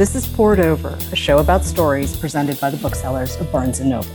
This 0.00 0.14
is 0.14 0.26
Poured 0.26 0.60
Over, 0.60 0.96
a 1.12 1.14
show 1.14 1.40
about 1.40 1.62
stories 1.62 2.16
presented 2.16 2.58
by 2.58 2.70
the 2.70 2.78
booksellers 2.78 3.36
of 3.36 3.52
Barnes 3.52 3.80
& 3.80 3.82
Noble. 3.82 4.08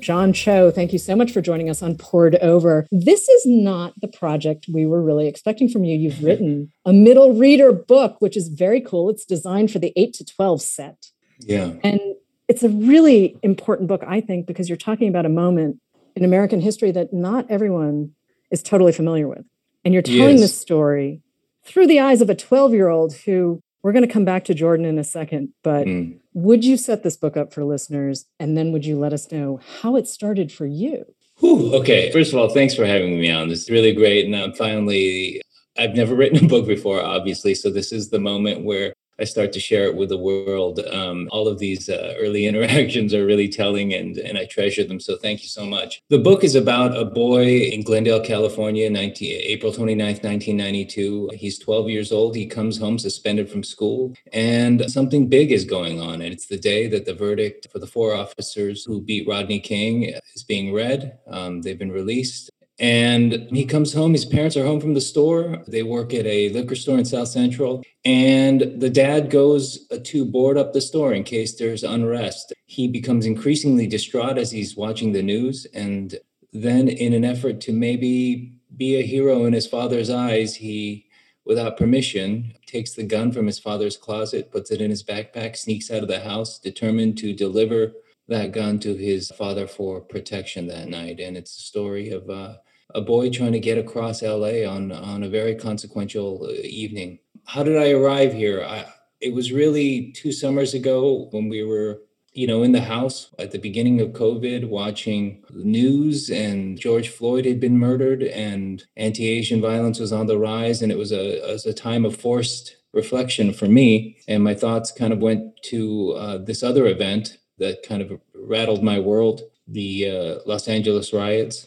John 0.00 0.32
Cho, 0.32 0.70
thank 0.70 0.92
you 0.92 0.98
so 1.00 1.16
much 1.16 1.32
for 1.32 1.40
joining 1.40 1.68
us 1.68 1.82
on 1.82 1.96
Poured 1.96 2.36
Over. 2.36 2.86
This 2.92 3.28
is 3.28 3.44
not 3.44 3.94
the 4.00 4.06
project 4.06 4.66
we 4.72 4.86
were 4.86 5.02
really 5.02 5.26
expecting 5.26 5.68
from 5.68 5.82
you. 5.82 5.96
You've 5.96 6.22
written 6.22 6.70
a 6.84 6.92
middle 6.92 7.34
reader 7.34 7.72
book, 7.72 8.20
which 8.20 8.36
is 8.36 8.46
very 8.46 8.80
cool. 8.80 9.10
It's 9.10 9.24
designed 9.24 9.72
for 9.72 9.80
the 9.80 9.92
8 9.96 10.12
to 10.14 10.24
12 10.24 10.62
set. 10.62 11.06
Yeah. 11.40 11.72
And 11.82 11.98
it's 12.46 12.62
a 12.62 12.68
really 12.68 13.36
important 13.42 13.88
book, 13.88 14.04
I 14.06 14.20
think, 14.20 14.46
because 14.46 14.68
you're 14.68 14.78
talking 14.78 15.08
about 15.08 15.26
a 15.26 15.30
moment 15.30 15.80
in 16.14 16.22
American 16.22 16.60
history 16.60 16.92
that 16.92 17.12
not 17.12 17.50
everyone 17.50 18.12
is 18.52 18.62
totally 18.62 18.92
familiar 18.92 19.26
with. 19.26 19.44
And 19.84 19.94
you're 19.94 20.02
telling 20.02 20.38
yes. 20.38 20.40
this 20.40 20.60
story 20.60 21.22
through 21.64 21.86
the 21.86 22.00
eyes 22.00 22.20
of 22.20 22.30
a 22.30 22.34
12 22.34 22.72
year 22.72 22.88
old 22.88 23.14
who 23.14 23.60
we're 23.82 23.92
going 23.92 24.06
to 24.06 24.12
come 24.12 24.24
back 24.24 24.44
to 24.44 24.54
Jordan 24.54 24.84
in 24.84 24.98
a 24.98 25.04
second, 25.04 25.50
but 25.62 25.86
mm. 25.86 26.18
would 26.34 26.64
you 26.64 26.76
set 26.76 27.02
this 27.02 27.16
book 27.16 27.36
up 27.36 27.52
for 27.52 27.64
listeners? 27.64 28.26
And 28.40 28.56
then 28.56 28.72
would 28.72 28.84
you 28.84 28.98
let 28.98 29.12
us 29.12 29.30
know 29.30 29.60
how 29.80 29.96
it 29.96 30.08
started 30.08 30.50
for 30.50 30.66
you? 30.66 31.04
Whew, 31.38 31.74
okay. 31.76 32.10
First 32.10 32.32
of 32.32 32.38
all, 32.38 32.48
thanks 32.48 32.74
for 32.74 32.84
having 32.84 33.20
me 33.20 33.30
on. 33.30 33.48
This 33.48 33.62
is 33.62 33.70
really 33.70 33.94
great. 33.94 34.26
And 34.26 34.34
I'm 34.34 34.52
finally, 34.52 35.40
I've 35.78 35.94
never 35.94 36.14
written 36.14 36.44
a 36.44 36.48
book 36.48 36.66
before, 36.66 37.02
obviously. 37.02 37.54
So 37.54 37.70
this 37.70 37.92
is 37.92 38.10
the 38.10 38.18
moment 38.18 38.64
where 38.64 38.92
I 39.18 39.24
start 39.24 39.52
to 39.52 39.60
share 39.60 39.84
it 39.84 39.96
with 39.96 40.10
the 40.10 40.16
world. 40.16 40.80
Um, 40.92 41.28
all 41.30 41.48
of 41.48 41.58
these 41.58 41.88
uh, 41.88 42.14
early 42.18 42.46
interactions 42.50 43.14
are 43.14 43.26
really 43.26 43.48
telling 43.48 43.94
and, 43.94 44.16
and 44.18 44.38
I 44.38 44.44
treasure 44.44 44.84
them. 44.84 45.00
So 45.00 45.16
thank 45.16 45.42
you 45.42 45.48
so 45.48 45.66
much. 45.66 46.02
The 46.08 46.18
book 46.18 46.44
is 46.44 46.54
about 46.54 46.96
a 46.96 47.04
boy 47.04 47.58
in 47.58 47.82
Glendale, 47.82 48.20
California, 48.20 48.88
19, 48.88 49.40
April 49.44 49.72
29th, 49.72 50.22
1992. 50.24 51.30
He's 51.34 51.58
12 51.58 51.88
years 51.88 52.12
old. 52.12 52.36
He 52.36 52.46
comes 52.46 52.78
home 52.78 52.98
suspended 52.98 53.50
from 53.50 53.62
school 53.62 54.14
and 54.32 54.90
something 54.90 55.28
big 55.28 55.52
is 55.52 55.64
going 55.64 56.00
on. 56.00 56.22
And 56.22 56.32
it's 56.32 56.46
the 56.46 56.58
day 56.58 56.86
that 56.88 57.04
the 57.04 57.14
verdict 57.14 57.68
for 57.72 57.78
the 57.78 57.86
four 57.86 58.14
officers 58.14 58.84
who 58.84 59.00
beat 59.00 59.28
Rodney 59.28 59.60
King 59.60 60.14
is 60.34 60.44
being 60.44 60.72
read. 60.72 61.18
Um, 61.26 61.62
they've 61.62 61.78
been 61.78 61.92
released. 61.92 62.50
And 62.80 63.48
he 63.50 63.64
comes 63.64 63.92
home. 63.92 64.12
His 64.12 64.24
parents 64.24 64.56
are 64.56 64.64
home 64.64 64.80
from 64.80 64.94
the 64.94 65.00
store. 65.00 65.64
They 65.66 65.82
work 65.82 66.14
at 66.14 66.26
a 66.26 66.48
liquor 66.50 66.76
store 66.76 66.98
in 66.98 67.04
South 67.04 67.28
Central. 67.28 67.82
And 68.04 68.80
the 68.80 68.90
dad 68.90 69.30
goes 69.30 69.86
to 69.88 70.24
board 70.24 70.56
up 70.56 70.72
the 70.72 70.80
store 70.80 71.12
in 71.12 71.24
case 71.24 71.56
there's 71.56 71.82
unrest. 71.82 72.52
He 72.66 72.86
becomes 72.86 73.26
increasingly 73.26 73.88
distraught 73.88 74.38
as 74.38 74.52
he's 74.52 74.76
watching 74.76 75.12
the 75.12 75.22
news. 75.22 75.66
And 75.74 76.18
then, 76.52 76.88
in 76.88 77.12
an 77.12 77.24
effort 77.24 77.60
to 77.62 77.72
maybe 77.72 78.52
be 78.76 78.96
a 78.96 79.02
hero 79.02 79.44
in 79.44 79.52
his 79.52 79.66
father's 79.66 80.08
eyes, 80.08 80.54
he, 80.54 81.06
without 81.44 81.76
permission, 81.76 82.54
takes 82.66 82.92
the 82.92 83.02
gun 83.02 83.32
from 83.32 83.46
his 83.46 83.58
father's 83.58 83.96
closet, 83.96 84.52
puts 84.52 84.70
it 84.70 84.80
in 84.80 84.90
his 84.90 85.02
backpack, 85.02 85.56
sneaks 85.56 85.90
out 85.90 86.02
of 86.02 86.08
the 86.08 86.20
house, 86.20 86.58
determined 86.58 87.18
to 87.18 87.34
deliver 87.34 87.92
that 88.28 88.52
gun 88.52 88.78
to 88.78 88.94
his 88.94 89.30
father 89.30 89.66
for 89.66 90.00
protection 90.00 90.68
that 90.68 90.88
night. 90.88 91.18
And 91.18 91.36
it's 91.36 91.56
a 91.56 91.60
story 91.60 92.10
of 92.10 92.28
uh, 92.30 92.54
a 92.94 93.00
boy 93.00 93.30
trying 93.30 93.52
to 93.52 93.60
get 93.60 93.78
across 93.78 94.22
LA 94.22 94.64
on 94.68 94.92
on 94.92 95.22
a 95.22 95.28
very 95.28 95.54
consequential 95.54 96.44
uh, 96.44 96.52
evening. 96.62 97.18
How 97.46 97.62
did 97.62 97.76
I 97.76 97.90
arrive 97.90 98.32
here? 98.32 98.62
I, 98.62 98.86
it 99.20 99.34
was 99.34 99.52
really 99.52 100.12
two 100.12 100.32
summers 100.32 100.74
ago 100.74 101.28
when 101.32 101.48
we 101.48 101.62
were 101.64 102.02
you 102.32 102.46
know 102.46 102.62
in 102.62 102.72
the 102.72 102.80
house 102.80 103.34
at 103.38 103.50
the 103.50 103.58
beginning 103.58 104.00
of 104.00 104.10
covid 104.10 104.68
watching 104.68 105.42
news 105.50 106.30
and 106.30 106.78
george 106.78 107.08
floyd 107.08 107.44
had 107.44 107.58
been 107.58 107.78
murdered 107.78 108.22
and 108.22 108.84
anti-asian 108.96 109.60
violence 109.60 109.98
was 109.98 110.12
on 110.12 110.26
the 110.26 110.38
rise 110.38 110.82
and 110.82 110.92
it 110.92 110.98
was 110.98 111.10
a, 111.10 111.44
it 111.44 111.52
was 111.52 111.66
a 111.66 111.72
time 111.72 112.04
of 112.04 112.16
forced 112.16 112.76
reflection 112.92 113.52
for 113.52 113.66
me 113.66 114.18
and 114.28 114.44
my 114.44 114.54
thoughts 114.54 114.92
kind 114.92 115.12
of 115.12 115.20
went 115.20 115.42
to 115.62 116.12
uh, 116.12 116.38
this 116.38 116.62
other 116.62 116.86
event 116.86 117.38
that 117.58 117.82
kind 117.82 118.02
of 118.02 118.20
rattled 118.34 118.84
my 118.84 119.00
world 119.00 119.42
the 119.66 120.08
uh, 120.08 120.38
los 120.46 120.68
angeles 120.68 121.12
riots 121.12 121.66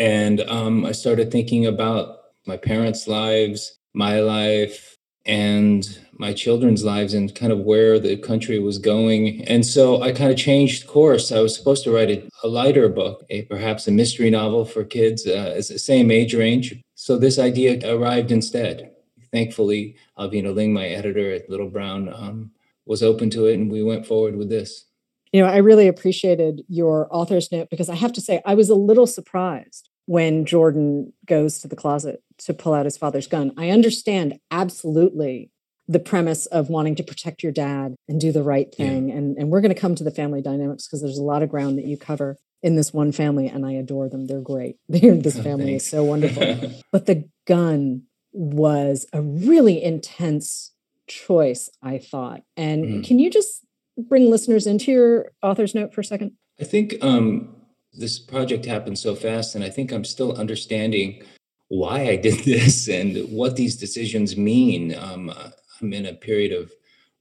and 0.00 0.40
um, 0.48 0.86
I 0.86 0.92
started 0.92 1.30
thinking 1.30 1.66
about 1.66 2.20
my 2.46 2.56
parents' 2.56 3.06
lives, 3.06 3.78
my 3.92 4.20
life, 4.20 4.96
and 5.26 5.86
my 6.12 6.32
children's 6.32 6.82
lives, 6.82 7.12
and 7.12 7.34
kind 7.34 7.52
of 7.52 7.60
where 7.60 7.98
the 7.98 8.16
country 8.16 8.58
was 8.58 8.78
going. 8.78 9.44
And 9.44 9.64
so 9.64 10.00
I 10.00 10.12
kind 10.12 10.30
of 10.30 10.38
changed 10.38 10.86
course. 10.86 11.30
I 11.30 11.40
was 11.40 11.54
supposed 11.54 11.84
to 11.84 11.92
write 11.92 12.10
a, 12.10 12.26
a 12.42 12.48
lighter 12.48 12.88
book, 12.88 13.26
a, 13.28 13.42
perhaps 13.42 13.86
a 13.86 13.90
mystery 13.90 14.30
novel 14.30 14.64
for 14.64 14.84
kids, 14.84 15.26
uh, 15.26 15.54
the 15.56 15.78
same 15.78 16.10
age 16.10 16.34
range. 16.34 16.80
So 16.94 17.18
this 17.18 17.38
idea 17.38 17.78
arrived 17.94 18.32
instead. 18.32 18.92
Thankfully, 19.30 19.96
Alvina 20.18 20.54
Ling, 20.54 20.72
my 20.72 20.86
editor 20.86 21.30
at 21.30 21.50
Little 21.50 21.68
Brown, 21.68 22.08
um, 22.08 22.52
was 22.86 23.02
open 23.02 23.28
to 23.30 23.46
it, 23.46 23.54
and 23.54 23.70
we 23.70 23.82
went 23.82 24.06
forward 24.06 24.36
with 24.36 24.48
this 24.48 24.86
you 25.32 25.40
know, 25.40 25.48
I 25.48 25.58
really 25.58 25.86
appreciated 25.86 26.64
your 26.66 27.06
author's 27.14 27.52
note 27.52 27.70
because 27.70 27.88
I 27.88 27.94
have 27.94 28.12
to 28.14 28.20
say, 28.20 28.42
I 28.44 28.54
was 28.54 28.68
a 28.68 28.74
little 28.74 29.06
surprised 29.06 29.89
when 30.10 30.44
Jordan 30.44 31.12
goes 31.24 31.60
to 31.60 31.68
the 31.68 31.76
closet 31.76 32.20
to 32.36 32.52
pull 32.52 32.74
out 32.74 32.84
his 32.84 32.98
father's 32.98 33.28
gun. 33.28 33.52
I 33.56 33.70
understand 33.70 34.40
absolutely 34.50 35.52
the 35.86 36.00
premise 36.00 36.46
of 36.46 36.68
wanting 36.68 36.96
to 36.96 37.04
protect 37.04 37.44
your 37.44 37.52
dad 37.52 37.94
and 38.08 38.20
do 38.20 38.32
the 38.32 38.42
right 38.42 38.74
thing. 38.74 39.08
Yeah. 39.08 39.14
And, 39.14 39.38
and 39.38 39.50
we're 39.50 39.60
going 39.60 39.72
to 39.72 39.80
come 39.80 39.94
to 39.94 40.02
the 40.02 40.10
family 40.10 40.42
dynamics 40.42 40.88
because 40.88 41.00
there's 41.00 41.16
a 41.16 41.22
lot 41.22 41.44
of 41.44 41.48
ground 41.48 41.78
that 41.78 41.84
you 41.84 41.96
cover 41.96 42.38
in 42.60 42.74
this 42.74 42.92
one 42.92 43.12
family, 43.12 43.46
and 43.46 43.64
I 43.64 43.74
adore 43.74 44.08
them. 44.08 44.26
They're 44.26 44.40
great. 44.40 44.78
this 44.88 45.38
oh, 45.38 45.42
family 45.44 45.76
is 45.76 45.88
so 45.88 46.02
wonderful. 46.02 46.72
but 46.90 47.06
the 47.06 47.28
gun 47.46 48.02
was 48.32 49.06
a 49.12 49.22
really 49.22 49.80
intense 49.80 50.72
choice, 51.06 51.70
I 51.84 51.98
thought. 51.98 52.42
And 52.56 52.84
mm. 52.84 53.06
can 53.06 53.20
you 53.20 53.30
just 53.30 53.64
bring 53.96 54.28
listeners 54.28 54.66
into 54.66 54.90
your 54.90 55.30
author's 55.40 55.72
note 55.72 55.94
for 55.94 56.00
a 56.00 56.04
second? 56.04 56.32
I 56.60 56.64
think 56.64 56.96
um, 57.00 57.59
this 57.92 58.18
project 58.18 58.64
happened 58.64 58.98
so 58.98 59.14
fast, 59.14 59.54
and 59.54 59.64
I 59.64 59.70
think 59.70 59.92
I'm 59.92 60.04
still 60.04 60.36
understanding 60.36 61.22
why 61.68 62.08
I 62.08 62.16
did 62.16 62.38
this 62.44 62.88
and 62.88 63.16
what 63.30 63.56
these 63.56 63.76
decisions 63.76 64.36
mean. 64.36 64.94
Um, 64.94 65.32
I'm 65.80 65.92
in 65.92 66.06
a 66.06 66.14
period 66.14 66.52
of 66.52 66.70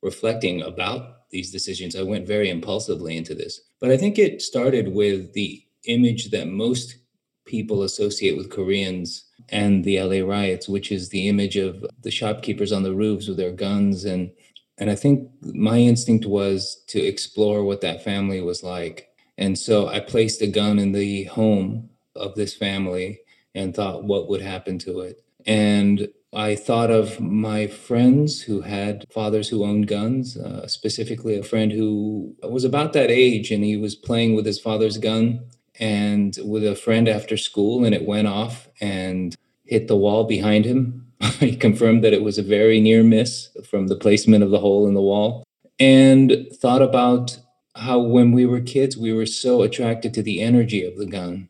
reflecting 0.02 0.62
about 0.62 1.30
these 1.30 1.52
decisions. 1.52 1.96
I 1.96 2.04
went 2.04 2.28
very 2.28 2.50
impulsively 2.50 3.16
into 3.18 3.36
this, 3.36 3.62
but 3.80 3.92
I 3.92 3.98
think 3.98 4.18
it 4.18 4.42
started 4.42 4.94
with 4.94 5.34
the 5.34 5.64
image 5.86 6.32
that 6.32 6.48
most 6.48 6.98
people 7.46 7.84
associate 7.84 8.38
with 8.38 8.52
Koreans 8.52 9.26
and 9.50 9.84
the 9.84 10.02
LA 10.02 10.26
riots, 10.26 10.70
which 10.70 10.92
is 10.92 11.10
the 11.10 11.28
image 11.28 11.56
of 11.56 11.86
the 12.04 12.12
shopkeepers 12.12 12.72
on 12.72 12.84
the 12.84 12.94
roofs 12.94 13.28
with 13.28 13.38
their 13.38 13.52
guns 13.52 14.06
and 14.06 14.32
and 14.80 14.90
I 14.90 14.96
think 14.96 15.30
my 15.42 15.78
instinct 15.78 16.26
was 16.26 16.84
to 16.88 17.04
explore 17.04 17.66
what 17.66 17.82
that 17.82 18.02
family 18.02 18.40
was 18.40 18.64
like 18.64 19.09
and 19.40 19.58
so 19.58 19.88
I 19.88 20.02
placed 20.02 20.42
a 20.42 20.48
gun 20.48 20.78
in 20.78 20.92
the 20.92 21.24
home 21.24 21.90
of 22.14 22.36
this 22.36 22.54
family 22.54 23.22
and 23.56 23.74
thought 23.74 24.04
what 24.04 24.28
would 24.28 24.42
happen 24.42 24.78
to 24.80 25.00
it. 25.00 25.24
And 25.46 26.10
I 26.34 26.56
thought 26.56 26.92
of 26.92 27.22
my 27.22 27.66
friends 27.66 28.42
who 28.42 28.62
had 28.62 29.06
fathers 29.10 29.48
who 29.48 29.64
owned 29.64 29.88
guns, 29.88 30.36
uh, 30.36 30.68
specifically 30.68 31.40
a 31.40 31.44
friend 31.44 31.72
who 31.72 32.36
was 32.44 32.66
about 32.66 32.92
that 32.94 33.10
age 33.10 33.50
and 33.50 33.64
he 33.64 33.78
was 33.78 33.96
playing 33.96 34.36
with 34.36 34.46
his 34.46 34.60
father's 34.60 34.98
gun 34.98 35.46
and 35.80 36.38
with 36.44 36.68
a 36.68 36.76
friend 36.76 37.08
after 37.08 37.38
school, 37.38 37.86
and 37.86 37.96
it 37.96 38.06
went 38.06 38.28
off 38.28 38.68
and 38.82 39.38
hit 39.64 39.88
the 39.88 39.96
wall 39.96 40.26
behind 40.26 40.66
him. 40.66 41.08
he 41.40 41.56
confirmed 41.56 42.04
that 42.04 42.12
it 42.12 42.24
was 42.24 42.38
a 42.38 42.44
very 42.44 42.82
near 42.82 43.04
miss 43.04 43.48
from 43.70 43.88
the 43.88 43.96
placement 43.96 44.44
of 44.44 44.52
the 44.52 44.60
hole 44.60 44.86
in 44.86 44.94
the 44.96 45.02
wall 45.02 45.46
and 45.80 46.46
thought 46.54 46.82
about 46.82 47.40
how 47.80 48.00
when 48.00 48.32
we 48.32 48.46
were 48.46 48.62
kids, 48.62 48.98
we 48.98 49.14
were 49.14 49.26
so 49.26 49.62
attracted 49.62 50.14
to 50.14 50.24
the 50.24 50.42
energy 50.42 50.86
of 50.86 50.98
the 50.98 51.06
gun. 51.06 51.50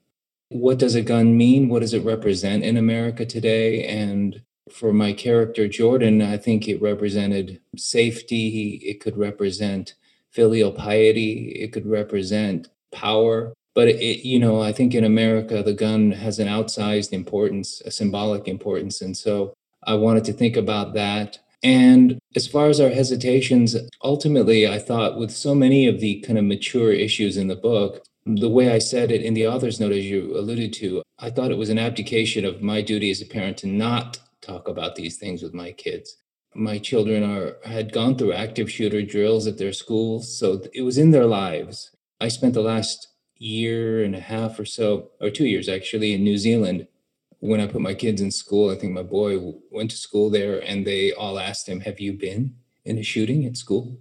What 0.50 0.80
does 0.80 0.96
a 0.96 1.02
gun 1.02 1.38
mean? 1.38 1.70
What 1.70 1.82
does 1.82 1.94
it 1.94 2.04
represent 2.04 2.64
in 2.64 2.78
America 2.78 3.26
today? 3.26 3.86
And 3.86 4.42
for 4.72 4.94
my 4.94 5.14
character, 5.14 5.68
Jordan, 5.68 6.22
I 6.22 6.38
think 6.38 6.68
it 6.68 6.82
represented 6.82 7.60
safety. 7.76 8.82
It 8.84 9.00
could 9.00 9.18
represent 9.18 9.96
filial 10.32 10.72
piety. 10.72 11.50
It 11.50 11.74
could 11.74 11.86
represent 11.86 12.70
power. 12.92 13.54
But 13.76 13.90
it, 13.90 14.26
you 14.26 14.40
know, 14.40 14.62
I 14.62 14.72
think 14.72 14.94
in 14.94 15.04
America, 15.04 15.64
the 15.64 15.74
gun 15.74 16.12
has 16.12 16.40
an 16.40 16.48
outsized 16.48 17.14
importance, 17.14 17.82
a 17.86 17.92
symbolic 17.92 18.48
importance. 18.48 19.02
And 19.02 19.16
so 19.16 19.54
I 19.84 19.96
wanted 19.96 20.26
to 20.26 20.34
think 20.34 20.58
about 20.58 20.94
that 20.94 21.40
and 21.64 22.20
as 22.36 22.48
far 22.48 22.68
as 22.68 22.80
our 22.80 22.90
hesitations, 22.90 23.76
ultimately, 24.04 24.68
I 24.68 24.80
thought 24.80 25.18
with 25.18 25.32
so 25.32 25.54
many 25.54 25.88
of 25.88 26.00
the 26.00 26.22
kind 26.22 26.38
of 26.38 26.46
mature 26.46 26.92
issues 26.92 27.38
in 27.38 27.48
the 27.48 27.56
book, 27.56 28.04
the 28.26 28.50
way 28.50 28.72
I 28.72 28.80
said 28.80 29.12
it 29.12 29.22
in 29.22 29.34
the 29.34 29.48
author's 29.48 29.80
note, 29.80 29.92
as 29.92 30.06
you 30.06 30.38
alluded 30.38 30.74
to, 30.74 31.02
I 31.18 31.30
thought 31.30 31.52
it 31.52 31.58
was 31.58 31.70
an 31.70 31.80
abdication 31.80 32.46
of 32.46 32.62
my 32.62 32.82
duty 32.82 33.12
as 33.12 33.22
a 33.22 33.26
parent 33.26 33.58
to 33.58 33.68
not 33.68 34.20
talk 34.42 34.68
about 34.68 34.96
these 34.96 35.18
things 35.18 35.42
with 35.42 35.54
my 35.54 35.72
kids. 35.72 36.16
My 36.56 36.78
children 36.78 37.24
are 37.24 37.58
had 37.66 37.92
gone 37.92 38.18
through 38.18 38.34
active 38.34 38.72
shooter 38.72 39.02
drills 39.02 39.46
at 39.48 39.58
their 39.58 39.74
schools, 39.74 40.38
so 40.38 40.62
it 40.74 40.82
was 40.82 40.98
in 40.98 41.12
their 41.12 41.26
lives. 41.26 41.92
I 42.22 42.28
spent 42.30 42.54
the 42.54 42.62
last 42.62 43.08
year 43.38 44.04
and 44.04 44.16
a 44.16 44.20
half 44.20 44.60
or 44.60 44.66
so, 44.66 45.12
or 45.22 45.30
two 45.30 45.46
years 45.46 45.70
actually, 45.70 46.14
in 46.14 46.24
New 46.24 46.38
Zealand 46.38 46.88
when 47.40 47.60
I 47.60 47.68
put 47.68 47.82
my 47.82 47.94
kids 47.94 48.22
in 48.22 48.32
school, 48.32 48.70
I 48.70 48.76
think 48.76 48.94
my 48.94 49.04
boy 49.04 49.40
went 49.72 49.92
to 49.92 49.98
school 49.98 50.30
there 50.30 50.60
and 50.60 50.86
they 50.86 51.12
all 51.12 51.40
asked 51.40 51.68
him, 51.68 51.82
Have 51.82 52.00
you 52.00 52.14
been 52.14 52.56
in 52.86 52.98
a 52.98 53.04
shooting 53.04 53.46
at 53.46 53.58
school? 53.58 53.98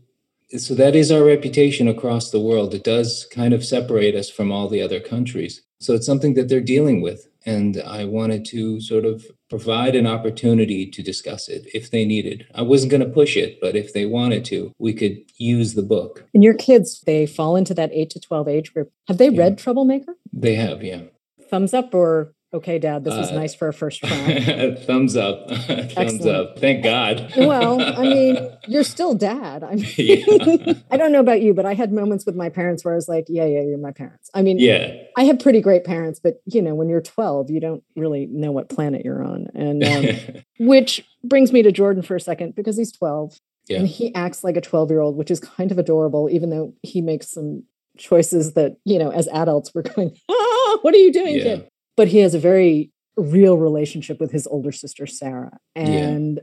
So 0.57 0.75
that 0.75 0.97
is 0.97 1.13
our 1.13 1.25
reputation 1.25 1.89
across 1.89 2.31
the 2.31 2.41
world. 2.41 2.75
It 2.75 2.85
does 2.85 3.27
kind 3.31 3.53
of 3.53 3.65
separate 3.65 4.15
us 4.15 4.31
from 4.31 4.51
all 4.51 4.69
the 4.69 4.81
other 4.81 4.99
countries. 4.99 5.63
So 5.79 5.95
it's 5.95 6.07
something 6.07 6.35
that 6.35 6.49
they're 6.49 6.61
dealing 6.61 7.03
with. 7.03 7.29
And 7.45 7.83
I 7.87 8.05
wanted 8.05 8.45
to 8.47 8.81
sort 8.81 9.05
of 9.05 9.25
provide 9.49 9.95
an 9.95 10.07
opportunity 10.07 10.91
to 10.91 11.03
discuss 11.03 11.49
it 11.49 11.67
if 11.73 11.91
they 11.91 12.05
needed. 12.05 12.47
I 12.55 12.63
wasn't 12.63 12.91
going 12.91 13.03
to 13.03 13.09
push 13.09 13.37
it, 13.37 13.59
but 13.61 13.77
if 13.77 13.93
they 13.93 14.07
wanted 14.07 14.45
to, 14.47 14.73
we 14.79 14.93
could 14.93 15.19
use 15.37 15.75
the 15.75 15.83
book. 15.83 16.25
And 16.35 16.43
your 16.43 16.55
kids, 16.55 17.01
they 17.03 17.27
fall 17.27 17.55
into 17.55 17.75
that 17.75 17.91
8 17.93 18.11
to 18.11 18.21
12 18.21 18.49
age 18.49 18.75
group. 18.75 18.91
Have 19.07 19.19
they 19.19 19.29
yeah. 19.29 19.43
read 19.43 19.59
Troublemaker? 19.59 20.15
They 20.33 20.57
have, 20.57 20.83
yeah. 20.83 21.03
Thumbs 21.51 21.73
up 21.73 21.95
or 21.95 22.33
okay, 22.53 22.79
Dad, 22.79 23.05
this 23.05 23.15
was 23.15 23.31
uh, 23.31 23.35
nice 23.35 23.55
for 23.55 23.69
a 23.69 23.73
first 23.73 24.01
try. 24.01 24.75
thumbs 24.87 25.17
up. 25.17 25.51
thumbs 25.93 26.27
up. 26.27 26.59
Thank 26.59 26.83
God. 26.83 27.33
well, 27.37 27.81
I 27.81 28.03
mean, 28.03 28.51
you're 28.69 28.85
still 28.85 29.15
dad. 29.15 29.63
I 29.63 29.75
mean, 29.75 29.87
yeah. 29.97 30.75
I 30.91 30.97
don't 30.97 31.13
know 31.13 31.21
about 31.21 31.43
you, 31.43 31.55
but 31.55 31.67
I 31.67 31.75
had 31.75 31.93
moments 31.93 32.25
with 32.27 32.35
my 32.35 32.49
parents 32.49 32.85
where 32.85 32.95
I 32.95 32.97
was 32.97 33.09
like, 33.09 33.27
yeah, 33.29 33.45
yeah, 33.45 33.63
you're 33.63 33.79
my 33.79 33.93
parents. 33.93 34.31
I 34.35 34.43
mean, 34.43 34.59
yeah, 34.59 34.95
I 35.17 35.25
have 35.25 35.39
pretty 35.39 35.61
great 35.61 35.85
parents, 35.85 36.21
but 36.21 36.41
you 36.47 36.63
know, 36.63 36.75
when 36.75 36.89
you're 36.89 37.01
12, 37.01 37.51
you 37.51 37.61
don't 37.61 37.83
really 37.97 38.27
know 38.27 38.53
what 38.53 38.69
planet 38.69 39.05
you're 39.05 39.25
on. 39.25 39.49
And 39.55 39.85
um, 39.85 40.43
which 40.59 41.05
brings 41.25 41.53
me 41.53 41.63
to 41.63 41.73
Jordan 41.73 42.03
for 42.03 42.17
a 42.17 42.21
second 42.21 42.55
because 42.55 42.77
he's 42.77 42.93
12 42.93 43.39
yeah. 43.69 43.79
and 43.79 43.89
he 43.89 44.15
acts 44.15 44.43
like 44.43 44.57
a 44.57 44.61
12 44.61 44.91
year 44.91 45.01
old, 45.01 45.17
which 45.17 45.31
is 45.31 45.41
kind 45.41 45.71
of 45.71 45.79
adorable, 45.79 46.29
even 46.31 46.51
though 46.51 46.75
he 46.83 47.01
makes 47.01 47.31
some 47.31 47.65
choices 47.97 48.55
that, 48.55 48.77
you 48.85 48.99
know, 48.99 49.11
as 49.11 49.29
adults, 49.29 49.75
we're 49.75 49.83
going, 49.83 50.17
ah, 50.31 50.79
what 50.83 50.95
are 50.95 50.99
you 50.99 51.13
doing, 51.13 51.37
yeah. 51.37 51.43
kid? 51.43 51.69
But 51.99 52.07
he 52.07 52.19
has 52.19 52.33
a 52.33 52.39
very 52.39 52.93
real 53.17 53.59
relationship 53.59 54.21
with 54.21 54.31
his 54.31 54.47
older 54.47 54.71
sister 54.71 55.05
Sarah. 55.05 55.59
And 55.75 56.37
yeah. 56.37 56.43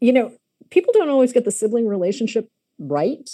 you 0.00 0.12
know, 0.12 0.32
people 0.70 0.92
don't 0.92 1.08
always 1.08 1.32
get 1.32 1.44
the 1.44 1.52
sibling 1.52 1.86
relationship 1.86 2.48
right. 2.80 3.30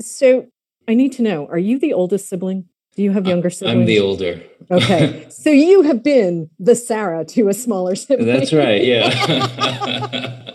So 0.00 0.46
I 0.88 0.94
need 0.94 1.12
to 1.12 1.22
know, 1.22 1.46
are 1.48 1.58
you 1.58 1.78
the 1.78 1.92
oldest 1.92 2.26
sibling? 2.26 2.70
Do 2.96 3.02
you 3.02 3.10
have 3.10 3.26
younger 3.26 3.50
siblings? 3.50 3.80
I'm 3.80 3.84
the 3.86 4.00
older. 4.00 4.42
okay. 4.70 5.26
So 5.30 5.50
you 5.50 5.82
have 5.82 6.02
been 6.02 6.48
the 6.58 6.74
Sarah 6.74 7.24
to 7.26 7.48
a 7.48 7.52
smaller 7.52 7.96
sibling. 7.96 8.26
That's 8.26 8.52
right. 8.52 8.82
Yeah. 8.82 9.10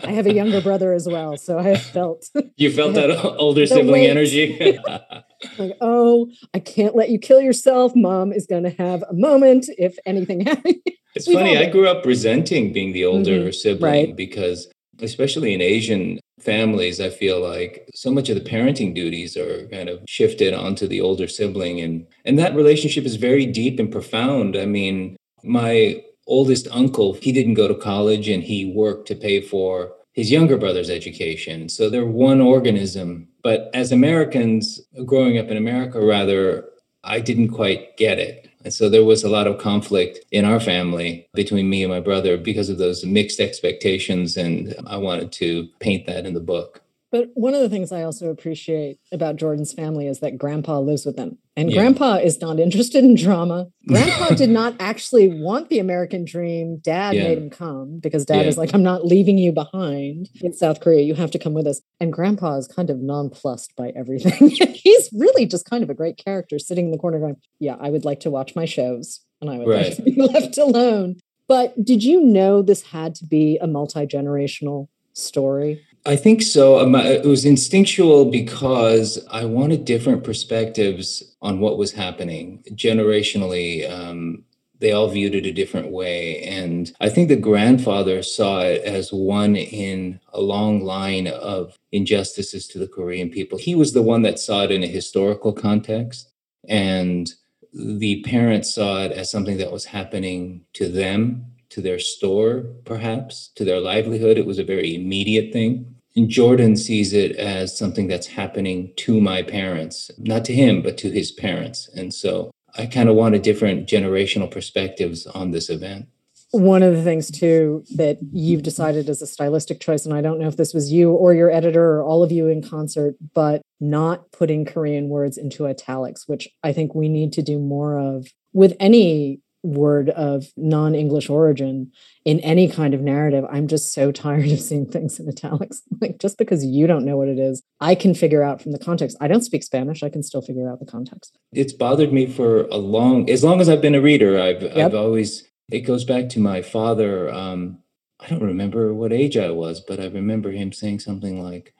I 0.02 0.10
have 0.10 0.26
a 0.26 0.34
younger 0.34 0.60
brother 0.60 0.92
as 0.92 1.06
well. 1.06 1.36
So 1.36 1.60
I 1.60 1.62
have 1.62 1.82
felt. 1.82 2.28
You 2.56 2.72
felt 2.72 2.94
that 2.94 3.10
older 3.38 3.66
sibling 3.66 3.92
weight. 3.92 4.10
energy? 4.10 4.78
like, 5.58 5.76
oh, 5.80 6.30
I 6.54 6.58
can't 6.58 6.96
let 6.96 7.10
you 7.10 7.18
kill 7.18 7.40
yourself. 7.40 7.92
Mom 7.94 8.32
is 8.32 8.46
going 8.46 8.64
to 8.64 8.70
have 8.70 9.02
a 9.02 9.14
moment 9.14 9.66
if 9.78 9.96
anything 10.06 10.40
happens. 10.46 10.76
It's 11.14 11.30
funny. 11.30 11.56
I 11.56 11.68
grew 11.68 11.88
up 11.88 12.04
resenting 12.06 12.72
being 12.72 12.92
the 12.92 13.04
older 13.04 13.38
mm-hmm. 13.38 13.50
sibling 13.50 13.92
right. 14.06 14.16
because, 14.16 14.68
especially 15.00 15.54
in 15.54 15.60
Asian 15.60 16.20
families, 16.40 17.00
I 17.00 17.10
feel 17.10 17.40
like 17.40 17.88
so 17.94 18.10
much 18.10 18.28
of 18.28 18.36
the 18.36 18.48
parenting 18.48 18.94
duties 18.94 19.36
are 19.36 19.66
kind 19.68 19.88
of 19.88 20.00
shifted 20.06 20.54
onto 20.54 20.86
the 20.86 21.00
older 21.00 21.26
sibling, 21.26 21.80
and 21.80 22.06
and 22.24 22.38
that 22.38 22.54
relationship 22.54 23.04
is 23.04 23.16
very 23.16 23.44
deep 23.44 23.80
and 23.80 23.90
profound. 23.90 24.56
I 24.56 24.66
mean, 24.66 25.16
my 25.42 26.02
oldest 26.26 26.68
uncle, 26.70 27.14
he 27.14 27.32
didn't 27.32 27.54
go 27.54 27.66
to 27.66 27.74
college, 27.74 28.28
and 28.28 28.44
he 28.44 28.72
worked 28.72 29.08
to 29.08 29.16
pay 29.16 29.40
for 29.40 29.92
his 30.12 30.30
younger 30.30 30.56
brother's 30.56 30.90
education. 30.90 31.68
So 31.68 31.88
they're 31.88 32.06
one 32.06 32.40
organism. 32.40 33.28
But 33.42 33.70
as 33.74 33.92
Americans, 33.92 34.80
growing 35.04 35.38
up 35.38 35.48
in 35.48 35.56
America, 35.56 36.00
rather, 36.00 36.68
I 37.04 37.20
didn't 37.20 37.48
quite 37.48 37.96
get 37.96 38.18
it. 38.18 38.48
And 38.62 38.74
so 38.74 38.88
there 38.88 39.04
was 39.04 39.24
a 39.24 39.28
lot 39.28 39.46
of 39.46 39.58
conflict 39.58 40.18
in 40.30 40.44
our 40.44 40.60
family 40.60 41.26
between 41.32 41.70
me 41.70 41.82
and 41.82 41.90
my 41.90 42.00
brother 42.00 42.36
because 42.36 42.68
of 42.68 42.78
those 42.78 43.04
mixed 43.04 43.40
expectations. 43.40 44.36
And 44.36 44.74
I 44.86 44.98
wanted 44.98 45.32
to 45.32 45.68
paint 45.78 46.06
that 46.06 46.26
in 46.26 46.34
the 46.34 46.40
book. 46.40 46.82
But 47.10 47.30
one 47.34 47.54
of 47.54 47.60
the 47.60 47.68
things 47.68 47.90
I 47.90 48.02
also 48.02 48.28
appreciate 48.28 48.98
about 49.10 49.36
Jordan's 49.36 49.72
family 49.72 50.06
is 50.06 50.20
that 50.20 50.38
grandpa 50.38 50.78
lives 50.78 51.04
with 51.04 51.16
them. 51.16 51.38
And 51.60 51.70
yeah. 51.70 51.76
grandpa 51.76 52.14
is 52.14 52.40
not 52.40 52.58
interested 52.58 53.04
in 53.04 53.14
drama. 53.14 53.66
Grandpa 53.86 54.34
did 54.34 54.48
not 54.48 54.76
actually 54.80 55.28
want 55.28 55.68
the 55.68 55.78
American 55.78 56.24
dream. 56.24 56.78
Dad 56.78 57.14
yeah. 57.14 57.24
made 57.24 57.36
him 57.36 57.50
come 57.50 57.98
because 57.98 58.24
dad 58.24 58.42
yeah. 58.42 58.48
is 58.48 58.56
like, 58.56 58.72
I'm 58.72 58.82
not 58.82 59.04
leaving 59.04 59.36
you 59.36 59.52
behind 59.52 60.30
in 60.40 60.54
South 60.54 60.80
Korea. 60.80 61.02
You 61.02 61.14
have 61.16 61.30
to 61.32 61.38
come 61.38 61.52
with 61.52 61.66
us. 61.66 61.82
And 62.00 62.10
grandpa 62.10 62.56
is 62.56 62.66
kind 62.66 62.88
of 62.88 63.00
nonplussed 63.00 63.76
by 63.76 63.90
everything. 63.90 64.48
He's 64.74 65.10
really 65.12 65.44
just 65.44 65.68
kind 65.68 65.82
of 65.82 65.90
a 65.90 65.94
great 65.94 66.16
character 66.16 66.58
sitting 66.58 66.86
in 66.86 66.92
the 66.92 66.98
corner 66.98 67.18
going, 67.18 67.36
Yeah, 67.58 67.76
I 67.78 67.90
would 67.90 68.06
like 68.06 68.20
to 68.20 68.30
watch 68.30 68.56
my 68.56 68.64
shows 68.64 69.20
and 69.42 69.50
I 69.50 69.58
would 69.58 69.68
right. 69.68 69.86
like 69.86 69.96
to 69.96 70.02
be 70.04 70.16
left 70.16 70.56
alone. 70.56 71.16
But 71.46 71.84
did 71.84 72.02
you 72.02 72.22
know 72.22 72.62
this 72.62 72.84
had 72.84 73.14
to 73.16 73.26
be 73.26 73.58
a 73.58 73.66
multi 73.66 74.06
generational 74.06 74.88
story? 75.12 75.84
I 76.06 76.16
think 76.16 76.42
so. 76.42 76.80
Um, 76.80 76.94
it 76.94 77.26
was 77.26 77.44
instinctual 77.44 78.30
because 78.30 79.24
I 79.30 79.44
wanted 79.44 79.84
different 79.84 80.24
perspectives 80.24 81.22
on 81.42 81.60
what 81.60 81.76
was 81.76 81.92
happening 81.92 82.64
generationally. 82.72 83.90
Um, 83.90 84.44
they 84.78 84.92
all 84.92 85.08
viewed 85.10 85.34
it 85.34 85.44
a 85.44 85.52
different 85.52 85.90
way. 85.90 86.42
And 86.42 86.90
I 87.00 87.10
think 87.10 87.28
the 87.28 87.36
grandfather 87.36 88.22
saw 88.22 88.60
it 88.60 88.82
as 88.82 89.12
one 89.12 89.54
in 89.56 90.20
a 90.32 90.40
long 90.40 90.82
line 90.82 91.26
of 91.26 91.78
injustices 91.92 92.66
to 92.68 92.78
the 92.78 92.88
Korean 92.88 93.28
people. 93.28 93.58
He 93.58 93.74
was 93.74 93.92
the 93.92 94.02
one 94.02 94.22
that 94.22 94.38
saw 94.38 94.62
it 94.62 94.70
in 94.70 94.82
a 94.82 94.86
historical 94.86 95.52
context. 95.52 96.32
And 96.66 97.30
the 97.74 98.22
parents 98.22 98.74
saw 98.74 99.02
it 99.02 99.12
as 99.12 99.30
something 99.30 99.58
that 99.58 99.70
was 99.70 99.84
happening 99.84 100.64
to 100.74 100.88
them 100.88 101.49
to 101.70 101.80
their 101.80 101.98
store, 101.98 102.64
perhaps, 102.84 103.50
to 103.54 103.64
their 103.64 103.80
livelihood. 103.80 104.36
It 104.38 104.46
was 104.46 104.58
a 104.58 104.64
very 104.64 104.94
immediate 104.94 105.52
thing. 105.52 105.94
And 106.16 106.28
Jordan 106.28 106.76
sees 106.76 107.12
it 107.12 107.36
as 107.36 107.78
something 107.78 108.08
that's 108.08 108.26
happening 108.26 108.92
to 108.96 109.20
my 109.20 109.42
parents, 109.42 110.10
not 110.18 110.44
to 110.46 110.52
him, 110.52 110.82
but 110.82 110.98
to 110.98 111.10
his 111.10 111.30
parents. 111.30 111.88
And 111.94 112.12
so 112.12 112.50
I 112.76 112.86
kind 112.86 113.08
of 113.08 113.14
wanted 113.14 113.42
different 113.42 113.88
generational 113.88 114.50
perspectives 114.50 115.26
on 115.26 115.52
this 115.52 115.70
event. 115.70 116.08
One 116.52 116.82
of 116.82 116.96
the 116.96 117.04
things, 117.04 117.30
too, 117.30 117.84
that 117.94 118.18
you've 118.32 118.64
decided 118.64 119.08
as 119.08 119.22
a 119.22 119.26
stylistic 119.26 119.78
choice, 119.78 120.04
and 120.04 120.12
I 120.12 120.20
don't 120.20 120.40
know 120.40 120.48
if 120.48 120.56
this 120.56 120.74
was 120.74 120.90
you 120.90 121.12
or 121.12 121.32
your 121.32 121.48
editor 121.48 121.92
or 121.92 122.02
all 122.02 122.24
of 122.24 122.32
you 122.32 122.48
in 122.48 122.60
concert, 122.60 123.14
but 123.34 123.62
not 123.78 124.32
putting 124.32 124.64
Korean 124.64 125.08
words 125.08 125.38
into 125.38 125.68
italics, 125.68 126.26
which 126.26 126.48
I 126.64 126.72
think 126.72 126.92
we 126.92 127.08
need 127.08 127.32
to 127.34 127.42
do 127.42 127.60
more 127.60 127.96
of 127.96 128.26
with 128.52 128.74
any 128.80 129.42
word 129.62 130.10
of 130.10 130.46
non 130.56 130.94
English 130.94 131.28
origin 131.28 131.92
in 132.24 132.40
any 132.40 132.68
kind 132.68 132.94
of 132.94 133.00
narrative. 133.00 133.44
I'm 133.50 133.68
just 133.68 133.92
so 133.92 134.12
tired 134.26 134.50
of 134.50 134.60
seeing 134.60 134.86
things 134.86 135.18
in 135.18 135.28
italics. 135.28 135.82
Like, 136.00 136.18
just 136.18 136.38
because 136.38 136.64
you 136.64 136.86
don't 136.86 137.04
know 137.04 137.18
what 137.18 137.28
it 137.28 137.38
is, 137.38 137.62
I 137.78 137.94
can 137.94 138.14
figure 138.14 138.42
out 138.42 138.62
from 138.62 138.72
the 138.72 138.78
context. 138.78 139.18
I 139.20 139.28
don't 139.28 139.42
speak 139.42 139.62
Spanish, 139.62 140.02
I 140.02 140.08
can 140.08 140.22
still 140.22 140.40
figure 140.40 140.70
out 140.70 140.80
the 140.80 140.86
context. 140.86 141.36
It's 141.52 141.74
bothered 141.74 142.10
me 142.10 142.24
for 142.24 142.62
a 142.68 142.78
long, 142.78 143.28
as 143.28 143.44
long 143.44 143.60
as 143.60 143.68
I've 143.68 143.82
been 143.82 143.94
a 143.94 144.00
reader, 144.00 144.40
I've, 144.40 144.62
yep. 144.62 144.76
I've 144.76 144.94
always, 144.94 145.46
it 145.70 145.80
goes 145.80 146.04
back 146.04 146.30
to 146.30 146.40
my 146.40 146.62
father. 146.62 147.30
Um, 147.30 147.80
I 148.18 148.28
don't 148.28 148.42
remember 148.42 148.94
what 148.94 149.12
age 149.12 149.36
I 149.36 149.50
was, 149.50 149.80
but 149.80 150.00
I 150.00 150.06
remember 150.06 150.52
him 150.52 150.72
saying 150.72 151.00
something 151.00 151.42
like, 151.42 151.74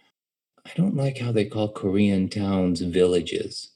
I 0.67 0.71
don't 0.77 0.97
like 0.97 1.17
how 1.17 1.33
they 1.33 1.47
call 1.47 1.73
Korean 1.73 2.29
towns 2.29 2.83
villages 2.83 3.71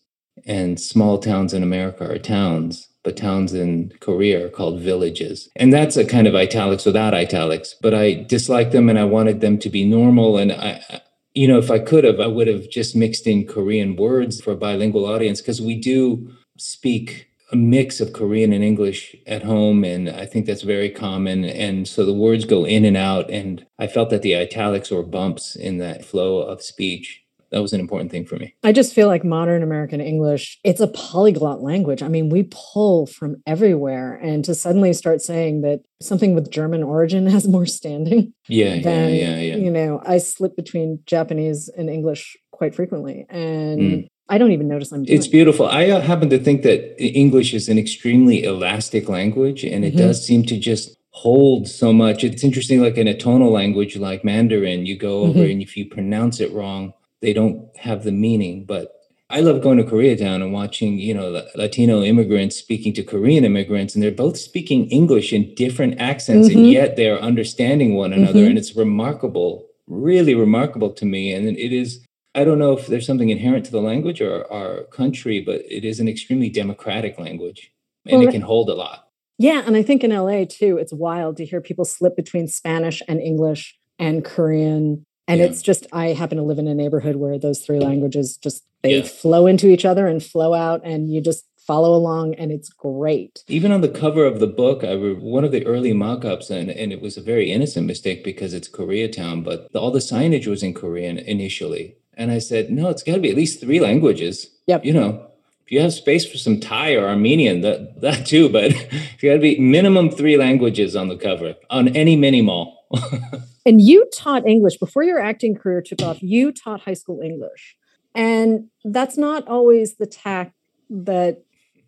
and 0.44 0.80
small 0.80 1.18
towns 1.18 1.54
in 1.54 1.62
America 1.62 2.11
are 2.11 2.18
towns 2.18 2.88
towns 3.12 3.52
in 3.52 3.92
Korea 4.00 4.46
are 4.46 4.50
called 4.50 4.80
villages. 4.80 5.49
And 5.56 5.73
that's 5.73 5.96
a 5.96 6.04
kind 6.04 6.26
of 6.26 6.34
italics 6.34 6.84
without 6.84 7.14
italics, 7.14 7.75
but 7.80 7.94
I 7.94 8.14
dislike 8.14 8.73
them 8.73 8.88
and 8.88 8.99
I 8.99 9.04
wanted 9.04 9.40
them 9.40 9.58
to 9.58 9.70
be 9.70 9.84
normal. 9.84 10.38
And 10.38 10.52
I, 10.52 11.02
you 11.34 11.49
know, 11.49 11.58
if 11.58 11.70
I 11.70 11.78
could 11.78 12.04
have, 12.04 12.20
I 12.20 12.26
would 12.26 12.46
have 12.46 12.70
just 12.70 12.96
mixed 12.96 13.26
in 13.26 13.46
Korean 13.46 13.96
words 13.96 14.40
for 14.40 14.52
a 14.52 14.56
bilingual 14.56 15.06
audience 15.06 15.40
because 15.40 15.61
we 15.61 15.76
do 15.76 16.30
speak 16.56 17.28
a 17.52 17.56
mix 17.56 18.00
of 18.00 18.12
Korean 18.12 18.52
and 18.52 18.64
English 18.64 19.14
at 19.26 19.42
home. 19.42 19.84
And 19.84 20.08
I 20.08 20.26
think 20.26 20.46
that's 20.46 20.62
very 20.62 20.90
common. 20.90 21.44
And 21.44 21.87
so 21.87 22.04
the 22.04 22.14
words 22.14 22.44
go 22.44 22.64
in 22.64 22.84
and 22.84 22.96
out. 22.96 23.30
And 23.30 23.66
I 23.78 23.87
felt 23.87 24.11
that 24.11 24.23
the 24.23 24.34
italics 24.37 24.90
or 24.90 25.02
bumps 25.02 25.56
in 25.56 25.78
that 25.78 26.04
flow 26.04 26.38
of 26.38 26.62
speech 26.62 27.24
that 27.54 27.62
was 27.62 27.73
an 27.73 27.78
important 27.78 28.11
thing 28.11 28.26
for 28.26 28.34
me. 28.34 28.52
I 28.64 28.73
just 28.73 28.92
feel 28.92 29.06
like 29.06 29.23
modern 29.23 29.62
American 29.62 30.00
English, 30.00 30.58
it's 30.64 30.80
a 30.80 30.88
polyglot 30.88 31.62
language. 31.62 32.02
I 32.02 32.08
mean, 32.08 32.28
we 32.28 32.49
pull 32.50 33.06
from 33.06 33.37
everywhere. 33.46 34.16
And 34.16 34.44
to 34.46 34.56
suddenly 34.56 34.92
start 34.92 35.23
saying 35.23 35.61
that 35.61 35.82
something 36.02 36.34
with 36.34 36.50
German 36.50 36.82
origin 36.82 37.26
has 37.34 37.46
more 37.46 37.64
standing. 37.64 38.34
Yeah, 38.49 38.80
than, 38.80 39.11
yeah, 39.11 39.14
yeah, 39.14 39.38
yeah. 39.38 39.56
You 39.56 39.70
know, 39.70 40.02
I 40.04 40.18
slip 40.18 40.56
between 40.56 40.99
Japanese 41.06 41.68
and 41.68 41.88
English 41.88 42.37
quite 42.50 42.75
frequently. 42.75 43.25
And 43.28 43.80
mm. 43.80 44.08
I 44.28 44.37
don't 44.37 44.50
even 44.50 44.66
notice 44.66 44.90
I'm 44.90 45.04
doing 45.04 45.16
It's 45.16 45.28
beautiful. 45.28 45.68
I 45.68 45.90
uh, 45.90 46.00
happen 46.00 46.30
to 46.30 46.40
think 46.40 46.62
that 46.62 47.00
English 47.00 47.54
is 47.54 47.68
an 47.68 47.78
extremely 47.78 48.42
elastic 48.42 49.08
language 49.08 49.62
and 49.62 49.84
it 49.84 49.90
mm-hmm. 49.90 49.99
does 49.99 50.26
seem 50.26 50.44
to 50.46 50.58
just 50.58 50.96
hold 51.11 51.68
so 51.68 51.92
much. 51.92 52.25
It's 52.25 52.42
interesting, 52.42 52.82
like 52.82 52.96
in 52.96 53.06
a 53.06 53.16
tonal 53.16 53.52
language 53.52 53.96
like 53.96 54.25
Mandarin, 54.25 54.87
you 54.87 54.96
go 54.96 55.20
over 55.20 55.38
mm-hmm. 55.38 55.52
and 55.52 55.62
if 55.62 55.76
you 55.76 55.87
pronounce 55.88 56.40
it 56.40 56.52
wrong, 56.52 56.92
they 57.25 57.33
don't 57.33 57.75
have 57.76 58.04
the 58.04 58.12
meaning, 58.12 58.64
but 58.64 58.93
I 59.31 59.40
love 59.40 59.62
going 59.62 59.78
to 59.78 59.85
Koreatown 59.85 60.43
and 60.43 60.52
watching, 60.52 60.99
you 60.99 61.14
know, 61.14 61.43
Latino 61.57 62.02
immigrants 62.02 62.57
speaking 62.57 62.93
to 62.95 63.02
Korean 63.02 63.45
immigrants, 63.45 63.95
and 63.95 64.02
they're 64.02 64.12
both 64.12 64.37
speaking 64.37 64.88
English 64.90 65.33
in 65.33 65.54
different 65.54 65.99
accents, 65.99 66.49
mm-hmm. 66.49 66.59
and 66.59 66.71
yet 66.71 66.97
they're 66.97 67.19
understanding 67.19 67.95
one 67.95 68.12
another. 68.12 68.40
Mm-hmm. 68.40 68.50
And 68.50 68.59
it's 68.59 68.76
remarkable, 68.76 69.66
really 69.87 70.35
remarkable 70.35 70.90
to 70.93 71.07
me. 71.07 71.33
And 71.33 71.47
it 71.47 71.73
is, 71.73 72.04
I 72.35 72.45
don't 72.45 72.59
know 72.59 72.76
if 72.76 72.87
there's 72.87 73.07
something 73.07 73.31
inherent 73.31 73.64
to 73.66 73.73
the 73.73 73.81
language 73.81 74.21
or 74.21 74.50
our 74.52 74.85
country, 74.85 75.40
but 75.40 75.62
it 75.71 75.85
is 75.85 75.99
an 75.99 76.09
extremely 76.09 76.50
democratic 76.50 77.19
language 77.19 77.73
and 78.07 78.19
well, 78.19 78.28
it 78.28 78.33
can 78.33 78.43
hold 78.43 78.69
a 78.69 78.75
lot. 78.75 79.09
Yeah. 79.38 79.62
And 79.66 79.76
I 79.76 79.83
think 79.83 80.04
in 80.04 80.11
LA 80.11 80.45
too, 80.45 80.76
it's 80.76 80.93
wild 80.93 81.37
to 81.38 81.45
hear 81.45 81.61
people 81.61 81.85
slip 81.85 82.14
between 82.14 82.47
Spanish 82.47 83.02
and 83.09 83.21
English 83.21 83.76
and 83.99 84.25
Korean. 84.25 85.07
And 85.26 85.40
yeah. 85.40 85.47
it's 85.47 85.62
just, 85.62 85.87
I 85.93 86.09
happen 86.09 86.37
to 86.37 86.45
live 86.45 86.59
in 86.59 86.66
a 86.66 86.75
neighborhood 86.75 87.16
where 87.16 87.38
those 87.38 87.61
three 87.61 87.78
mm. 87.78 87.85
languages 87.85 88.37
just, 88.37 88.64
they 88.83 88.99
yeah. 88.99 89.04
flow 89.04 89.47
into 89.47 89.69
each 89.69 89.85
other 89.85 90.07
and 90.07 90.23
flow 90.23 90.54
out. 90.54 90.83
And 90.85 91.11
you 91.11 91.21
just 91.21 91.47
follow 91.66 91.95
along 91.95 92.35
and 92.35 92.52
it's 92.52 92.69
great. 92.69 93.43
Even 93.49 93.73
on 93.73 93.81
the 93.81 93.88
cover 93.88 94.25
of 94.25 94.38
the 94.38 94.47
book, 94.47 94.85
I 94.85 94.93
re- 94.93 95.14
one 95.14 95.45
of 95.45 95.52
the 95.52 95.66
early 95.66 95.93
mock-ups 95.93 96.50
and, 96.50 96.71
and 96.71 96.93
it 96.93 97.00
was 97.00 97.16
a 97.16 97.23
very 97.23 97.50
innocent 97.50 97.87
mistake 97.87 98.23
because 98.23 98.52
it's 98.52 98.69
Koreatown, 98.69 99.43
but 99.43 99.75
all 99.75 99.90
the 99.90 99.99
signage 100.00 100.47
was 100.47 100.62
in 100.62 100.75
Korean 100.75 101.19
initially. 101.19 101.97
And 102.16 102.31
I 102.31 102.38
said, 102.38 102.71
no, 102.71 102.90
it's 102.90 103.02
got 103.02 103.14
to 103.14 103.21
be 103.21 103.31
at 103.31 103.37
least 103.37 103.61
three 103.61 103.81
languages. 103.81 104.50
Yep. 104.66 104.85
You 104.85 104.93
know, 104.93 105.31
if 105.64 105.73
you 105.73 105.81
have 105.81 105.95
space 105.95 106.31
for 106.31 106.37
some 106.37 106.61
Thai 106.61 106.95
or 106.95 107.09
Armenian, 107.09 107.62
that 107.62 108.02
that 108.02 108.26
too. 108.26 108.49
But 108.49 108.64
if 108.73 109.23
you 109.23 109.31
got 109.31 109.37
to 109.37 109.40
be 109.40 109.59
minimum 109.59 110.11
three 110.11 110.37
languages 110.37 110.95
on 110.95 111.09
the 111.09 111.16
cover 111.16 111.54
on 111.71 111.88
any 111.88 112.16
mini 112.16 112.43
mall. 112.43 112.83
and 113.66 113.80
you 113.80 114.08
taught 114.14 114.46
English 114.46 114.78
before 114.78 115.02
your 115.02 115.20
acting 115.20 115.54
career 115.54 115.82
took 115.82 116.02
off. 116.02 116.22
You 116.22 116.52
taught 116.52 116.82
high 116.82 116.94
school 116.94 117.20
English, 117.20 117.76
and 118.14 118.68
that's 118.84 119.16
not 119.16 119.46
always 119.48 119.96
the 119.96 120.06
tack 120.06 120.52
that 120.90 121.42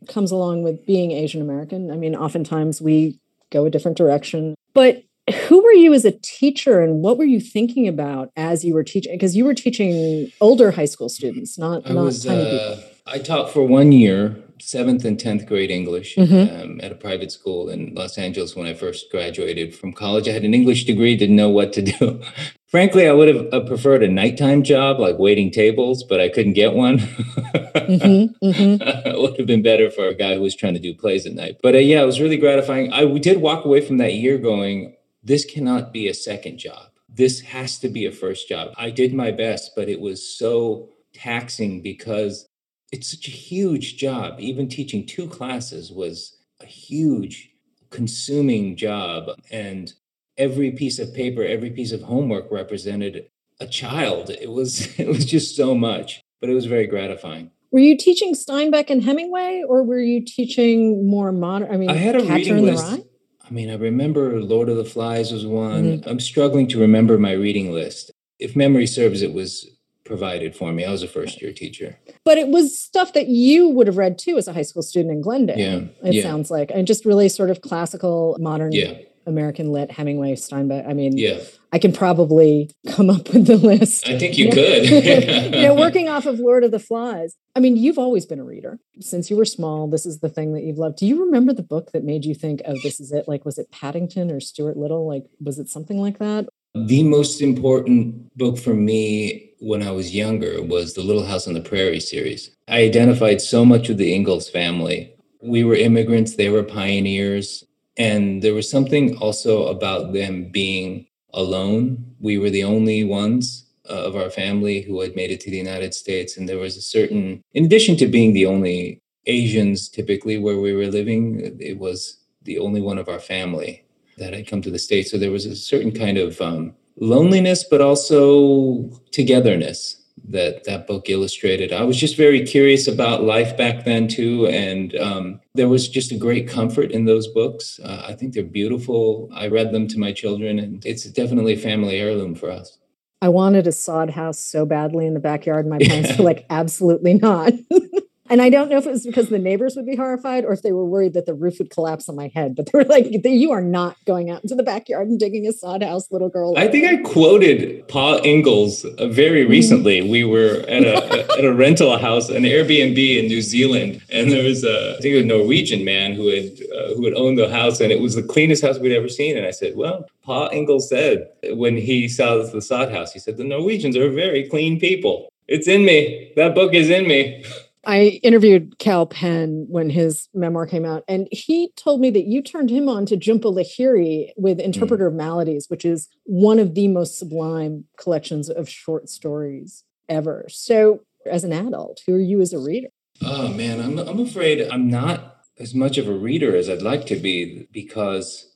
comes 0.09 0.31
along 0.31 0.63
with 0.63 0.87
being 0.87 1.13
Asian 1.13 1.41
American. 1.41 1.91
I 1.91 1.97
mean, 1.97 2.15
oftentimes 2.15 2.81
we 2.81 3.19
go 3.51 3.67
a 3.67 3.71
different 3.71 3.97
direction, 3.97 4.55
but 4.75 5.03
who 5.49 5.63
were 5.63 5.73
you 5.73 5.93
as 5.93 6.05
a 6.05 6.13
teacher 6.13 6.81
and 6.81 7.03
what 7.03 7.19
were 7.19 7.25
you 7.25 7.41
thinking 7.41 7.89
about 7.89 8.31
as 8.37 8.65
you 8.65 8.75
were 8.75 8.85
teaching 8.85 9.13
because 9.13 9.35
you 9.35 9.45
were 9.45 9.55
teaching 9.55 10.31
older 10.41 10.71
high 10.71 10.85
school 10.85 11.09
students 11.09 11.59
not 11.59 11.83
I 11.85 11.95
not 11.95 12.05
was, 12.05 12.25
tiny 12.25 12.43
uh, 12.43 12.77
people 12.77 12.97
I 13.07 13.19
taught 13.19 13.53
for 13.53 13.63
one 13.63 13.93
year, 13.93 14.37
seventh 14.61 15.05
and 15.05 15.19
10th 15.19 15.47
grade 15.47 15.71
English 15.71 16.17
mm-hmm. 16.17 16.55
um, 16.55 16.81
at 16.83 16.93
a 16.93 16.95
private 16.95 17.31
school 17.31 17.69
in 17.69 17.95
Los 17.95 18.19
Angeles 18.19 18.57
when 18.57 18.67
I 18.67 18.75
first 18.75 19.11
graduated 19.11 19.75
from 19.75 19.93
college. 19.93 20.29
I 20.29 20.33
had 20.33 20.45
an 20.45 20.55
English 20.55 20.85
degree, 20.85 21.17
didn't 21.17 21.37
know 21.37 21.51
what 21.51 21.73
to 21.75 21.83
do. 21.83 22.21
Frankly, 22.67 23.09
I 23.09 23.13
would 23.13 23.29
have 23.35 23.47
uh, 23.53 23.61
preferred 23.61 24.03
a 24.03 24.09
nighttime 24.09 24.63
job 24.63 24.99
like 24.99 25.19
waiting 25.19 25.51
tables, 25.51 26.03
but 26.03 26.21
I 26.21 26.29
couldn't 26.29 26.55
get 26.55 26.75
one. 26.75 26.99
mm-hmm, 26.99 28.45
mm-hmm. 28.45 28.83
it 29.09 29.19
would 29.19 29.39
have 29.39 29.47
been 29.47 29.63
better 29.63 29.91
for 29.91 30.09
a 30.09 30.15
guy 30.15 30.35
who 30.35 30.41
was 30.41 30.57
trying 30.57 30.75
to 30.75 30.81
do 30.81 30.95
plays 30.95 31.27
at 31.27 31.35
night. 31.35 31.59
But 31.63 31.75
uh, 31.75 31.79
yeah, 31.79 32.03
it 32.03 32.07
was 32.07 32.21
really 32.21 32.37
gratifying. 32.37 32.93
I 32.93 33.05
we 33.05 33.21
did 33.21 33.41
walk 33.41 33.65
away 33.65 33.81
from 33.81 33.99
that 33.99 34.15
year 34.15 34.39
going, 34.39 34.97
this 35.23 35.45
cannot 35.45 35.93
be 35.93 36.09
a 36.09 36.15
second 36.15 36.59
job. 36.59 36.91
This 37.09 37.41
has 37.41 37.79
to 37.79 37.89
be 37.89 38.05
a 38.05 38.13
first 38.13 38.49
job. 38.49 38.73
I 38.77 38.91
did 38.91 39.15
my 39.15 39.31
best, 39.31 39.73
but 39.75 39.89
it 39.89 40.01
was 40.01 40.27
so 40.27 40.91
taxing 41.15 41.83
because 41.83 42.47
it's 42.93 43.11
such 43.11 43.29
a 43.29 43.33
huge 43.33 43.97
job. 43.97 44.37
Even 44.39 44.69
teaching 44.69 45.07
two 45.07 45.29
classes 45.29 45.91
was 45.91 46.37
a 46.61 46.67
huge 46.67 47.51
consuming 47.91 48.77
job. 48.77 49.31
And 49.51 49.93
every 50.37 50.71
piece 50.71 50.99
of 50.99 51.15
paper, 51.15 51.43
every 51.43 51.71
piece 51.71 51.93
of 51.93 52.03
homework 52.03 52.51
represented 52.51 53.29
a 53.61 53.67
child. 53.67 54.31
It 54.31 54.51
was 54.51 54.89
it 54.99 55.09
was 55.09 55.25
just 55.25 55.57
so 55.57 55.75
much, 55.75 56.23
but 56.41 56.51
it 56.51 56.55
was 56.55 56.67
very 56.67 56.87
gratifying. 56.87 57.51
Were 57.73 57.81
you 57.81 57.97
teaching 57.97 58.35
Steinbeck 58.35 58.91
and 58.91 59.03
Hemingway, 59.03 59.63
or 59.69 59.83
were 59.83 60.01
you 60.01 60.25
teaching 60.25 61.09
more 61.11 61.33
modern? 61.33 61.71
I 61.71 61.77
mean, 61.77 61.91
I 61.91 61.95
had 61.95 62.17
a 62.17 62.25
reading 62.25 62.65
list. 62.65 63.01
I 63.45 63.53
mean, 63.53 63.71
I 63.71 63.75
remember 63.75 64.41
Lord 64.41 64.69
of 64.69 64.77
the 64.77 64.85
Flies 64.85 65.33
was 65.33 65.47
one. 65.47 65.85
Mm-hmm. 65.85 66.09
I'm 66.09 66.21
struggling 66.21 66.69
to 66.69 66.81
remember 66.81 67.19
my 67.19 67.33
reading 67.33 67.73
list. 67.73 68.11
If 68.39 68.57
memory 68.57 68.87
serves, 68.87 69.23
it 69.23 69.33
was 69.33 69.69
provided 70.07 70.55
for 70.55 70.73
me. 70.73 70.85
I 70.85 70.91
was 70.91 71.03
a 71.03 71.09
first 71.09 71.43
year 71.43 71.53
teacher. 71.53 71.99
But 72.25 72.39
it 72.39 72.49
was 72.49 72.79
stuff 72.79 73.13
that 73.13 73.29
you 73.29 73.69
would 73.69 73.87
have 73.87 73.97
read 73.97 74.19
too 74.19 74.39
as 74.39 74.49
a 74.49 74.53
high 74.53 74.63
school 74.63 74.83
student 74.83 75.13
in 75.13 75.21
Glendale. 75.21 75.59
Yeah. 75.59 76.09
It 76.09 76.15
yeah. 76.15 76.23
sounds 76.23 76.51
like. 76.51 76.71
And 76.73 76.87
just 76.87 77.05
really 77.05 77.29
sort 77.29 77.51
of 77.51 77.61
classical, 77.61 78.37
modern 78.41 78.73
yeah. 78.73 78.95
American 79.27 79.73
lit, 79.73 79.91
Hemingway, 79.91 80.35
Steinbeck. 80.35 80.89
I 80.89 80.95
mean, 80.95 81.19
yeah. 81.19 81.41
I 81.73 81.79
can 81.79 81.93
probably 81.93 82.71
come 82.87 83.11
up 83.11 83.33
with 83.33 83.47
the 83.47 83.57
list. 83.57 84.09
I 84.09 84.19
think 84.19 84.39
you, 84.39 84.51
could. 84.51 84.89
you 84.89 85.51
know, 85.63 85.75
working 85.75 86.09
off 86.09 86.27
of 86.27 86.39
Lord 86.39 86.63
of 86.63 86.71
the 86.71 86.79
Flies. 86.79 87.37
I 87.57 87.61
mean, 87.61 87.77
you've 87.77 87.99
always 87.99 88.25
been 88.25 88.39
a 88.39 88.45
reader 88.45 88.79
since 89.01 89.29
you 89.29 89.37
were 89.37 89.45
small. 89.45 89.89
This 89.89 90.07
is 90.07 90.21
the 90.21 90.29
thing 90.29 90.53
that 90.55 90.63
you've 90.63 90.79
loved. 90.79 90.99
Do 90.99 91.07
you 91.07 91.25
remember 91.25 91.53
the 91.53 91.63
book 91.63 91.91
that 91.93 92.05
made 92.05 92.25
you 92.25 92.35
think, 92.35 92.63
oh, 92.67 92.77
this 92.83 93.01
is 93.01 93.13
it? 93.13 93.27
Like, 93.27 93.45
was 93.45 93.59
it 93.59 93.73
Paddington 93.73 94.31
or 94.31 94.41
Stuart 94.41 94.77
Little? 94.77 95.09
Like, 95.09 95.25
was 95.41 95.59
it 95.59 95.69
something 95.69 95.99
like 95.99 96.19
that? 96.19 96.49
The 96.85 97.05
most 97.05 97.41
important 97.41 98.37
book 98.37 98.59
for 98.59 98.75
me 98.75 99.51
when 99.61 99.83
I 99.83 99.93
was 99.93 100.15
younger 100.15 100.63
was 100.63 100.93
the 100.93 101.01
Little 101.03 101.25
House 101.25 101.49
on 101.49 101.55
the 101.55 101.63
Prairie 101.63 102.01
series. 102.01 102.51
I 102.69 102.83
identified 102.83 103.41
so 103.41 103.65
much 103.65 103.89
with 103.89 103.97
the 103.97 104.13
Ingalls 104.13 104.51
family. 104.51 105.15
We 105.43 105.65
were 105.65 105.75
immigrants, 105.75 106.37
they 106.37 106.51
were 106.51 106.63
pioneers. 106.63 107.65
And 107.97 108.43
there 108.43 108.53
was 108.53 108.71
something 108.71 109.17
also 109.17 109.69
about 109.69 110.13
them 110.13 110.51
being 110.53 111.07
alone. 111.33 112.15
We 112.21 112.37
were 112.37 112.51
the 112.51 112.65
only 112.65 113.05
ones 113.05 113.65
uh, 113.89 113.95
of 113.95 114.15
our 114.15 114.29
family 114.29 114.83
who 114.83 115.01
had 115.01 115.17
made 115.17 115.31
it 115.31 115.41
to 115.41 115.51
the 115.51 115.57
United 115.57 115.95
States. 115.95 116.37
And 116.37 116.47
there 116.47 116.59
was 116.59 116.77
a 116.77 116.83
certain, 116.83 117.43
in 117.55 117.65
addition 117.65 117.97
to 117.97 118.07
being 118.07 118.35
the 118.35 118.45
only 118.45 119.01
Asians 119.25 119.89
typically 119.89 120.37
where 120.37 120.59
we 120.59 120.75
were 120.75 120.89
living, 120.89 121.57
it 121.59 121.79
was 121.79 122.19
the 122.43 122.59
only 122.59 122.83
one 122.83 122.99
of 122.99 123.09
our 123.09 123.19
family 123.19 123.86
that 124.19 124.33
had 124.33 124.49
come 124.49 124.63
to 124.63 124.71
the 124.71 124.79
States. 124.79 125.11
So 125.11 125.19
there 125.19 125.31
was 125.31 125.47
a 125.47 125.57
certain 125.57 125.93
kind 125.93 126.19
of 126.19 126.41
um, 126.41 126.75
loneliness, 126.97 127.65
but 127.65 127.81
also 127.81 128.91
togetherness 129.13 130.03
that 130.29 130.65
that 130.65 130.87
book 130.87 131.09
illustrated. 131.09 131.73
I 131.73 131.85
was 131.85 131.99
just 131.99 132.17
very 132.17 132.45
curious 132.45 132.89
about 132.89 133.23
life 133.23 133.57
back 133.57 133.85
then 133.85 134.09
too, 134.09 134.47
and 134.47 134.95
um, 134.97 135.41
there 135.55 135.69
was 135.69 135.89
just 135.89 136.11
a 136.11 136.17
great 136.17 136.49
comfort 136.49 136.91
in 136.91 137.05
those 137.05 137.29
books. 137.29 137.79
Uh, 137.83 138.05
I 138.07 138.15
think 138.15 138.35
they're 138.35 138.43
beautiful. 138.43 139.31
I 139.33 139.49
read 139.49 139.73
them 139.73 139.87
to 139.89 139.99
my 139.99 140.13
children, 140.13 140.59
and 140.59 140.85
it's 140.85 141.05
definitely 141.05 141.55
a 141.55 141.59
family 141.59 141.97
heirloom 141.97 142.35
for 142.35 142.51
us. 142.51 142.79
I 143.23 143.29
wanted 143.29 143.67
a 143.67 143.73
sod 143.73 144.11
house 144.11 144.39
so 144.39 144.67
badly 144.67 145.07
in 145.07 145.15
the 145.15 145.21
backyard. 145.21 145.67
My 145.67 145.79
parents 145.79 146.17
were 146.19 146.25
like, 146.33 146.45
absolutely 146.51 147.15
not. 147.15 147.53
And 148.29 148.43
I 148.43 148.51
don't 148.51 148.69
know 148.69 148.79
if 148.79 148.87
it 148.87 148.91
was 148.91 149.07
because 149.07 149.29
the 149.29 149.39
neighbors 149.39 149.77
would 149.77 149.87
be 149.87 149.97
horrified 149.97 150.45
or 150.45 150.53
if 150.53 150.63
they 150.63 150.73
were 150.73 150.85
worried 150.85 151.15
that 151.15 151.27
the 151.27 151.35
roof 151.35 151.59
would 151.59 151.71
collapse 151.71 152.09
on 152.09 152.17
my 152.17 152.31
head. 152.35 152.57
But 152.57 152.67
they 152.67 152.79
were 152.79 152.85
like, 152.85 153.07
"You 153.25 153.53
are 153.53 153.63
not 153.63 153.97
going 154.05 154.31
out 154.31 154.43
into 154.43 154.55
the 154.55 154.63
backyard 154.63 155.09
and 155.09 155.19
digging 155.19 155.47
a 155.47 155.53
sod 155.53 155.83
house, 155.83 156.11
little 156.11 156.29
girl." 156.29 156.57
I 156.57 156.69
think 156.69 156.87
I 156.87 156.97
quoted 156.97 157.87
Pa 157.89 158.19
Ingalls 158.25 158.85
uh, 158.85 159.09
very 159.09 159.43
mm-hmm. 159.43 159.51
recently. 159.51 160.01
Mm-hmm. 160.01 160.11
We 160.11 160.25
were 160.25 160.65
at 160.69 160.85
a 160.85 161.39
at 161.39 161.45
a 161.45 161.53
rental 161.53 161.97
house, 161.99 162.29
an 162.29 162.43
Airbnb 162.43 162.99
in 163.19 163.27
New 163.27 163.43
Zealand, 163.43 164.03
and 164.11 164.31
there 164.31 164.45
was 164.45 164.65
a 164.65 164.97
I 164.97 165.01
think 165.01 165.17
a 165.17 165.27
Norwegian 165.27 165.85
man 165.85 166.13
who 166.15 166.29
had 166.29 166.53
uh, 166.75 166.95
who 166.95 167.05
had 167.05 167.15
owned 167.15 167.39
the 167.39 167.49
house, 167.49 167.81
and 167.81 167.93
it 167.93 168.01
was 168.01 168.15
the 168.15 168.23
cleanest 168.23 168.63
house 168.63 168.79
we'd 168.79 168.97
ever 168.97 169.09
seen. 169.09 169.37
And 169.37 169.47
I 169.47 169.53
said, 169.53 169.77
"Well, 169.77 170.07
Pa 170.23 170.49
Ingalls 170.53 170.89
said 170.89 171.29
when 171.51 171.77
he 171.77 172.09
saw 172.09 172.43
the 172.43 172.63
sod 172.63 172.91
house, 172.91 173.13
he 173.13 173.19
said 173.19 173.37
the 173.37 173.45
Norwegians 173.45 173.97
are 173.97 174.11
very 174.11 174.49
clean 174.49 174.81
people. 174.81 175.29
It's 175.49 175.69
in 175.69 175.85
me. 175.85 176.33
That 176.37 176.55
book 176.55 176.75
is 176.75 176.91
in 176.91 177.07
me." 177.07 177.45
I 177.87 178.21
interviewed 178.25 178.79
Kal 178.81 179.07
Penn 179.07 179.67
when 179.69 179.91
his 179.91 180.29
memoir 180.35 180.67
came 180.67 180.85
out, 180.85 181.05
and 181.07 181.29
he 181.31 181.71
told 181.77 182.01
me 182.01 182.11
that 182.11 182.25
you 182.25 182.43
turned 182.43 182.69
him 182.69 182.89
on 182.89 183.07
to 183.07 183.17
Jhumpa 183.17 183.45
Lahiri 183.45 184.31
with 184.37 184.59
Interpreter 184.59 185.05
mm. 185.05 185.13
of 185.13 185.15
Maladies, 185.15 185.71
which 185.71 185.85
is 185.85 186.09
one 186.25 186.59
of 186.59 186.75
the 186.75 186.89
most 186.89 187.17
sublime 187.17 187.85
collections 187.97 188.51
of 188.51 188.69
short 188.69 189.09
stories 189.09 189.85
ever. 190.09 190.47
So, 190.49 191.05
as 191.31 191.45
an 191.45 191.53
adult, 191.53 192.01
who 192.07 192.15
are 192.15 192.21
you 192.21 192.41
as 192.41 192.53
a 192.53 192.59
reader? 192.59 192.89
Oh 193.23 193.49
man, 193.49 193.81
I'm 193.81 193.99
I'm 193.99 194.21
afraid 194.21 194.69
I'm 194.69 194.89
not 194.89 195.45
as 195.59 195.75
much 195.75 195.97
of 195.97 196.09
a 196.09 196.13
reader 196.13 196.57
as 196.57 196.69
I'd 196.69 196.83
like 196.83 197.07
to 197.07 197.17
be 197.17 197.69
because 197.73 198.53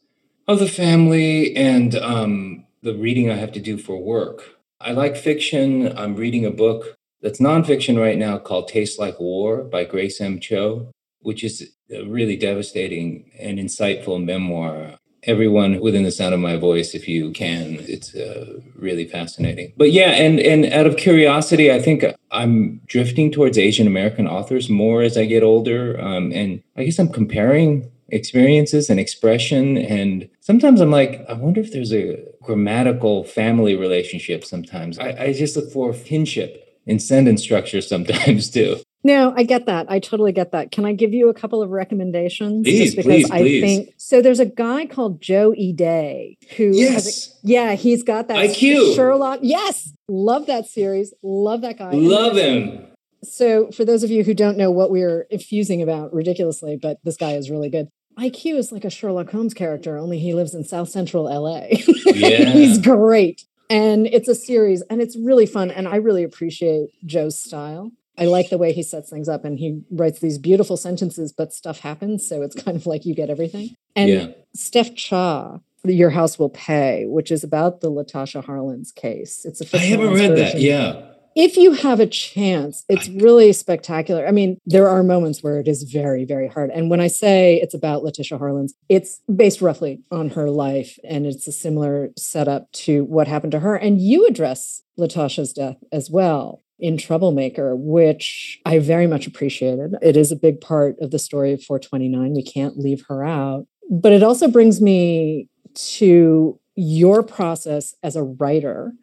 of 0.48 0.58
the 0.58 0.68
family 0.68 1.56
and 1.56 1.94
um, 1.94 2.66
the 2.82 2.94
reading 2.94 3.30
I 3.30 3.36
have 3.36 3.52
to 3.52 3.60
do 3.60 3.78
for 3.78 4.02
work. 4.02 4.56
I 4.80 4.90
like 4.90 5.16
fiction. 5.16 5.96
I'm 5.96 6.16
reading 6.16 6.44
a 6.44 6.50
book 6.50 6.98
that's 7.22 7.40
nonfiction 7.40 7.98
right 7.98 8.18
now 8.18 8.38
called 8.38 8.68
Tastes 8.68 8.98
Like 8.98 9.20
War 9.20 9.62
by 9.62 9.84
Grace 9.84 10.20
M. 10.20 10.40
Cho, 10.40 10.90
which 11.20 11.44
is 11.44 11.70
a 11.90 12.04
really 12.04 12.36
devastating 12.36 13.30
and 13.38 13.58
insightful 13.58 14.22
memoir. 14.22 14.96
Everyone 15.24 15.80
within 15.80 16.04
the 16.04 16.10
sound 16.10 16.32
of 16.32 16.40
my 16.40 16.56
voice, 16.56 16.94
if 16.94 17.06
you 17.06 17.30
can, 17.32 17.76
it's 17.80 18.14
uh, 18.14 18.58
really 18.74 19.06
fascinating. 19.06 19.74
But 19.76 19.92
yeah, 19.92 20.12
and 20.12 20.40
and 20.40 20.64
out 20.72 20.86
of 20.86 20.96
curiosity, 20.96 21.70
I 21.70 21.78
think 21.78 22.06
I'm 22.30 22.80
drifting 22.86 23.30
towards 23.30 23.58
Asian 23.58 23.86
American 23.86 24.26
authors 24.26 24.70
more 24.70 25.02
as 25.02 25.18
I 25.18 25.26
get 25.26 25.42
older, 25.42 26.00
um, 26.00 26.32
and 26.32 26.62
I 26.74 26.84
guess 26.84 26.98
I'm 26.98 27.12
comparing 27.12 27.90
experiences 28.08 28.88
and 28.88 28.98
expression. 28.98 29.76
And 29.76 30.26
sometimes 30.40 30.80
I'm 30.80 30.90
like, 30.90 31.22
I 31.28 31.34
wonder 31.34 31.60
if 31.60 31.70
there's 31.70 31.92
a 31.92 32.24
grammatical 32.42 33.22
family 33.22 33.76
relationship. 33.76 34.44
Sometimes 34.44 34.98
I, 34.98 35.16
I 35.18 35.32
just 35.34 35.54
look 35.54 35.70
for 35.70 35.92
kinship 35.92 36.69
in 36.86 36.98
sentence 36.98 37.42
structure 37.42 37.80
sometimes 37.80 38.50
too. 38.52 38.78
No, 39.02 39.32
I 39.34 39.44
get 39.44 39.64
that. 39.64 39.86
I 39.90 39.98
totally 39.98 40.32
get 40.32 40.52
that. 40.52 40.72
Can 40.72 40.84
I 40.84 40.92
give 40.92 41.14
you 41.14 41.30
a 41.30 41.34
couple 41.34 41.62
of 41.62 41.70
recommendations? 41.70 42.64
Please, 42.66 42.94
because 42.94 43.06
please, 43.06 43.30
I 43.30 43.38
please. 43.38 43.60
think 43.62 43.94
so. 43.96 44.20
There's 44.20 44.40
a 44.40 44.44
guy 44.46 44.84
called 44.84 45.22
Joe 45.22 45.54
E. 45.56 45.72
Day 45.72 46.36
who 46.56 46.66
has 46.66 46.76
a, 47.06 47.08
Yes. 47.10 47.38
yeah, 47.42 47.72
he's 47.76 48.02
got 48.02 48.28
that 48.28 48.36
IQ. 48.36 48.94
Sherlock. 48.94 49.40
Yes, 49.42 49.92
love 50.08 50.46
that 50.46 50.66
series. 50.66 51.14
Love 51.22 51.62
that 51.62 51.78
guy. 51.78 51.92
Love 51.92 52.36
him. 52.36 52.86
So, 53.22 53.70
for 53.70 53.84
those 53.86 54.02
of 54.02 54.10
you 54.10 54.22
who 54.24 54.34
don't 54.34 54.58
know 54.58 54.70
what 54.70 54.90
we're 54.90 55.22
infusing 55.30 55.80
about 55.82 56.12
ridiculously, 56.12 56.76
but 56.80 56.98
this 57.04 57.16
guy 57.16 57.32
is 57.32 57.50
really 57.50 57.70
good. 57.70 57.88
IQ 58.18 58.56
is 58.56 58.70
like 58.72 58.84
a 58.84 58.90
Sherlock 58.90 59.30
Holmes 59.30 59.54
character, 59.54 59.96
only 59.96 60.18
he 60.18 60.34
lives 60.34 60.54
in 60.54 60.64
South 60.64 60.90
Central 60.90 61.24
LA. 61.24 61.68
Yeah. 62.06 62.50
He's 62.50 62.76
great. 62.78 63.46
And 63.70 64.06
it's 64.08 64.28
a 64.28 64.34
series 64.34 64.82
and 64.82 65.00
it's 65.00 65.16
really 65.16 65.46
fun. 65.46 65.70
And 65.70 65.86
I 65.88 65.96
really 65.96 66.24
appreciate 66.24 66.90
Joe's 67.06 67.38
style. 67.38 67.92
I 68.18 68.24
like 68.26 68.50
the 68.50 68.58
way 68.58 68.72
he 68.72 68.82
sets 68.82 69.08
things 69.08 69.28
up 69.28 69.44
and 69.44 69.58
he 69.58 69.82
writes 69.90 70.18
these 70.18 70.36
beautiful 70.38 70.76
sentences, 70.76 71.32
but 71.32 71.54
stuff 71.54 71.80
happens. 71.80 72.28
So 72.28 72.42
it's 72.42 72.54
kind 72.62 72.76
of 72.76 72.84
like 72.86 73.06
you 73.06 73.14
get 73.14 73.30
everything. 73.30 73.74
And 73.96 74.10
Yeah. 74.10 74.26
Steph 74.54 74.94
Cha, 74.96 75.60
Your 75.84 76.10
House 76.10 76.38
Will 76.38 76.50
Pay, 76.50 77.06
which 77.06 77.30
is 77.30 77.44
about 77.44 77.80
the 77.80 77.90
Latasha 77.90 78.44
Harlins 78.44 78.94
case. 78.94 79.44
It's 79.44 79.60
a 79.60 79.76
I 79.76 79.80
haven't 79.80 80.12
read 80.14 80.36
that. 80.36 80.60
Yeah. 80.60 81.09
If 81.36 81.56
you 81.56 81.72
have 81.72 82.00
a 82.00 82.06
chance, 82.06 82.84
it's 82.88 83.08
really 83.08 83.52
spectacular. 83.52 84.26
I 84.26 84.32
mean, 84.32 84.58
there 84.66 84.88
are 84.88 85.02
moments 85.02 85.42
where 85.42 85.58
it 85.58 85.68
is 85.68 85.84
very, 85.84 86.24
very 86.24 86.48
hard. 86.48 86.70
And 86.70 86.90
when 86.90 87.00
I 87.00 87.06
say 87.06 87.60
it's 87.62 87.74
about 87.74 88.02
Latasha 88.02 88.38
Harlins, 88.38 88.72
it's 88.88 89.20
based 89.34 89.60
roughly 89.60 90.02
on 90.10 90.30
her 90.30 90.50
life, 90.50 90.98
and 91.04 91.26
it's 91.26 91.46
a 91.46 91.52
similar 91.52 92.10
setup 92.16 92.70
to 92.72 93.04
what 93.04 93.28
happened 93.28 93.52
to 93.52 93.60
her. 93.60 93.76
And 93.76 94.00
you 94.00 94.26
address 94.26 94.82
Latasha's 94.98 95.52
death 95.52 95.76
as 95.92 96.10
well 96.10 96.62
in 96.80 96.96
Troublemaker, 96.96 97.76
which 97.76 98.58
I 98.64 98.78
very 98.78 99.06
much 99.06 99.26
appreciated. 99.26 99.94
It 100.02 100.16
is 100.16 100.32
a 100.32 100.36
big 100.36 100.60
part 100.60 100.96
of 101.00 101.10
the 101.10 101.18
story 101.18 101.52
of 101.52 101.62
429. 101.62 102.34
We 102.34 102.42
can't 102.42 102.78
leave 102.78 103.04
her 103.08 103.24
out. 103.24 103.66
But 103.90 104.12
it 104.12 104.22
also 104.22 104.48
brings 104.48 104.80
me 104.80 105.48
to 105.74 106.58
your 106.80 107.22
process 107.22 107.94
as 108.02 108.16
a 108.16 108.22
writer. 108.22 108.94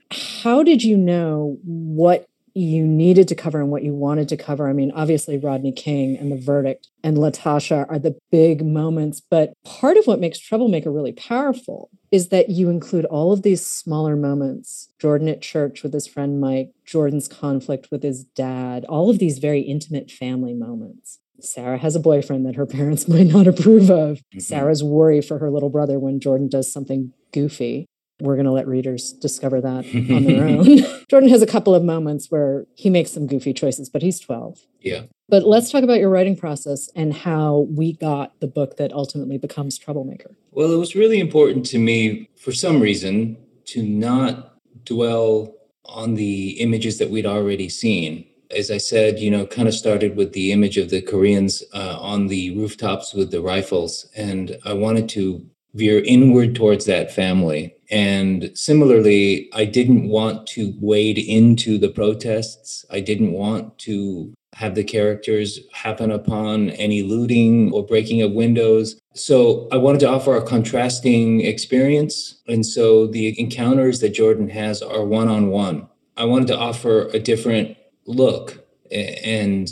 How 0.42 0.64
did 0.64 0.84
you 0.84 0.98
know 0.98 1.60
what 1.64 2.28
you 2.56 2.84
needed 2.88 3.28
to 3.28 3.36
cover 3.36 3.62
and 3.62 3.70
what 3.70 3.84
you 3.84 3.94
wanted 3.94 4.28
to 4.30 4.36
cover? 4.36 4.68
I 4.68 4.74
mean, 4.74 4.92
obviously, 4.96 5.38
Rodney 5.38 5.72
King 5.72 6.18
and 6.18 6.32
the 6.32 6.38
verdict 6.38 6.88
and 7.04 7.18
Latasha 7.18 7.86
are 7.88 8.00
the 8.00 8.18
big 8.32 8.66
moments, 8.66 9.22
but 9.30 9.54
part 9.64 9.96
of 9.96 10.08
what 10.08 10.20
makes 10.20 10.40
Troublemaker 10.40 10.92
really 10.92 11.12
powerful 11.12 11.92
is 12.10 12.30
that 12.30 12.50
you 12.50 12.72
include 12.72 13.06
all 13.06 13.32
of 13.32 13.44
these 13.44 13.64
smaller 13.64 14.16
moments 14.16 14.90
Jordan 15.00 15.28
at 15.28 15.44
church 15.44 15.84
with 15.84 15.94
his 15.94 16.08
friend 16.08 16.42
Mike, 16.42 16.72
Jordan's 16.84 17.28
conflict 17.28 17.90
with 17.92 18.02
his 18.02 18.24
dad, 18.24 18.86
all 18.86 19.12
of 19.12 19.20
these 19.20 19.38
very 19.38 19.62
intimate 19.62 20.10
family 20.10 20.56
moments. 20.56 21.20
Sarah 21.40 21.78
has 21.78 21.96
a 21.96 22.00
boyfriend 22.00 22.46
that 22.46 22.56
her 22.56 22.66
parents 22.66 23.08
might 23.08 23.28
not 23.28 23.48
approve 23.48 23.90
of. 23.90 24.22
Mhm. 24.36 24.42
Sarah's 24.42 24.84
worry 24.84 25.22
for 25.22 25.38
her 25.40 25.50
little 25.52 25.70
brother 25.70 26.00
when 26.00 26.20
Jordan 26.20 26.48
does 26.48 26.72
something 26.72 27.14
goofy. 27.32 27.86
We're 28.20 28.36
going 28.36 28.46
to 28.48 28.52
let 28.52 28.68
readers 28.68 29.14
discover 29.14 29.62
that 29.62 29.86
on 29.94 30.24
their 30.24 30.48
own. 30.48 30.80
Jordan 31.10 31.30
has 31.30 31.44
a 31.44 31.48
couple 31.48 31.76
of 31.76 31.84
moments 31.84 32.32
where 32.32 32.66
he 32.76 32.90
makes 32.90 33.12
some 33.12 33.28
goofy 33.28 33.54
choices, 33.54 33.90
but 33.90 34.02
he's 34.02 34.20
12. 34.20 34.58
Yeah. 34.82 35.04
But 35.30 35.44
let's 35.46 35.70
talk 35.70 35.84
about 35.84 36.00
your 36.00 36.10
writing 36.10 36.36
process 36.36 36.90
and 36.96 37.14
how 37.14 37.68
we 37.70 37.94
got 37.94 38.40
the 38.40 38.48
book 38.48 38.78
that 38.78 38.92
ultimately 38.92 39.38
becomes 39.38 39.78
Troublemaker. 39.78 40.36
Well, 40.52 40.72
it 40.74 40.78
was 40.78 40.96
really 40.96 41.20
important 41.20 41.66
to 41.68 41.78
me 41.78 42.28
for 42.38 42.52
some 42.54 42.80
reason 42.80 43.38
to 43.66 43.84
not 43.84 44.56
dwell 44.84 45.54
on 45.86 46.16
the 46.16 46.52
images 46.60 46.98
that 46.98 47.10
we'd 47.12 47.26
already 47.26 47.70
seen. 47.70 48.26
As 48.56 48.72
I 48.72 48.78
said, 48.78 49.20
you 49.20 49.30
know, 49.30 49.46
kind 49.46 49.68
of 49.68 49.74
started 49.74 50.16
with 50.16 50.34
the 50.34 50.52
image 50.52 50.78
of 50.78 50.90
the 50.90 51.02
Koreans 51.02 51.64
uh, 51.74 51.98
on 52.00 52.28
the 52.28 52.56
rooftops 52.58 53.14
with 53.14 53.32
the 53.32 53.42
rifles. 53.42 54.08
And 54.16 54.58
I 54.66 54.74
wanted 54.74 55.10
to 55.10 55.46
veer 55.74 56.02
inward 56.04 56.56
towards 56.56 56.86
that 56.86 57.14
family. 57.14 57.76
And 57.90 58.52
similarly, 58.56 59.50
I 59.54 59.66
didn't 59.66 60.10
want 60.10 60.48
to 60.48 60.74
wade 60.80 61.18
into 61.18 61.78
the 61.78 61.90
protests. 61.90 62.86
I 62.90 63.00
didn't 63.00 63.32
want 63.32 63.78
to 63.80 64.34
have 64.56 64.76
the 64.76 64.84
characters 64.84 65.60
happen 65.72 66.10
upon 66.10 66.72
any 66.72 67.04
looting 67.04 67.72
or 67.72 67.86
breaking 67.86 68.22
of 68.24 68.32
windows. 68.32 69.00
So 69.14 69.68
I 69.72 69.78
wanted 69.78 70.00
to 70.00 70.10
offer 70.10 70.36
a 70.36 70.46
contrasting 70.46 71.42
experience. 71.42 72.42
And 72.48 72.66
so 72.66 73.08
the 73.08 73.40
encounters 73.40 74.00
that 74.00 74.16
Jordan 74.16 74.50
has 74.50 74.82
are 74.82 75.06
one 75.06 75.28
on 75.28 75.50
one. 75.50 75.88
I 76.18 76.26
wanted 76.26 76.48
to 76.48 76.58
offer 76.58 77.08
a 77.10 77.20
different 77.20 77.77
look. 78.08 78.66
And 78.92 79.70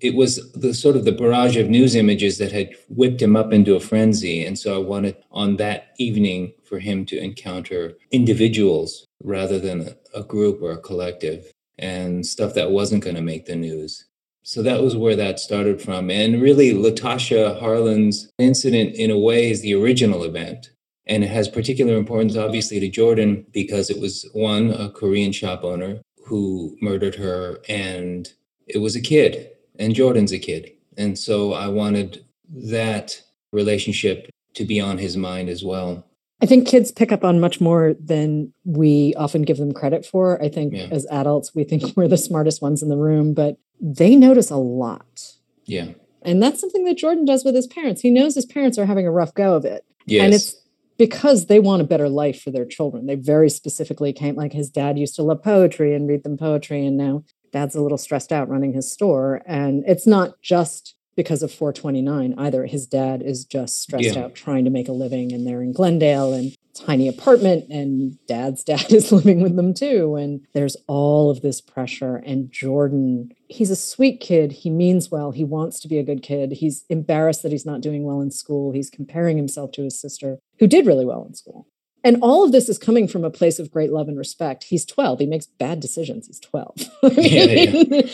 it 0.00 0.14
was 0.14 0.52
the 0.52 0.74
sort 0.74 0.96
of 0.96 1.04
the 1.04 1.12
barrage 1.12 1.56
of 1.56 1.68
news 1.68 1.96
images 1.96 2.38
that 2.38 2.52
had 2.52 2.70
whipped 2.88 3.20
him 3.20 3.36
up 3.36 3.52
into 3.52 3.74
a 3.74 3.80
frenzy. 3.80 4.44
And 4.44 4.58
so 4.58 4.74
I 4.74 4.84
wanted 4.84 5.16
on 5.32 5.56
that 5.56 5.94
evening 5.98 6.52
for 6.64 6.78
him 6.78 7.04
to 7.06 7.18
encounter 7.18 7.94
individuals 8.10 9.04
rather 9.24 9.58
than 9.58 9.94
a, 10.14 10.22
group 10.22 10.62
or 10.62 10.72
a 10.72 10.78
collective 10.78 11.50
and 11.78 12.24
stuff 12.24 12.54
that 12.54 12.70
wasn't 12.70 13.02
going 13.02 13.16
to 13.16 13.22
make 13.22 13.46
the 13.46 13.56
news. 13.56 14.04
So 14.42 14.62
that 14.62 14.82
was 14.82 14.96
where 14.96 15.16
that 15.16 15.40
started 15.40 15.82
from. 15.82 16.10
And 16.10 16.40
really, 16.40 16.72
Latasha 16.72 17.60
Harlins 17.60 18.28
incident, 18.38 18.94
in 18.94 19.10
a 19.10 19.18
way, 19.18 19.50
is 19.50 19.60
the 19.60 19.74
original 19.74 20.24
event. 20.24 20.70
And 21.06 21.24
it 21.24 21.28
has 21.28 21.48
particular 21.48 21.96
importance, 21.96 22.36
obviously, 22.36 22.80
to 22.80 22.88
Jordan 22.88 23.46
because 23.52 23.90
it 23.90 24.00
was 24.00 24.28
one, 24.32 24.70
a 24.70 24.90
Korean 24.90 25.32
shop 25.32 25.64
owner 25.64 26.00
who 26.28 26.76
murdered 26.80 27.14
her, 27.16 27.58
and 27.68 28.32
it 28.66 28.78
was 28.78 28.94
a 28.96 29.00
kid, 29.00 29.50
and 29.78 29.94
Jordan's 29.94 30.32
a 30.32 30.38
kid. 30.38 30.70
And 30.96 31.18
so 31.18 31.52
I 31.52 31.68
wanted 31.68 32.24
that 32.50 33.22
relationship 33.52 34.30
to 34.54 34.64
be 34.64 34.80
on 34.80 34.98
his 34.98 35.16
mind 35.16 35.48
as 35.48 35.64
well. 35.64 36.04
I 36.40 36.46
think 36.46 36.68
kids 36.68 36.92
pick 36.92 37.10
up 37.12 37.24
on 37.24 37.40
much 37.40 37.60
more 37.60 37.94
than 37.98 38.52
we 38.64 39.14
often 39.16 39.42
give 39.42 39.56
them 39.56 39.72
credit 39.72 40.06
for. 40.06 40.40
I 40.42 40.48
think 40.48 40.72
Yeah. 40.74 40.88
as 40.90 41.06
adults, 41.10 41.54
we 41.54 41.64
think 41.64 41.82
we're 41.96 42.08
the 42.08 42.16
smartest 42.16 42.62
ones 42.62 42.82
in 42.82 42.88
the 42.88 42.96
room, 42.96 43.34
but 43.34 43.56
they 43.80 44.14
notice 44.16 44.50
a 44.50 44.56
lot. 44.56 45.32
Yeah. 45.64 45.88
And 46.22 46.42
that's 46.42 46.60
something 46.60 46.84
that 46.84 46.96
Jordan 46.98 47.24
does 47.24 47.44
with 47.44 47.54
his 47.54 47.66
parents. 47.66 48.00
He 48.02 48.10
knows 48.10 48.34
his 48.34 48.46
parents 48.46 48.78
are 48.78 48.86
having 48.86 49.06
a 49.06 49.10
rough 49.10 49.34
go 49.34 49.54
of 49.54 49.64
it. 49.64 49.84
Yes. 50.06 50.24
And 50.24 50.34
it's 50.34 50.57
because 50.98 51.46
they 51.46 51.60
want 51.60 51.80
a 51.80 51.84
better 51.86 52.08
life 52.08 52.42
for 52.42 52.50
their 52.50 52.66
children. 52.66 53.06
They 53.06 53.14
very 53.14 53.48
specifically 53.48 54.12
came, 54.12 54.34
like 54.34 54.52
his 54.52 54.68
dad 54.68 54.98
used 54.98 55.14
to 55.16 55.22
love 55.22 55.42
poetry 55.42 55.94
and 55.94 56.08
read 56.08 56.24
them 56.24 56.36
poetry. 56.36 56.84
And 56.84 56.96
now 56.96 57.24
dad's 57.52 57.76
a 57.76 57.80
little 57.80 57.98
stressed 57.98 58.32
out 58.32 58.48
running 58.48 58.72
his 58.74 58.90
store. 58.90 59.40
And 59.46 59.84
it's 59.86 60.06
not 60.06 60.40
just 60.42 60.94
because 61.16 61.42
of 61.42 61.52
429 61.52 62.34
either. 62.38 62.66
His 62.66 62.86
dad 62.86 63.22
is 63.22 63.44
just 63.44 63.80
stressed 63.80 64.04
Yeah. 64.16 64.24
out 64.24 64.34
trying 64.34 64.64
to 64.64 64.70
make 64.70 64.88
a 64.88 64.92
living. 64.92 65.32
And 65.32 65.46
they're 65.46 65.62
in 65.62 65.72
Glendale 65.72 66.32
and 66.32 66.54
tiny 66.78 67.08
apartment. 67.08 67.70
And 67.70 68.18
dad's 68.26 68.64
dad 68.64 68.92
is 68.92 69.12
living 69.12 69.40
with 69.40 69.56
them 69.56 69.74
too. 69.74 70.16
And 70.16 70.46
there's 70.54 70.76
all 70.86 71.30
of 71.30 71.40
this 71.40 71.60
pressure. 71.60 72.16
And 72.16 72.50
Jordan, 72.50 73.32
he's 73.48 73.70
a 73.70 73.76
sweet 73.76 74.20
kid. 74.20 74.52
He 74.52 74.70
means 74.70 75.10
well. 75.10 75.30
He 75.30 75.44
wants 75.44 75.80
to 75.80 75.88
be 75.88 75.98
a 75.98 76.04
good 76.04 76.22
kid. 76.22 76.52
He's 76.52 76.84
embarrassed 76.88 77.42
that 77.42 77.52
he's 77.52 77.66
not 77.66 77.80
doing 77.80 78.04
well 78.04 78.20
in 78.20 78.30
school. 78.30 78.72
He's 78.72 78.90
comparing 78.90 79.36
himself 79.36 79.72
to 79.72 79.82
his 79.82 80.00
sister, 80.00 80.38
who 80.58 80.66
did 80.66 80.86
really 80.86 81.04
well 81.04 81.24
in 81.26 81.34
school. 81.34 81.66
And 82.04 82.18
all 82.22 82.44
of 82.44 82.52
this 82.52 82.68
is 82.68 82.78
coming 82.78 83.08
from 83.08 83.24
a 83.24 83.30
place 83.30 83.58
of 83.58 83.70
great 83.70 83.90
love 83.92 84.08
and 84.08 84.16
respect. 84.16 84.64
He's 84.64 84.84
12. 84.84 85.18
He 85.20 85.26
makes 85.26 85.46
bad 85.46 85.80
decisions. 85.80 86.26
He's 86.28 86.38
12. 86.40 86.74
I 87.02 87.08
Yeah, 87.18 87.72
mean, 87.72 88.10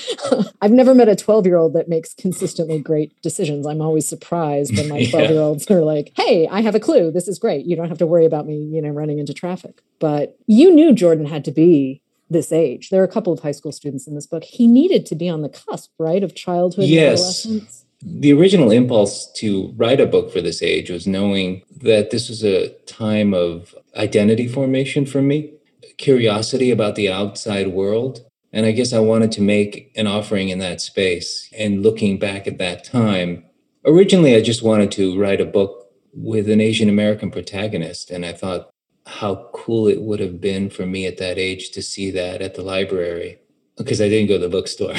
I've 0.63 0.71
never 0.71 0.95
met 0.95 1.09
a 1.09 1.17
12 1.17 1.47
year 1.47 1.57
old 1.57 1.75
that 1.75 1.89
makes 1.89 2.15
consistently 2.15 2.79
great 2.81 3.13
decisions. 3.23 3.67
I'm 3.67 3.83
always 3.83 4.09
surprised 4.09 4.77
when 4.77 4.89
my 4.89 5.05
12 5.11 5.31
year 5.31 5.41
olds 5.41 5.71
are 5.71 5.83
like, 5.83 6.13
hey, 6.17 6.49
I 6.51 6.63
have 6.63 6.75
a 6.75 6.81
clue. 6.81 7.11
This 7.11 7.29
is 7.29 7.39
great. 7.39 7.67
You 7.67 7.77
don't 7.77 7.89
have 7.89 7.99
to 7.99 8.07
worry 8.07 8.25
about 8.25 8.47
me, 8.47 8.57
you 8.57 8.81
know, 8.81 8.91
running 8.91 9.19
into 9.19 9.35
traffic. 9.35 9.83
But 10.01 10.37
you 10.47 10.75
knew 10.75 10.93
Jordan 10.95 11.27
had 11.27 11.45
to 11.45 11.53
be 11.53 12.01
this 12.31 12.53
age. 12.53 12.89
There 12.89 13.03
are 13.03 13.05
a 13.05 13.09
couple 13.13 13.33
of 13.35 13.41
high 13.41 13.53
school 13.53 13.71
students 13.71 14.07
in 14.07 14.15
this 14.15 14.27
book. 14.27 14.45
He 14.45 14.67
needed 14.67 15.05
to 15.07 15.15
be 15.15 15.29
on 15.29 15.43
the 15.43 15.51
cusp, 15.51 15.91
right, 15.99 16.23
of 16.23 16.35
childhood 16.35 16.89
Yes. 16.89 17.13
adolescence. 17.45 17.84
The 18.05 18.33
original 18.35 18.71
impulse 18.71 19.33
to 19.33 19.73
write 19.77 20.01
a 20.01 20.07
book 20.07 20.31
for 20.31 20.43
this 20.43 20.63
age 20.63 20.91
was 20.91 21.07
knowing 21.07 21.63
that 21.81 22.11
this 22.11 22.29
was 22.29 22.45
a 22.45 22.69
time 22.87 23.33
of 23.33 23.75
identity 23.97 24.47
formation 24.47 25.07
for 25.07 25.23
me, 25.23 25.55
curiosity 25.97 26.71
about 26.71 26.97
the 26.97 27.11
outside 27.11 27.69
world. 27.69 28.21
And 28.53 28.67
I 28.67 28.73
guess 28.73 28.93
I 28.93 28.99
wanted 28.99 29.33
to 29.33 29.41
make 29.41 29.91
an 29.97 30.07
offering 30.07 30.51
in 30.51 30.59
that 30.59 30.83
space. 30.83 31.49
And 31.57 31.83
looking 31.83 32.19
back 32.19 32.47
at 32.47 32.59
that 32.59 32.85
time, 32.85 33.45
originally 33.87 34.37
I 34.37 34.43
just 34.43 34.63
wanted 34.63 34.93
to 34.93 35.19
write 35.19 35.41
a 35.41 35.47
book 35.47 35.91
with 36.13 36.49
an 36.51 36.61
Asian 36.61 36.91
American 36.91 37.31
protagonist. 37.31 38.11
And 38.11 38.27
I 38.27 38.35
thought 38.35 38.71
how 39.07 39.49
cool 39.55 39.89
it 39.89 40.03
would 40.03 40.21
have 40.21 40.41
been 40.41 40.69
for 40.69 40.85
me 40.85 41.07
at 41.07 41.17
that 41.19 41.39
age 41.39 41.71
to 41.71 41.83
see 41.83 42.11
that 42.11 42.43
at 42.43 42.55
the 42.55 42.63
library 42.63 43.39
because 43.77 44.01
I 44.01 44.09
didn't 44.09 44.29
go 44.29 44.39
to 44.39 44.47
the 44.47 44.49
bookstore. 44.49 44.95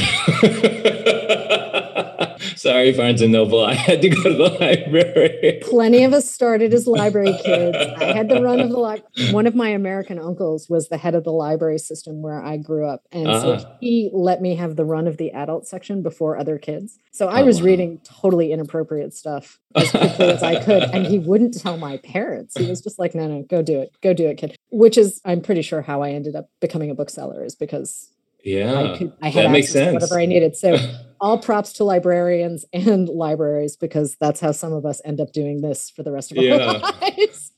Sorry, 2.66 2.94
Barnes 2.94 3.22
and 3.22 3.32
Noble. 3.32 3.64
I 3.66 3.76
had 3.76 4.02
to 4.02 4.10
go 4.10 4.24
to 4.24 4.34
the 4.34 4.58
library. 4.60 5.60
Plenty 5.62 6.04
of 6.04 6.14
us 6.14 6.32
started 6.32 6.74
as 6.74 6.88
library 6.88 7.38
kids. 7.44 7.78
I 7.78 8.06
had 8.06 8.28
the 8.28 8.42
run 8.42 8.60
of 8.60 8.72
the 8.72 8.80
library. 8.80 9.32
One 9.32 9.46
of 9.46 9.54
my 9.54 9.70
American 9.70 10.18
uncles 10.18 10.68
was 10.68 10.90
the 10.90 10.98
head 10.98 11.14
of 11.14 11.24
the 11.24 11.32
library 11.32 11.78
system 11.78 12.24
where 12.24 12.44
I 12.44 12.58
grew 12.58 12.88
up. 12.88 13.04
And 13.12 13.28
uh-huh. 13.28 13.60
so 13.60 13.78
he 13.82 14.10
let 14.12 14.42
me 14.42 14.56
have 14.56 14.78
the 14.78 14.84
run 14.84 15.06
of 15.06 15.18
the 15.18 15.32
adult 15.34 15.68
section 15.68 16.02
before 16.02 16.40
other 16.40 16.58
kids. 16.58 16.98
So 17.12 17.28
I 17.28 17.44
oh, 17.44 17.46
was 17.46 17.60
wow. 17.60 17.68
reading 17.68 18.00
totally 18.04 18.52
inappropriate 18.52 19.14
stuff 19.14 19.60
as 19.76 19.92
quickly 19.92 20.30
as 20.30 20.42
I 20.42 20.64
could. 20.64 20.84
And 20.86 21.06
he 21.06 21.20
wouldn't 21.20 21.62
tell 21.62 21.78
my 21.78 21.98
parents. 21.98 22.58
He 22.58 22.68
was 22.68 22.82
just 22.82 22.98
like, 22.98 23.14
no, 23.14 23.28
no, 23.28 23.44
go 23.44 23.62
do 23.62 23.80
it. 23.80 23.92
Go 24.02 24.16
do 24.16 24.26
it, 24.26 24.40
kid. 24.40 24.56
Which 24.72 24.98
is, 24.98 25.22
I'm 25.24 25.42
pretty 25.42 25.62
sure, 25.62 25.84
how 25.84 26.02
I 26.02 26.14
ended 26.14 26.36
up 26.36 26.50
becoming 26.62 26.90
a 26.90 26.96
bookseller 26.96 27.46
is 27.46 27.54
because 27.54 28.10
yeah, 28.46 28.94
I, 28.94 28.98
could, 28.98 29.14
I 29.24 29.30
had 29.30 29.46
that 29.46 29.52
makes 29.52 29.72
sense. 29.72 29.94
whatever 29.94 30.20
I 30.20 30.28
needed. 30.28 30.56
So 30.56 30.78
all 31.20 31.40
props 31.40 31.74
to 31.74 31.84
librarians 31.84 32.64
and 32.72 33.10
libraries 33.10 33.76
because 33.76 34.16
that's 34.20 34.40
how 34.40 34.52
some 34.52 34.72
of 34.72 34.86
us 34.86 35.02
end 35.04 35.20
up 35.20 35.34
doing 35.34 35.62
this 35.62 35.90
for 35.90 36.04
the 36.04 36.12
rest 36.12 36.32
of 36.32 36.38
our 36.38 36.44
yeah. 36.44 36.72
lives. 37.02 37.52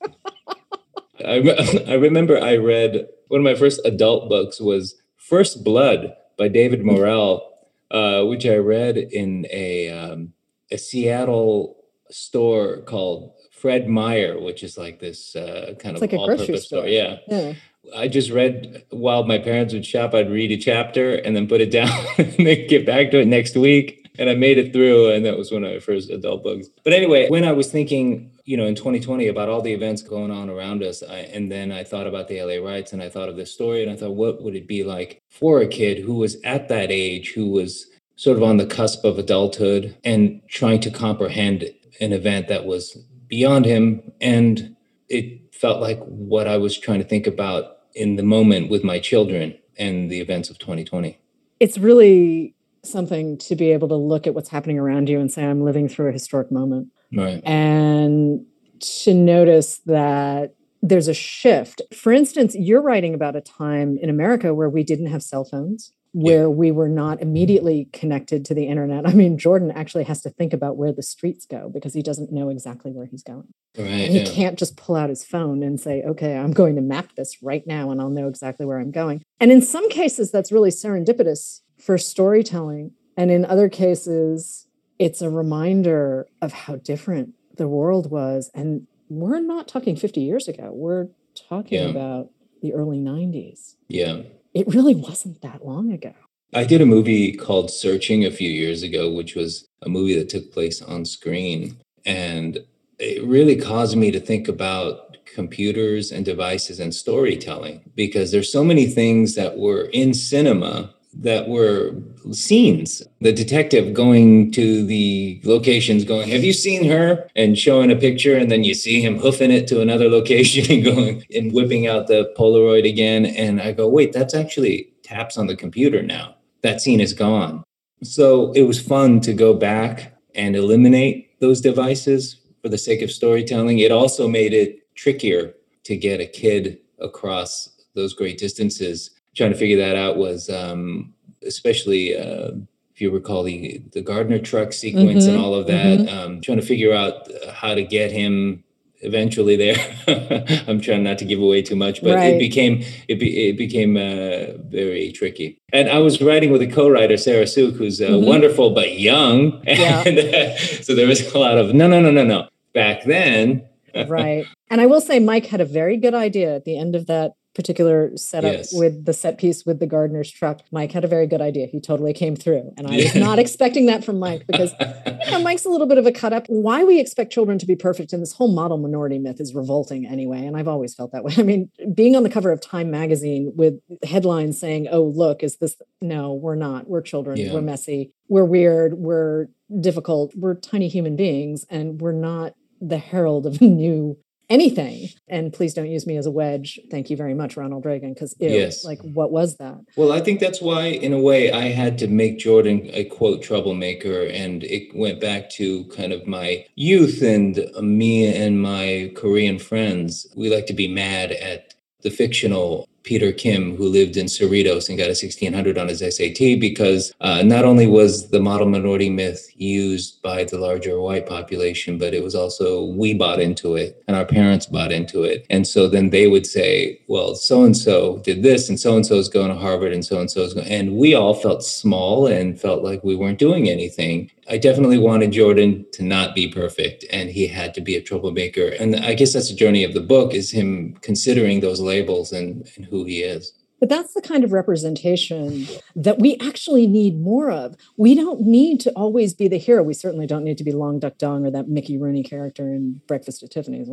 I, 1.25 1.83
I 1.89 1.93
remember 1.95 2.39
I 2.39 2.55
read 2.55 3.07
one 3.27 3.41
of 3.41 3.43
my 3.43 3.55
first 3.55 3.81
adult 3.83 4.29
books 4.29 4.61
was 4.61 4.95
First 5.17 5.65
Blood 5.65 6.13
by 6.37 6.47
David 6.47 6.79
mm-hmm. 6.79 6.91
Morrell, 6.91 7.67
uh, 7.91 8.23
which 8.23 8.45
I 8.45 8.55
read 8.55 8.97
in 8.97 9.45
a 9.51 9.89
um, 9.89 10.33
a 10.71 10.77
Seattle 10.77 11.83
store 12.09 12.81
called 12.83 13.33
Fred 13.51 13.89
Meyer, 13.89 14.39
which 14.39 14.63
is 14.63 14.77
like 14.77 14.99
this 14.99 15.35
uh, 15.35 15.73
kind 15.79 15.97
it's 15.97 16.01
of 16.01 16.11
like 16.11 16.13
all-purpose 16.13 16.45
store. 16.45 16.81
store. 16.81 16.87
Yeah. 16.87 17.17
yeah. 17.27 17.53
I 17.95 18.07
just 18.07 18.31
read 18.31 18.85
while 18.89 19.23
my 19.25 19.37
parents 19.37 19.73
would 19.73 19.85
shop. 19.85 20.13
I'd 20.13 20.29
read 20.29 20.51
a 20.51 20.57
chapter 20.57 21.15
and 21.15 21.35
then 21.35 21.47
put 21.47 21.61
it 21.61 21.71
down, 21.71 21.89
and 22.17 22.33
then 22.33 22.67
get 22.67 22.85
back 22.85 23.11
to 23.11 23.19
it 23.19 23.27
next 23.27 23.55
week. 23.55 24.03
And 24.19 24.31
I 24.31 24.35
made 24.35 24.57
it 24.57 24.73
through, 24.73 25.11
and 25.11 25.23
that 25.25 25.37
was 25.37 25.51
one 25.51 25.63
of 25.63 25.71
my 25.71 25.79
first 25.79 26.09
adult 26.09 26.43
books. 26.43 26.69
But 26.83 26.93
anyway, 26.93 27.29
when 27.29 27.43
I 27.43 27.51
was 27.51 27.71
thinking, 27.71 28.31
you 28.45 28.57
know, 28.57 28.65
in 28.65 28.73
2020 28.73 29.27
about 29.27 29.47
all 29.47 29.61
the 29.61 29.73
events 29.73 30.01
going 30.01 30.31
on 30.31 30.49
around 30.49 30.81
us, 30.81 31.03
I, 31.03 31.17
and 31.17 31.51
then 31.51 31.71
I 31.71 31.83
thought 31.83 32.07
about 32.07 32.27
the 32.27 32.41
LA 32.41 32.55
riots, 32.55 32.93
and 32.93 33.01
I 33.01 33.09
thought 33.09 33.29
of 33.29 33.35
this 33.35 33.53
story, 33.53 33.83
and 33.83 33.91
I 33.91 33.95
thought, 33.95 34.15
what 34.15 34.41
would 34.41 34.55
it 34.55 34.67
be 34.67 34.83
like 34.83 35.21
for 35.29 35.61
a 35.61 35.67
kid 35.67 35.99
who 35.99 36.15
was 36.15 36.37
at 36.43 36.67
that 36.69 36.89
age, 36.89 37.33
who 37.33 37.47
was 37.47 37.85
sort 38.15 38.37
of 38.37 38.43
on 38.43 38.57
the 38.57 38.65
cusp 38.65 39.05
of 39.05 39.19
adulthood, 39.19 39.95
and 40.03 40.41
trying 40.49 40.79
to 40.79 40.89
comprehend 40.89 41.65
an 42.01 42.11
event 42.11 42.47
that 42.47 42.65
was 42.65 42.97
beyond 43.27 43.65
him, 43.65 44.11
and 44.19 44.75
it 45.09 45.53
felt 45.53 45.81
like 45.81 45.99
what 46.05 46.47
I 46.47 46.57
was 46.57 46.77
trying 46.77 46.99
to 46.99 47.07
think 47.07 47.27
about 47.27 47.76
in 47.97 48.15
the 48.15 48.23
moment 48.23 48.69
with 48.69 48.83
my 48.83 48.99
children 48.99 49.57
and 49.77 50.09
the 50.09 50.21
events 50.21 50.49
of 50.49 50.57
2020. 50.59 51.19
It's 51.59 51.77
really 51.77 52.55
something 52.83 53.37
to 53.39 53.55
be 53.55 53.71
able 53.71 53.87
to 53.89 53.95
look 53.95 54.27
at 54.27 54.33
what's 54.33 54.49
happening 54.49 54.79
around 54.79 55.09
you 55.09 55.19
and 55.19 55.31
say, 55.31 55.43
I'm 55.43 55.63
living 55.63 55.89
through 55.89 56.09
a 56.09 56.13
historic 56.13 56.51
moment. 56.51 56.89
Right. 57.13 57.41
And 57.45 58.45
to 58.79 59.13
notice 59.13 59.79
that 59.85 60.55
there's 60.81 61.07
a 61.07 61.13
shift. 61.13 61.81
For 61.93 62.13
instance, 62.13 62.55
you're 62.55 62.81
writing 62.81 63.13
about 63.13 63.35
a 63.35 63.41
time 63.41 63.97
in 64.01 64.09
America 64.09 64.53
where 64.53 64.69
we 64.69 64.83
didn't 64.83 65.07
have 65.07 65.23
cell 65.23 65.43
phones 65.43 65.91
where 66.17 66.41
yeah. 66.41 66.47
we 66.47 66.71
were 66.71 66.89
not 66.89 67.21
immediately 67.21 67.87
connected 67.93 68.43
to 68.43 68.55
the 68.55 68.65
internet. 68.65 69.07
I 69.07 69.13
mean, 69.13 69.37
Jordan 69.37 69.69
actually 69.69 70.05
has 70.05 70.23
to 70.23 70.31
think 70.31 70.51
about 70.51 70.75
where 70.75 70.91
the 70.91 71.03
streets 71.03 71.45
go 71.45 71.69
because 71.71 71.93
he 71.93 72.01
doesn't 72.01 72.31
know 72.31 72.49
exactly 72.49 72.91
where 72.91 73.05
he's 73.05 73.21
going. 73.21 73.53
Right, 73.77 74.09
he 74.09 74.21
yeah. 74.21 74.31
can't 74.31 74.57
just 74.57 74.75
pull 74.75 74.95
out 74.95 75.09
his 75.09 75.23
phone 75.23 75.61
and 75.61 75.79
say, 75.79 76.01
okay, 76.01 76.35
I'm 76.35 76.53
going 76.53 76.75
to 76.75 76.81
map 76.81 77.09
this 77.15 77.43
right 77.43 77.61
now 77.67 77.91
and 77.91 78.01
I'll 78.01 78.09
know 78.09 78.27
exactly 78.27 78.65
where 78.65 78.79
I'm 78.79 78.89
going. 78.89 79.21
And 79.39 79.51
in 79.51 79.61
some 79.61 79.91
cases, 79.91 80.31
that's 80.31 80.51
really 80.51 80.71
serendipitous 80.71 81.61
for 81.77 81.99
storytelling. 81.99 82.93
And 83.15 83.29
in 83.29 83.45
other 83.45 83.69
cases, 83.69 84.65
it's 84.97 85.21
a 85.21 85.29
reminder 85.29 86.27
of 86.41 86.51
how 86.51 86.77
different 86.77 87.35
the 87.57 87.67
world 87.67 88.09
was. 88.09 88.49
And 88.55 88.87
we're 89.07 89.39
not 89.39 89.67
talking 89.67 89.95
50 89.95 90.19
years 90.19 90.47
ago, 90.47 90.71
we're 90.73 91.09
talking 91.47 91.83
yeah. 91.83 91.89
about 91.89 92.31
the 92.63 92.73
early 92.73 92.97
90s. 92.97 93.75
Yeah 93.87 94.23
it 94.57 94.67
really 94.73 94.95
wasn't 94.95 95.41
that 95.41 95.63
long 95.63 95.91
ago. 95.91 96.13
I 96.53 96.63
did 96.63 96.81
a 96.81 96.85
movie 96.85 97.33
called 97.33 97.69
Searching 97.69 98.25
a 98.25 98.31
few 98.31 98.49
years 98.49 98.81
ago, 98.81 99.11
which 99.11 99.35
was 99.35 99.67
a 99.83 99.89
movie 99.89 100.17
that 100.17 100.29
took 100.29 100.51
place 100.51 100.81
on 100.81 101.05
screen. 101.05 101.77
And 102.05 102.65
it 102.97 103.23
really 103.23 103.55
caused 103.55 103.95
me 103.95 104.09
to 104.11 104.19
think 104.19 104.47
about 104.47 105.17
computers 105.25 106.11
and 106.11 106.25
devices 106.25 106.79
and 106.79 106.95
storytelling 106.95 107.91
because 107.93 108.31
there's 108.31 108.51
so 108.51 108.63
many 108.63 108.87
things 108.87 109.35
that 109.35 109.57
were 109.57 109.89
in 109.93 110.13
cinema 110.13 110.95
that 111.13 111.47
were 111.47 111.91
scenes. 112.33 113.03
The 113.21 113.31
detective 113.31 113.93
going 113.93 114.51
to 114.51 114.85
the 114.85 115.41
locations, 115.43 116.03
going, 116.03 116.29
Have 116.29 116.43
you 116.43 116.53
seen 116.53 116.89
her? 116.89 117.27
And 117.35 117.57
showing 117.57 117.91
a 117.91 117.95
picture, 117.95 118.35
and 118.35 118.51
then 118.51 118.63
you 118.63 118.73
see 118.73 119.01
him 119.01 119.19
hoofing 119.19 119.51
it 119.51 119.67
to 119.67 119.81
another 119.81 120.09
location 120.17 120.71
and 120.71 120.83
going 120.83 121.25
and 121.33 121.51
whipping 121.51 121.87
out 121.87 122.07
the 122.07 122.33
Polaroid 122.37 122.87
again. 122.87 123.25
And 123.25 123.61
I 123.61 123.71
go, 123.71 123.87
Wait, 123.87 124.13
that's 124.13 124.33
actually 124.33 124.93
taps 125.03 125.37
on 125.37 125.47
the 125.47 125.55
computer 125.55 126.01
now. 126.01 126.35
That 126.63 126.81
scene 126.81 126.99
is 126.99 127.13
gone. 127.13 127.63
So 128.03 128.51
it 128.53 128.63
was 128.63 128.81
fun 128.81 129.21
to 129.21 129.33
go 129.33 129.53
back 129.53 130.13
and 130.35 130.55
eliminate 130.55 131.39
those 131.39 131.61
devices 131.61 132.41
for 132.61 132.69
the 132.69 132.77
sake 132.77 133.01
of 133.01 133.11
storytelling. 133.11 133.79
It 133.79 133.91
also 133.91 134.27
made 134.27 134.53
it 134.53 134.93
trickier 134.95 135.53
to 135.83 135.95
get 135.95 136.19
a 136.19 136.25
kid 136.25 136.79
across 136.99 137.69
those 137.95 138.13
great 138.13 138.37
distances 138.37 139.11
trying 139.37 139.51
to 139.51 139.57
figure 139.57 139.77
that 139.77 139.95
out 139.95 140.17
was 140.17 140.49
um, 140.49 141.13
especially 141.45 142.17
uh, 142.17 142.51
if 142.93 143.01
you 143.01 143.11
recall 143.11 143.43
the 143.43 143.81
the 143.93 144.01
Gardner 144.01 144.39
truck 144.39 144.73
sequence 144.73 145.25
mm-hmm, 145.25 145.35
and 145.35 145.43
all 145.43 145.53
of 145.53 145.67
that. 145.67 145.99
Mm-hmm. 145.99 146.17
Um, 146.17 146.41
trying 146.41 146.59
to 146.59 146.65
figure 146.65 146.93
out 146.93 147.29
how 147.53 147.75
to 147.75 147.83
get 147.83 148.11
him 148.11 148.63
eventually 149.01 149.55
there. 149.55 149.75
I'm 150.67 150.81
trying 150.81 151.03
not 151.03 151.17
to 151.19 151.25
give 151.25 151.39
away 151.39 151.61
too 151.61 151.75
much, 151.75 152.01
but 152.01 152.15
right. 152.15 152.33
it 152.33 152.39
became 152.39 152.83
it, 153.07 153.19
be, 153.19 153.49
it 153.49 153.57
became 153.57 153.97
uh, 153.97 154.57
very 154.69 155.11
tricky. 155.11 155.59
And 155.73 155.89
I 155.89 155.99
was 155.99 156.21
writing 156.21 156.51
with 156.51 156.61
a 156.61 156.67
co-writer, 156.67 157.17
Sarah 157.17 157.47
Suk, 157.47 157.75
who's 157.75 158.01
uh, 158.01 158.07
mm-hmm. 158.07 158.25
wonderful 158.25 158.71
but 158.71 158.99
young, 158.99 159.61
yeah. 159.67 160.03
and 160.05 160.19
uh, 160.19 160.57
so 160.57 160.95
there 160.95 161.07
was 161.07 161.21
a 161.33 161.37
lot 161.37 161.57
of 161.57 161.73
no, 161.73 161.87
no, 161.87 161.99
no, 162.01 162.11
no, 162.11 162.23
no. 162.23 162.47
Back 162.73 163.03
then, 163.05 163.67
right. 164.07 164.45
And 164.69 164.81
I 164.81 164.85
will 164.85 165.01
say, 165.01 165.19
Mike 165.19 165.47
had 165.47 165.61
a 165.61 165.65
very 165.65 165.97
good 165.97 166.13
idea 166.13 166.55
at 166.55 166.65
the 166.65 166.77
end 166.77 166.95
of 166.95 167.07
that 167.07 167.33
particular 167.57 168.15
setup 168.15 168.53
yes. 168.53 168.69
with 168.71 169.05
the 169.05 169.13
set 169.13 169.39
piece 169.39 169.65
with 169.65 169.79
the 169.79 169.87
gardener's 169.87 170.31
truck, 170.31 170.61
Mike 170.71 170.91
had 170.91 171.03
a 171.03 171.07
very 171.07 171.25
good 171.25 171.41
idea. 171.41 171.65
He 171.65 171.81
totally 171.81 172.13
came 172.13 172.35
through. 172.35 172.71
And 172.77 172.85
I 172.87 172.95
was 172.95 173.15
not 173.15 173.39
expecting 173.39 173.87
that 173.87 174.05
from 174.05 174.19
Mike 174.19 174.45
because 174.45 174.73
you 174.79 175.31
know, 175.31 175.41
Mike's 175.41 175.65
a 175.65 175.69
little 175.69 175.87
bit 175.87 175.97
of 175.97 176.05
a 176.05 176.11
cut 176.11 176.33
up. 176.33 176.45
Why 176.47 176.83
we 176.83 176.99
expect 176.99 177.33
children 177.33 177.57
to 177.57 177.65
be 177.65 177.75
perfect 177.75 178.13
in 178.13 178.19
this 178.19 178.33
whole 178.33 178.53
model 178.53 178.77
minority 178.77 179.17
myth 179.17 179.41
is 179.41 179.55
revolting 179.55 180.05
anyway. 180.05 180.45
And 180.45 180.55
I've 180.55 180.67
always 180.67 180.93
felt 180.93 181.11
that 181.13 181.23
way. 181.23 181.33
I 181.37 181.41
mean, 181.41 181.71
being 181.93 182.15
on 182.15 182.21
the 182.21 182.29
cover 182.29 182.51
of 182.51 182.61
Time 182.61 182.91
magazine 182.91 183.51
with 183.55 183.81
headlines 184.03 184.59
saying, 184.59 184.87
oh, 184.91 185.03
look, 185.03 185.41
is 185.41 185.57
this? 185.57 185.75
No, 185.99 186.35
we're 186.35 186.55
not. 186.55 186.87
We're 186.87 187.01
children. 187.01 187.37
Yeah. 187.37 187.55
We're 187.55 187.61
messy. 187.61 188.13
We're 188.29 188.45
weird. 188.45 188.93
We're 188.93 189.47
difficult. 189.81 190.33
We're 190.35 190.53
tiny 190.53 190.89
human 190.89 191.15
beings. 191.15 191.65
And 191.71 191.99
we're 191.99 192.11
not 192.11 192.53
the 192.79 192.99
herald 192.99 193.47
of 193.47 193.57
a 193.61 193.65
new 193.65 194.17
anything. 194.49 195.09
And 195.27 195.51
please 195.51 195.73
don't 195.73 195.89
use 195.89 196.07
me 196.07 196.17
as 196.17 196.25
a 196.25 196.31
wedge. 196.31 196.79
Thank 196.89 197.09
you 197.09 197.17
very 197.17 197.33
much, 197.33 197.57
Ronald 197.57 197.85
Reagan, 197.85 198.13
because 198.13 198.35
yes. 198.39 198.83
like 198.83 198.99
what 199.01 199.31
was 199.31 199.57
that? 199.57 199.77
Well, 199.95 200.11
I 200.11 200.21
think 200.21 200.39
that's 200.39 200.61
why, 200.61 200.85
in 200.85 201.13
a 201.13 201.19
way, 201.19 201.51
I 201.51 201.69
had 201.69 201.97
to 201.99 202.07
make 202.07 202.39
Jordan 202.39 202.89
a 202.93 203.05
quote 203.05 203.41
troublemaker. 203.41 204.23
And 204.23 204.63
it 204.63 204.95
went 204.95 205.19
back 205.19 205.49
to 205.51 205.85
kind 205.85 206.13
of 206.13 206.27
my 206.27 206.65
youth 206.75 207.21
and 207.21 207.59
uh, 207.75 207.81
me 207.81 208.33
and 208.33 208.61
my 208.61 209.11
Korean 209.15 209.59
friends. 209.59 210.27
We 210.35 210.53
like 210.53 210.65
to 210.67 210.73
be 210.73 210.87
mad 210.87 211.31
at 211.31 211.73
the 212.01 212.09
fictional 212.09 212.87
Peter 213.07 213.31
Kim, 213.31 213.77
who 213.77 213.87
lived 213.87 214.17
in 214.17 214.25
Cerritos 214.25 214.89
and 214.89 214.97
got 214.97 215.05
a 215.05 215.15
1600 215.15 215.77
on 215.77 215.87
his 215.87 215.99
SAT, 215.99 216.59
because 216.59 217.13
uh, 217.21 217.41
not 217.41 217.63
only 217.63 217.87
was 217.87 218.29
the 218.31 218.41
model 218.41 218.67
minority 218.67 219.09
myth 219.09 219.49
used 219.55 220.21
by 220.21 220.43
the 220.43 220.57
larger 220.57 220.99
white 220.99 221.25
population, 221.25 221.97
but 221.97 222.13
it 222.13 222.21
was 222.21 222.35
also 222.35 222.83
we 222.83 223.13
bought 223.13 223.39
into 223.39 223.77
it 223.77 224.03
and 224.09 224.17
our 224.17 224.25
parents 224.25 224.65
bought 224.65 224.91
into 224.91 225.23
it. 225.23 225.45
And 225.49 225.65
so 225.65 225.87
then 225.87 226.09
they 226.09 226.27
would 226.27 226.45
say, 226.45 226.99
well, 227.07 227.35
so 227.35 227.63
and 227.63 227.77
so 227.77 228.17
did 228.25 228.43
this, 228.43 228.67
and 228.67 228.77
so 228.77 228.97
and 228.97 229.05
so 229.05 229.15
is 229.15 229.29
going 229.29 229.49
to 229.49 229.55
Harvard, 229.55 229.93
and 229.93 230.05
so 230.05 230.19
and 230.19 230.29
so 230.29 230.41
is 230.41 230.53
going. 230.53 230.67
And 230.67 230.97
we 230.97 231.15
all 231.15 231.33
felt 231.33 231.63
small 231.63 232.27
and 232.27 232.59
felt 232.59 232.83
like 232.83 233.05
we 233.05 233.15
weren't 233.15 233.39
doing 233.39 233.69
anything. 233.69 234.31
I 234.49 234.57
definitely 234.57 234.97
wanted 234.97 235.31
Jordan 235.31 235.85
to 235.93 236.03
not 236.03 236.33
be 236.33 236.47
perfect 236.47 237.03
and 237.11 237.29
he 237.29 237.47
had 237.47 237.73
to 237.73 237.81
be 237.81 237.95
a 237.95 238.01
troublemaker. 238.01 238.69
And 238.79 238.95
I 238.95 239.13
guess 239.13 239.33
that's 239.33 239.49
the 239.49 239.55
journey 239.55 239.83
of 239.83 239.93
the 239.93 240.01
book 240.01 240.33
is 240.33 240.51
him 240.51 240.97
considering 241.01 241.59
those 241.59 241.81
labels 241.81 242.31
and, 242.31 242.69
and 242.77 242.85
who 242.85 243.03
he 243.03 243.23
is. 243.23 243.53
But 243.79 243.89
that's 243.89 244.13
the 244.13 244.21
kind 244.21 244.43
of 244.43 244.51
representation 244.51 245.67
that 245.95 246.19
we 246.19 246.37
actually 246.41 246.87
need 246.87 247.19
more 247.19 247.51
of. 247.51 247.75
We 247.95 248.15
don't 248.15 248.41
need 248.41 248.79
to 248.81 248.91
always 248.91 249.33
be 249.33 249.47
the 249.47 249.57
hero. 249.57 249.83
We 249.83 249.93
certainly 249.93 250.27
don't 250.27 250.43
need 250.43 250.57
to 250.57 250.63
be 250.63 250.71
Long 250.71 250.99
Duck 250.99 251.17
Dong 251.17 251.45
or 251.45 251.51
that 251.51 251.67
Mickey 251.67 251.97
Rooney 251.97 252.23
character 252.23 252.73
in 252.73 253.01
Breakfast 253.07 253.43
at 253.43 253.51
Tiffany's. 253.51 253.89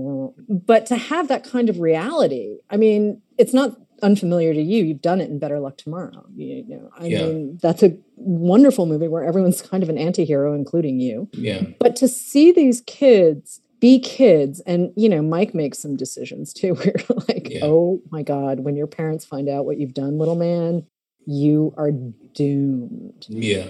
But 0.48 0.86
to 0.86 0.96
have 0.96 1.28
that 1.28 1.44
kind 1.44 1.68
of 1.68 1.80
reality, 1.80 2.58
I 2.70 2.76
mean, 2.76 3.20
it's 3.36 3.52
not 3.52 3.76
unfamiliar 4.02 4.54
to 4.54 4.62
you. 4.62 4.84
You've 4.84 5.02
done 5.02 5.20
it 5.20 5.30
in 5.30 5.38
Better 5.38 5.60
Luck 5.60 5.76
Tomorrow. 5.76 6.26
You, 6.34 6.64
know, 6.66 6.90
I 6.98 7.06
yeah. 7.06 7.26
mean, 7.26 7.58
that's 7.62 7.82
a 7.82 7.96
wonderful 8.16 8.86
movie 8.86 9.08
where 9.08 9.24
everyone's 9.24 9.60
kind 9.60 9.82
of 9.82 9.88
an 9.88 9.98
anti-hero 9.98 10.54
including 10.54 11.00
you 11.00 11.28
yeah 11.32 11.62
but 11.78 11.96
to 11.96 12.06
see 12.08 12.52
these 12.52 12.80
kids 12.82 13.60
be 13.80 13.98
kids 13.98 14.60
and 14.66 14.92
you 14.96 15.08
know 15.08 15.22
mike 15.22 15.54
makes 15.54 15.78
some 15.78 15.96
decisions 15.96 16.52
too 16.52 16.74
where 16.74 16.94
like 17.28 17.48
yeah. 17.50 17.60
oh 17.64 18.00
my 18.10 18.22
god 18.22 18.60
when 18.60 18.76
your 18.76 18.86
parents 18.86 19.24
find 19.24 19.48
out 19.48 19.64
what 19.64 19.78
you've 19.78 19.94
done 19.94 20.18
little 20.18 20.36
man 20.36 20.86
you 21.26 21.72
are 21.76 21.90
doomed 22.34 23.26
yeah 23.28 23.66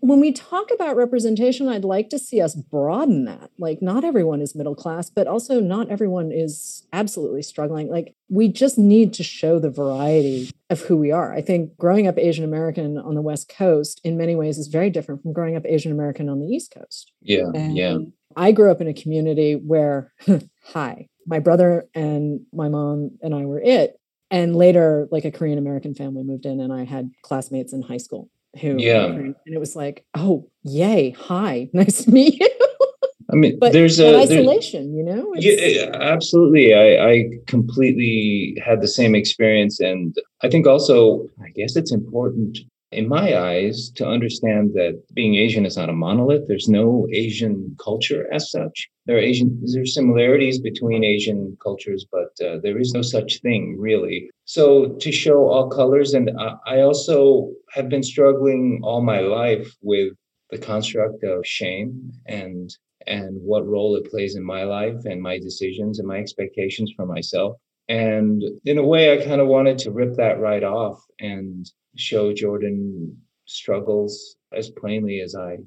when 0.00 0.20
we 0.20 0.32
talk 0.32 0.70
about 0.72 0.96
representation, 0.96 1.68
I'd 1.68 1.84
like 1.84 2.08
to 2.10 2.18
see 2.18 2.40
us 2.40 2.54
broaden 2.54 3.24
that. 3.24 3.50
Like, 3.58 3.82
not 3.82 4.04
everyone 4.04 4.40
is 4.40 4.54
middle 4.54 4.74
class, 4.74 5.10
but 5.10 5.26
also 5.26 5.60
not 5.60 5.90
everyone 5.90 6.30
is 6.30 6.86
absolutely 6.92 7.42
struggling. 7.42 7.88
Like, 7.88 8.14
we 8.28 8.48
just 8.48 8.78
need 8.78 9.12
to 9.14 9.24
show 9.24 9.58
the 9.58 9.70
variety 9.70 10.50
of 10.70 10.82
who 10.82 10.96
we 10.96 11.10
are. 11.10 11.32
I 11.34 11.40
think 11.40 11.76
growing 11.76 12.06
up 12.06 12.18
Asian 12.18 12.44
American 12.44 12.96
on 12.96 13.14
the 13.14 13.22
West 13.22 13.48
Coast 13.48 14.00
in 14.04 14.16
many 14.16 14.36
ways 14.36 14.58
is 14.58 14.68
very 14.68 14.90
different 14.90 15.22
from 15.22 15.32
growing 15.32 15.56
up 15.56 15.66
Asian 15.66 15.90
American 15.90 16.28
on 16.28 16.40
the 16.40 16.46
East 16.46 16.72
Coast. 16.72 17.12
Yeah. 17.20 17.50
And 17.54 17.76
yeah. 17.76 17.98
I 18.36 18.52
grew 18.52 18.70
up 18.70 18.80
in 18.80 18.88
a 18.88 18.94
community 18.94 19.54
where, 19.54 20.12
hi, 20.64 21.08
my 21.26 21.38
brother 21.38 21.86
and 21.94 22.40
my 22.52 22.68
mom 22.68 23.12
and 23.22 23.34
I 23.34 23.44
were 23.44 23.60
it. 23.60 23.98
And 24.30 24.54
later, 24.54 25.08
like 25.10 25.24
a 25.24 25.30
Korean 25.30 25.58
American 25.58 25.94
family 25.94 26.22
moved 26.22 26.44
in, 26.44 26.60
and 26.60 26.70
I 26.70 26.84
had 26.84 27.10
classmates 27.22 27.72
in 27.72 27.80
high 27.80 27.96
school 27.96 28.28
who 28.60 28.76
yeah. 28.78 29.06
And 29.06 29.34
it 29.46 29.58
was 29.58 29.76
like 29.76 30.04
oh 30.14 30.48
yay 30.62 31.10
hi 31.10 31.68
nice 31.74 32.04
to 32.04 32.10
meet 32.10 32.40
you. 32.40 32.48
I 33.30 33.36
mean 33.36 33.58
but 33.58 33.72
there's 33.72 34.00
a 34.00 34.16
isolation 34.16 34.94
you 34.96 35.02
know? 35.02 35.32
Yeah 35.36 35.90
absolutely. 35.94 36.74
I, 36.74 37.10
I 37.10 37.24
completely 37.46 38.56
had 38.64 38.80
the 38.80 38.88
same 38.88 39.14
experience. 39.14 39.80
And 39.80 40.16
i 40.42 40.48
think 40.48 40.66
also 40.66 41.26
i 41.42 41.50
guess 41.50 41.76
it's 41.76 41.92
important 41.92 42.58
in 42.90 43.06
my 43.06 43.38
eyes 43.38 43.90
to 43.90 44.06
understand 44.06 44.72
that 44.72 45.00
being 45.12 45.34
asian 45.34 45.66
is 45.66 45.76
not 45.76 45.90
a 45.90 45.92
monolith. 45.92 46.48
There's 46.48 46.68
no 46.68 47.06
asian 47.12 47.76
culture 47.78 48.32
as 48.32 48.50
such. 48.50 48.88
There 49.06 49.16
are 49.16 49.20
asian 49.20 49.60
there's 49.62 49.94
similarities 49.94 50.58
between 50.58 51.04
asian 51.04 51.56
cultures 51.62 52.06
but 52.10 52.30
uh, 52.44 52.58
there 52.62 52.78
is 52.78 52.92
no 52.94 53.02
such 53.02 53.40
thing 53.40 53.76
really. 53.78 54.30
So 54.44 54.88
to 55.00 55.12
show 55.12 55.48
all 55.48 55.68
colors 55.68 56.14
and 56.14 56.30
i 56.66 56.80
also 56.80 57.50
have 57.72 57.88
been 57.88 58.02
struggling 58.02 58.80
all 58.82 59.02
my 59.02 59.20
life 59.20 59.70
with 59.82 60.14
the 60.50 60.58
construct 60.58 61.22
of 61.24 61.46
shame 61.46 62.10
and 62.26 62.74
and 63.06 63.36
what 63.42 63.66
role 63.66 63.96
it 63.96 64.10
plays 64.10 64.34
in 64.34 64.44
my 64.44 64.64
life 64.64 65.04
and 65.04 65.22
my 65.22 65.38
decisions 65.38 65.98
and 65.98 66.08
my 66.08 66.18
expectations 66.18 66.92
for 66.96 67.06
myself. 67.06 67.56
And 67.88 68.42
in 68.64 68.78
a 68.78 68.84
way 68.84 69.12
i 69.12 69.24
kind 69.24 69.40
of 69.42 69.48
wanted 69.48 69.78
to 69.78 69.90
rip 69.90 70.14
that 70.16 70.40
right 70.40 70.64
off 70.64 70.98
and 71.18 71.70
show 71.98 72.32
Jordan 72.32 73.16
struggles 73.46 74.36
as 74.52 74.70
plainly 74.70 75.20
as 75.20 75.34
I 75.34 75.58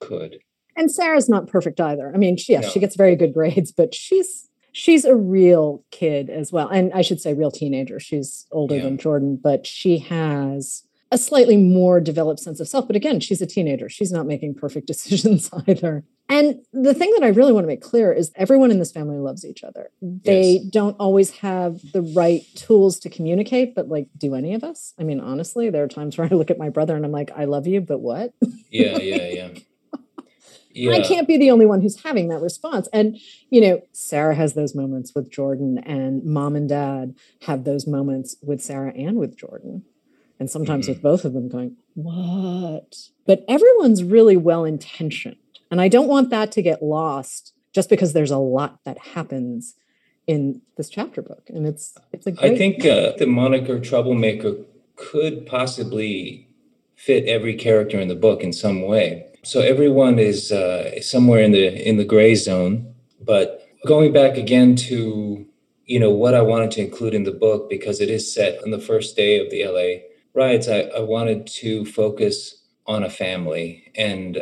could. 0.00 0.38
And 0.76 0.90
Sarah's 0.90 1.28
not 1.28 1.46
perfect 1.46 1.80
either. 1.80 2.10
I 2.12 2.18
mean, 2.18 2.36
she, 2.36 2.52
yes, 2.52 2.64
no. 2.64 2.70
she 2.70 2.80
gets 2.80 2.96
very 2.96 3.14
good 3.14 3.32
grades, 3.32 3.70
but 3.70 3.94
she's 3.94 4.48
she's 4.72 5.04
a 5.04 5.14
real 5.14 5.84
kid 5.90 6.30
as 6.30 6.52
well. 6.52 6.68
And 6.68 6.92
I 6.92 7.02
should 7.02 7.20
say 7.20 7.32
real 7.32 7.50
teenager. 7.50 8.00
She's 8.00 8.46
older 8.50 8.76
yeah. 8.76 8.82
than 8.82 8.98
Jordan, 8.98 9.38
but 9.40 9.66
she 9.66 9.98
has 9.98 10.82
a 11.12 11.18
slightly 11.18 11.56
more 11.56 12.00
developed 12.00 12.40
sense 12.40 12.58
of 12.58 12.68
self. 12.68 12.88
But 12.88 12.96
again, 12.96 13.20
she's 13.20 13.40
a 13.40 13.46
teenager. 13.46 13.88
She's 13.88 14.10
not 14.10 14.26
making 14.26 14.54
perfect 14.54 14.86
decisions 14.88 15.48
either. 15.68 16.04
And 16.28 16.62
the 16.72 16.94
thing 16.94 17.12
that 17.12 17.22
I 17.22 17.28
really 17.28 17.52
want 17.52 17.64
to 17.64 17.68
make 17.68 17.82
clear 17.82 18.10
is 18.10 18.32
everyone 18.34 18.70
in 18.70 18.78
this 18.78 18.90
family 18.90 19.18
loves 19.18 19.44
each 19.44 19.62
other. 19.62 19.90
They 20.00 20.60
yes. 20.62 20.64
don't 20.64 20.96
always 20.98 21.30
have 21.38 21.80
the 21.92 22.00
right 22.00 22.42
tools 22.54 22.98
to 23.00 23.10
communicate, 23.10 23.74
but 23.74 23.88
like, 23.88 24.08
do 24.16 24.34
any 24.34 24.54
of 24.54 24.64
us? 24.64 24.94
I 24.98 25.02
mean, 25.02 25.20
honestly, 25.20 25.68
there 25.68 25.84
are 25.84 25.88
times 25.88 26.16
where 26.16 26.26
I 26.30 26.34
look 26.34 26.50
at 26.50 26.58
my 26.58 26.70
brother 26.70 26.96
and 26.96 27.04
I'm 27.04 27.12
like, 27.12 27.30
I 27.36 27.44
love 27.44 27.66
you, 27.66 27.82
but 27.82 28.00
what? 28.00 28.32
Yeah, 28.70 28.98
yeah, 28.98 29.28
yeah. 29.28 29.48
Yeah. 30.76 30.90
I 30.90 31.02
can't 31.02 31.28
be 31.28 31.36
the 31.36 31.52
only 31.52 31.66
one 31.66 31.82
who's 31.82 32.02
having 32.02 32.28
that 32.28 32.40
response. 32.40 32.88
And, 32.92 33.16
you 33.48 33.60
know, 33.60 33.82
Sarah 33.92 34.34
has 34.34 34.54
those 34.54 34.74
moments 34.74 35.14
with 35.14 35.30
Jordan, 35.30 35.78
and 35.78 36.24
mom 36.24 36.56
and 36.56 36.68
dad 36.68 37.14
have 37.42 37.62
those 37.62 37.86
moments 37.86 38.34
with 38.42 38.60
Sarah 38.60 38.92
and 38.92 39.16
with 39.16 39.36
Jordan. 39.36 39.84
And 40.40 40.50
sometimes 40.50 40.86
mm-hmm. 40.86 40.94
with 40.94 41.02
both 41.02 41.24
of 41.24 41.32
them 41.32 41.48
going, 41.48 41.76
what? 41.94 42.96
But 43.24 43.44
everyone's 43.46 44.02
really 44.02 44.36
well 44.36 44.64
intentioned 44.64 45.36
and 45.74 45.80
I 45.80 45.88
don't 45.88 46.06
want 46.06 46.30
that 46.30 46.52
to 46.52 46.62
get 46.62 46.84
lost 46.84 47.52
just 47.72 47.90
because 47.90 48.12
there's 48.12 48.30
a 48.30 48.38
lot 48.38 48.78
that 48.84 48.96
happens 48.96 49.74
in 50.24 50.62
this 50.76 50.88
chapter 50.88 51.20
book. 51.20 51.42
And 51.48 51.66
it's 51.66 51.98
it's 52.12 52.28
a 52.28 52.30
great 52.30 52.52
I 52.52 52.56
think 52.56 52.86
uh, 52.86 53.14
the 53.18 53.26
moniker 53.26 53.80
troublemaker 53.80 54.54
could 54.94 55.46
possibly 55.46 56.48
fit 56.94 57.24
every 57.24 57.56
character 57.56 57.98
in 57.98 58.06
the 58.06 58.14
book 58.14 58.44
in 58.44 58.52
some 58.52 58.82
way. 58.82 59.26
So 59.42 59.62
everyone 59.62 60.20
is 60.20 60.52
uh, 60.52 61.00
somewhere 61.00 61.42
in 61.42 61.50
the 61.50 61.66
in 61.88 61.96
the 61.96 62.04
gray 62.04 62.36
zone. 62.36 62.94
But 63.20 63.68
going 63.84 64.12
back 64.12 64.36
again 64.36 64.76
to 64.76 65.44
you 65.86 65.98
know 65.98 66.12
what 66.12 66.34
I 66.34 66.42
wanted 66.42 66.70
to 66.70 66.82
include 66.82 67.14
in 67.14 67.24
the 67.24 67.32
book 67.32 67.68
because 67.68 68.00
it 68.00 68.10
is 68.10 68.32
set 68.32 68.62
on 68.62 68.70
the 68.70 68.78
first 68.78 69.16
day 69.16 69.40
of 69.40 69.50
the 69.50 69.66
LA 69.66 70.06
riots. 70.40 70.68
I, 70.68 70.82
I 70.96 71.00
wanted 71.00 71.48
to 71.62 71.84
focus 71.84 72.62
on 72.86 73.02
a 73.02 73.10
family 73.10 73.90
and 73.96 74.40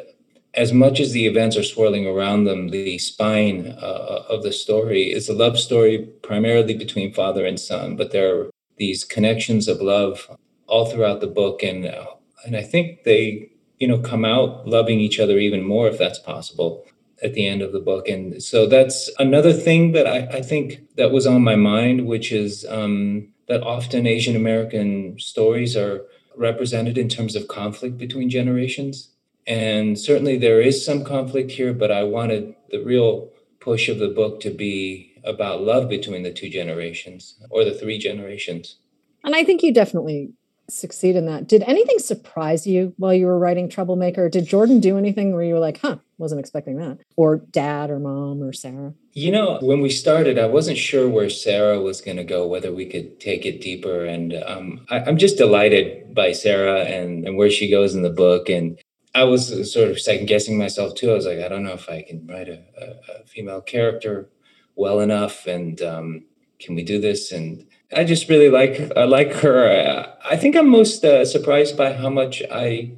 as 0.54 0.72
much 0.72 1.00
as 1.00 1.12
the 1.12 1.26
events 1.26 1.56
are 1.56 1.62
swirling 1.62 2.06
around 2.06 2.44
them, 2.44 2.68
the 2.68 2.98
spine 2.98 3.74
uh, 3.80 4.24
of 4.28 4.42
the 4.42 4.52
story 4.52 5.10
is 5.12 5.28
a 5.28 5.34
love 5.34 5.58
story 5.58 5.98
primarily 6.22 6.74
between 6.74 7.12
father 7.12 7.46
and 7.46 7.58
son, 7.58 7.96
but 7.96 8.12
there 8.12 8.36
are 8.36 8.50
these 8.76 9.04
connections 9.04 9.66
of 9.66 9.80
love 9.80 10.36
all 10.66 10.86
throughout 10.86 11.20
the 11.20 11.26
book, 11.26 11.62
and 11.62 11.86
uh, 11.86 12.06
and 12.44 12.56
I 12.56 12.62
think 12.62 13.04
they 13.04 13.50
you 13.78 13.88
know 13.88 13.98
come 13.98 14.24
out 14.24 14.66
loving 14.66 15.00
each 15.00 15.18
other 15.18 15.38
even 15.38 15.62
more 15.62 15.88
if 15.88 15.98
that's 15.98 16.18
possible 16.18 16.84
at 17.22 17.34
the 17.34 17.46
end 17.46 17.62
of 17.62 17.72
the 17.72 17.80
book, 17.80 18.08
and 18.08 18.42
so 18.42 18.66
that's 18.66 19.10
another 19.18 19.52
thing 19.52 19.92
that 19.92 20.06
I, 20.06 20.38
I 20.38 20.42
think 20.42 20.80
that 20.96 21.12
was 21.12 21.26
on 21.26 21.42
my 21.42 21.56
mind, 21.56 22.06
which 22.06 22.30
is 22.30 22.66
um, 22.68 23.28
that 23.48 23.62
often 23.62 24.06
Asian 24.06 24.36
American 24.36 25.18
stories 25.18 25.76
are 25.76 26.04
represented 26.36 26.98
in 26.98 27.08
terms 27.08 27.36
of 27.36 27.48
conflict 27.48 27.96
between 27.96 28.28
generations 28.28 29.11
and 29.46 29.98
certainly 29.98 30.38
there 30.38 30.60
is 30.60 30.84
some 30.84 31.04
conflict 31.04 31.52
here, 31.52 31.72
but 31.72 31.90
I 31.90 32.04
wanted 32.04 32.54
the 32.70 32.82
real 32.82 33.30
push 33.60 33.88
of 33.88 33.98
the 33.98 34.08
book 34.08 34.40
to 34.40 34.50
be 34.50 35.12
about 35.24 35.62
love 35.62 35.88
between 35.88 36.22
the 36.22 36.32
two 36.32 36.48
generations 36.48 37.36
or 37.50 37.64
the 37.64 37.74
three 37.74 37.98
generations. 37.98 38.76
And 39.24 39.36
I 39.36 39.44
think 39.44 39.62
you 39.62 39.72
definitely 39.72 40.32
succeed 40.68 41.16
in 41.16 41.26
that. 41.26 41.46
Did 41.46 41.62
anything 41.64 41.98
surprise 41.98 42.66
you 42.66 42.94
while 42.96 43.12
you 43.12 43.26
were 43.26 43.38
writing 43.38 43.68
Troublemaker? 43.68 44.28
Did 44.28 44.46
Jordan 44.46 44.80
do 44.80 44.96
anything 44.96 45.32
where 45.32 45.42
you 45.42 45.54
were 45.54 45.60
like, 45.60 45.80
huh, 45.80 45.98
wasn't 46.18 46.40
expecting 46.40 46.76
that? 46.78 46.98
Or 47.16 47.36
dad 47.36 47.90
or 47.90 47.98
mom 47.98 48.42
or 48.42 48.52
Sarah? 48.52 48.94
You 49.12 49.30
know, 49.30 49.58
when 49.60 49.80
we 49.80 49.90
started, 49.90 50.38
I 50.38 50.46
wasn't 50.46 50.78
sure 50.78 51.08
where 51.08 51.28
Sarah 51.28 51.80
was 51.80 52.00
going 52.00 52.16
to 52.16 52.24
go, 52.24 52.46
whether 52.46 52.72
we 52.72 52.86
could 52.86 53.20
take 53.20 53.44
it 53.44 53.60
deeper. 53.60 54.04
And 54.04 54.34
um, 54.46 54.86
I, 54.90 55.00
am 55.08 55.18
just 55.18 55.36
delighted 55.36 56.14
by 56.14 56.32
Sarah 56.32 56.82
and, 56.84 57.26
and 57.26 57.36
where 57.36 57.50
she 57.50 57.70
goes 57.70 57.94
in 57.94 58.02
the 58.02 58.10
book. 58.10 58.48
And 58.48 58.78
I 59.14 59.24
was 59.24 59.72
sort 59.72 59.90
of 59.90 60.00
second 60.00 60.26
guessing 60.26 60.58
myself 60.58 60.94
too. 60.94 61.10
I 61.10 61.14
was 61.14 61.26
like, 61.26 61.38
I 61.38 61.48
don't 61.48 61.62
know 61.62 61.74
if 61.74 61.88
I 61.88 62.02
can 62.02 62.26
write 62.26 62.48
a, 62.48 62.62
a, 62.78 63.20
a 63.20 63.26
female 63.26 63.60
character 63.60 64.30
well 64.74 65.00
enough, 65.00 65.46
and 65.46 65.80
um, 65.82 66.24
can 66.58 66.74
we 66.74 66.82
do 66.82 67.00
this? 67.00 67.30
And 67.30 67.66
I 67.94 68.04
just 68.04 68.28
really 68.28 68.48
like 68.48 68.90
I 68.96 69.04
like 69.04 69.32
her. 69.34 70.16
I 70.24 70.36
think 70.36 70.56
I'm 70.56 70.68
most 70.68 71.04
uh, 71.04 71.24
surprised 71.24 71.76
by 71.76 71.92
how 71.92 72.08
much 72.08 72.42
I 72.50 72.92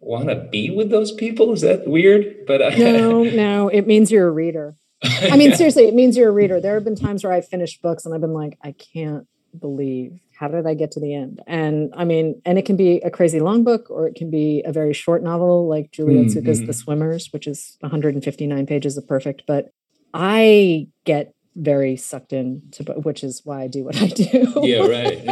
want 0.00 0.28
to 0.28 0.34
be 0.34 0.70
with 0.70 0.90
those 0.90 1.12
people. 1.12 1.52
Is 1.52 1.62
that 1.62 1.86
weird? 1.86 2.46
But 2.46 2.62
I, 2.62 2.76
no, 2.76 3.22
no, 3.24 3.68
it 3.68 3.86
means 3.86 4.12
you're 4.12 4.28
a 4.28 4.32
reader. 4.32 4.76
I 5.04 5.36
mean, 5.36 5.54
seriously, 5.54 5.84
it 5.84 5.94
means 5.94 6.16
you're 6.16 6.30
a 6.30 6.32
reader. 6.32 6.60
There 6.60 6.74
have 6.74 6.84
been 6.84 6.96
times 6.96 7.24
where 7.24 7.32
I've 7.32 7.48
finished 7.48 7.82
books 7.82 8.04
and 8.04 8.14
I've 8.14 8.20
been 8.20 8.32
like, 8.32 8.58
I 8.62 8.72
can't 8.72 9.26
believe 9.58 10.20
how 10.36 10.48
did 10.48 10.66
I 10.66 10.74
get 10.74 10.90
to 10.92 11.00
the 11.00 11.14
end? 11.14 11.40
And 11.46 11.92
I 11.96 12.04
mean, 12.04 12.40
and 12.44 12.58
it 12.58 12.66
can 12.66 12.76
be 12.76 12.96
a 12.98 13.10
crazy 13.10 13.40
long 13.40 13.64
book 13.64 13.88
or 13.90 14.06
it 14.06 14.14
can 14.14 14.30
be 14.30 14.62
a 14.64 14.72
very 14.72 14.92
short 14.92 15.22
novel 15.22 15.68
like 15.68 15.92
Julie 15.92 16.14
mm-hmm. 16.14 16.38
Otsuka's 16.38 16.66
The 16.66 16.72
Swimmers, 16.72 17.32
which 17.32 17.46
is 17.46 17.76
159 17.80 18.66
pages 18.66 18.96
of 18.96 19.06
perfect. 19.06 19.42
But 19.46 19.72
I 20.12 20.88
get 21.04 21.34
very 21.56 21.96
sucked 21.96 22.32
in 22.32 22.62
to 22.72 22.82
which 23.02 23.22
is 23.22 23.42
why 23.44 23.62
I 23.62 23.68
do 23.68 23.84
what 23.84 23.96
I 23.96 24.08
do. 24.08 24.52
Yeah, 24.62 24.78
right. 24.86 25.22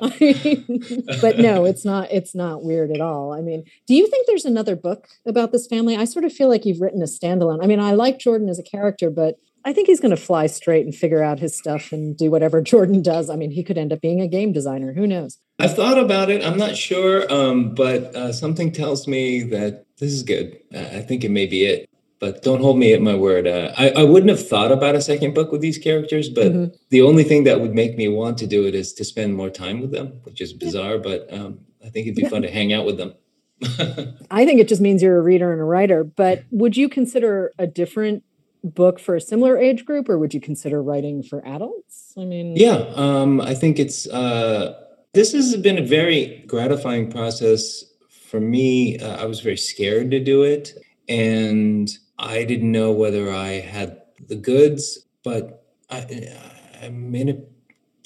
I 0.00 0.16
mean, 0.20 1.04
but 1.20 1.38
no, 1.38 1.64
it's 1.64 1.84
not 1.84 2.08
it's 2.10 2.34
not 2.34 2.62
weird 2.62 2.90
at 2.90 3.00
all. 3.00 3.32
I 3.32 3.40
mean, 3.40 3.64
do 3.86 3.94
you 3.94 4.06
think 4.06 4.26
there's 4.26 4.44
another 4.44 4.76
book 4.76 5.08
about 5.26 5.52
this 5.52 5.66
family? 5.66 5.96
I 5.96 6.04
sort 6.04 6.24
of 6.24 6.32
feel 6.32 6.48
like 6.48 6.64
you've 6.64 6.80
written 6.80 7.02
a 7.02 7.06
standalone. 7.06 7.62
I 7.62 7.66
mean, 7.66 7.80
I 7.80 7.92
like 7.92 8.18
Jordan 8.18 8.48
as 8.48 8.58
a 8.58 8.62
character, 8.62 9.10
but 9.10 9.36
I 9.64 9.72
think 9.72 9.86
he's 9.86 10.00
going 10.00 10.10
to 10.10 10.16
fly 10.16 10.46
straight 10.46 10.84
and 10.84 10.94
figure 10.94 11.22
out 11.22 11.40
his 11.40 11.56
stuff 11.56 11.90
and 11.92 12.16
do 12.16 12.30
whatever 12.30 12.60
Jordan 12.62 13.02
does. 13.02 13.30
I 13.30 13.36
mean, 13.36 13.50
he 13.50 13.62
could 13.62 13.78
end 13.78 13.92
up 13.92 14.00
being 14.00 14.20
a 14.20 14.28
game 14.28 14.52
designer. 14.52 14.92
Who 14.92 15.06
knows? 15.06 15.38
I 15.58 15.68
thought 15.68 15.98
about 15.98 16.30
it. 16.30 16.44
I'm 16.44 16.58
not 16.58 16.76
sure, 16.76 17.32
um, 17.32 17.74
but 17.74 18.14
uh, 18.16 18.32
something 18.32 18.72
tells 18.72 19.06
me 19.06 19.42
that 19.44 19.86
this 19.98 20.12
is 20.12 20.22
good. 20.22 20.58
I 20.74 21.00
think 21.00 21.22
it 21.22 21.30
may 21.30 21.46
be 21.46 21.64
it, 21.64 21.88
but 22.18 22.42
don't 22.42 22.60
hold 22.60 22.78
me 22.78 22.92
at 22.92 23.00
my 23.00 23.14
word. 23.14 23.46
Uh, 23.46 23.72
I, 23.78 23.90
I, 23.90 24.02
wouldn't 24.02 24.30
have 24.30 24.46
thought 24.46 24.72
about 24.72 24.96
a 24.96 25.00
second 25.00 25.34
book 25.34 25.52
with 25.52 25.60
these 25.60 25.78
characters, 25.78 26.28
but 26.28 26.52
mm-hmm. 26.52 26.74
the 26.90 27.02
only 27.02 27.22
thing 27.22 27.44
that 27.44 27.60
would 27.60 27.72
make 27.72 27.96
me 27.96 28.08
want 28.08 28.36
to 28.38 28.48
do 28.48 28.66
it 28.66 28.74
is 28.74 28.92
to 28.94 29.04
spend 29.04 29.36
more 29.36 29.50
time 29.50 29.80
with 29.80 29.92
them, 29.92 30.20
which 30.24 30.40
is 30.40 30.52
bizarre. 30.52 30.94
Yeah. 30.94 31.02
But 31.02 31.32
um, 31.32 31.60
I 31.84 31.88
think 31.90 32.06
it'd 32.06 32.16
be 32.16 32.22
yeah. 32.22 32.28
fun 32.30 32.42
to 32.42 32.50
hang 32.50 32.72
out 32.72 32.84
with 32.84 32.96
them. 32.96 33.14
I 34.30 34.44
think 34.44 34.60
it 34.60 34.68
just 34.68 34.80
means 34.80 35.02
you're 35.02 35.18
a 35.18 35.22
reader 35.22 35.52
and 35.52 35.60
a 35.60 35.64
writer. 35.64 36.02
But 36.02 36.42
would 36.50 36.76
you 36.76 36.88
consider 36.88 37.52
a 37.58 37.66
different 37.66 38.24
book 38.64 38.98
for 38.98 39.14
a 39.14 39.20
similar 39.20 39.58
age 39.58 39.84
group, 39.84 40.08
or 40.08 40.18
would 40.18 40.34
you 40.34 40.40
consider 40.40 40.82
writing 40.82 41.22
for 41.22 41.46
adults? 41.46 42.14
I 42.16 42.24
mean, 42.24 42.56
yeah, 42.56 42.86
um, 42.94 43.40
I 43.40 43.54
think 43.54 43.78
it's 43.78 44.08
uh, 44.08 44.74
this 45.12 45.32
has 45.32 45.56
been 45.56 45.78
a 45.78 45.86
very 45.86 46.42
gratifying 46.46 47.10
process 47.10 47.84
for 48.28 48.40
me. 48.40 48.98
Uh, 48.98 49.22
I 49.22 49.26
was 49.26 49.40
very 49.40 49.58
scared 49.58 50.10
to 50.10 50.20
do 50.20 50.42
it, 50.42 50.72
and 51.08 51.90
I 52.18 52.44
didn't 52.44 52.72
know 52.72 52.90
whether 52.92 53.30
I 53.30 53.60
had 53.60 54.00
the 54.26 54.36
goods, 54.36 55.06
but 55.22 55.64
I, 55.90 56.34
I'm 56.82 57.14
in 57.14 57.28
a 57.28 57.36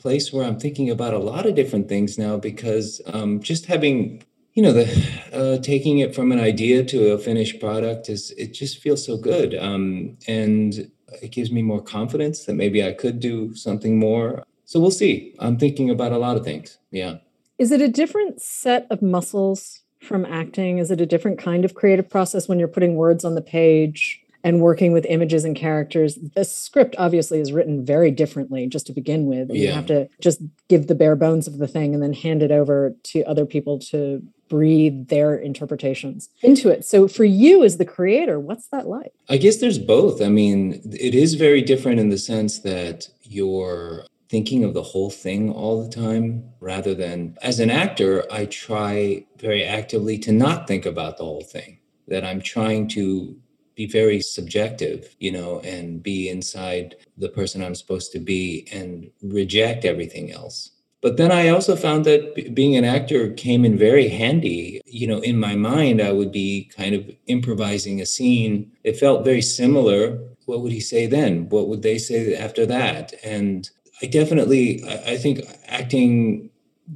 place 0.01 0.33
where 0.33 0.45
I'm 0.45 0.59
thinking 0.59 0.91
about 0.91 1.15
a 1.15 1.19
lot 1.19 1.47
of 1.47 1.55
different 1.55 1.89
things 1.89 2.19
now 2.19 2.37
because 2.37 3.01
um, 3.07 3.41
just 3.41 3.67
having 3.67 4.23
you 4.55 4.63
know 4.63 4.73
the 4.73 4.87
uh, 5.33 5.59
taking 5.63 5.99
it 5.99 6.15
from 6.15 6.33
an 6.33 6.41
idea 6.41 6.85
to 6.85 7.13
a 7.13 7.19
finished 7.19 7.61
product 7.61 8.09
is 8.09 8.33
it 8.33 8.53
just 8.53 8.79
feels 8.79 9.05
so 9.05 9.17
good 9.17 9.55
um, 9.55 10.17
and 10.27 10.91
it 11.23 11.33
gives 11.33 11.51
me 11.51 11.63
more 11.63 11.81
confidence 11.81 12.45
that 12.45 12.55
maybe 12.55 12.85
i 12.85 12.93
could 12.93 13.21
do 13.21 13.55
something 13.55 13.99
more 13.99 14.43
so 14.65 14.81
we'll 14.81 14.91
see 14.91 15.35
i'm 15.39 15.59
thinking 15.59 15.91
about 15.91 16.13
a 16.13 16.19
lot 16.19 16.37
of 16.37 16.45
things 16.45 16.79
yeah 16.91 17.17
is 17.59 17.71
it 17.73 17.81
a 17.81 17.89
different 17.89 18.41
set 18.41 18.87
of 18.91 19.03
muscles 19.03 19.83
from 20.01 20.25
acting 20.25 20.79
is 20.79 20.91
it 20.91 21.01
a 21.01 21.07
different 21.07 21.39
kind 21.39 21.65
of 21.65 21.75
creative 21.75 22.09
process 22.09 22.49
when 22.49 22.59
you're 22.59 22.69
putting 22.69 22.95
words 22.95 23.25
on 23.25 23.35
the 23.35 23.43
page 23.43 24.23
and 24.45 24.61
working 24.61 24.93
with 24.93 25.05
images 25.07 25.45
and 25.45 25.57
characters. 25.57 26.17
The 26.35 26.45
script 26.45 26.95
obviously 26.99 27.41
is 27.41 27.53
written 27.53 27.85
very 27.85 28.11
differently 28.11 28.67
just 28.67 28.87
to 28.87 28.93
begin 28.93 29.27
with. 29.27 29.51
Yeah. 29.51 29.55
You 29.55 29.73
have 29.73 29.87
to 29.87 30.09
just 30.21 30.41
give 30.69 30.87
the 30.87 30.95
bare 30.95 31.17
bones 31.17 31.47
of 31.49 31.59
the 31.59 31.67
thing 31.67 31.93
and 31.93 32.03
then 32.03 32.13
hand 32.13 32.43
it 32.43 32.53
over 32.53 32.95
to 33.05 33.25
other 33.25 33.45
people 33.45 33.79
to 33.91 34.23
breathe 34.49 35.09
their 35.09 35.37
interpretations 35.37 36.29
into 36.43 36.69
it. 36.69 36.85
So 36.85 37.09
for 37.09 37.25
you 37.25 37.65
as 37.65 37.77
the 37.77 37.85
creator, 37.85 38.41
what's 38.41 38.69
that 38.69 38.87
like? 38.87 39.13
I 39.29 39.37
guess 39.37 39.59
there's 39.59 39.79
both. 39.79 40.23
I 40.23 40.29
mean, 40.29 40.81
it 40.93 41.15
is 41.15 41.35
very 41.35 41.63
different 41.63 42.01
in 42.01 42.09
the 42.09 42.19
sense 42.19 42.61
that 42.61 43.09
you're 43.23 44.05
thinking 44.29 44.65
of 44.65 44.75
the 44.75 44.83
whole 44.83 45.11
thing 45.11 45.51
all 45.51 45.83
the 45.83 45.91
time 45.91 46.45
rather 46.61 46.95
than 46.95 47.37
as 47.43 47.61
an 47.61 47.71
actor, 47.71 48.25
I 48.31 48.45
try 48.47 49.25
very 49.39 49.65
actively 49.65 50.19
to 50.19 50.33
not 50.33 50.69
think 50.69 50.85
about 50.85 51.17
the 51.17 51.25
whole 51.25 51.45
thing. 51.45 51.79
That 52.09 52.25
I'm 52.25 52.41
trying 52.41 52.89
to 52.89 53.37
be 53.75 53.87
very 53.87 54.21
subjective, 54.21 55.15
you 55.21 55.31
know, 55.31 55.61
and 55.61 56.03
be 56.03 56.29
inside 56.29 56.97
the 57.17 57.29
person 57.29 57.63
I'm 57.63 57.75
supposed 57.75 58.13
to 58.13 58.19
be 58.19 58.67
and 58.73 59.11
reject 59.23 59.85
everything 59.85 60.33
else. 60.33 60.73
But 61.01 61.17
then 61.17 61.31
I 61.31 61.49
also 61.49 61.77
found 61.77 62.05
that 62.05 62.35
b- 62.35 62.49
being 62.49 62.77
an 62.77 62.85
actor 62.85 63.31
came 63.33 63.65
in 63.65 63.79
very 63.79 64.09
handy. 64.09 64.81
You 64.85 65.07
know, 65.07 65.21
in 65.21 65.39
my 65.39 65.55
mind, 65.55 66.01
I 66.01 66.13
would 66.13 66.33
be 66.33 66.71
kind 66.77 66.95
of 66.95 67.09
improvising 67.27 68.01
a 68.01 68.07
scene. 68.07 68.73
It 68.85 68.97
felt 68.99 69.25
very 69.25 69.43
similar. 69.43 70.19
What 70.47 70.61
would 70.63 70.73
he 70.73 70.81
say 70.81 71.07
then? 71.07 71.49
What 71.49 71.69
would 71.69 71.83
they 71.83 71.99
say 71.99 72.35
after 72.35 72.67
that? 72.67 73.15
And 73.23 73.71
I 74.03 74.07
definitely, 74.07 74.83
I, 74.85 75.13
I 75.13 75.17
think 75.17 75.41
acting 75.67 76.51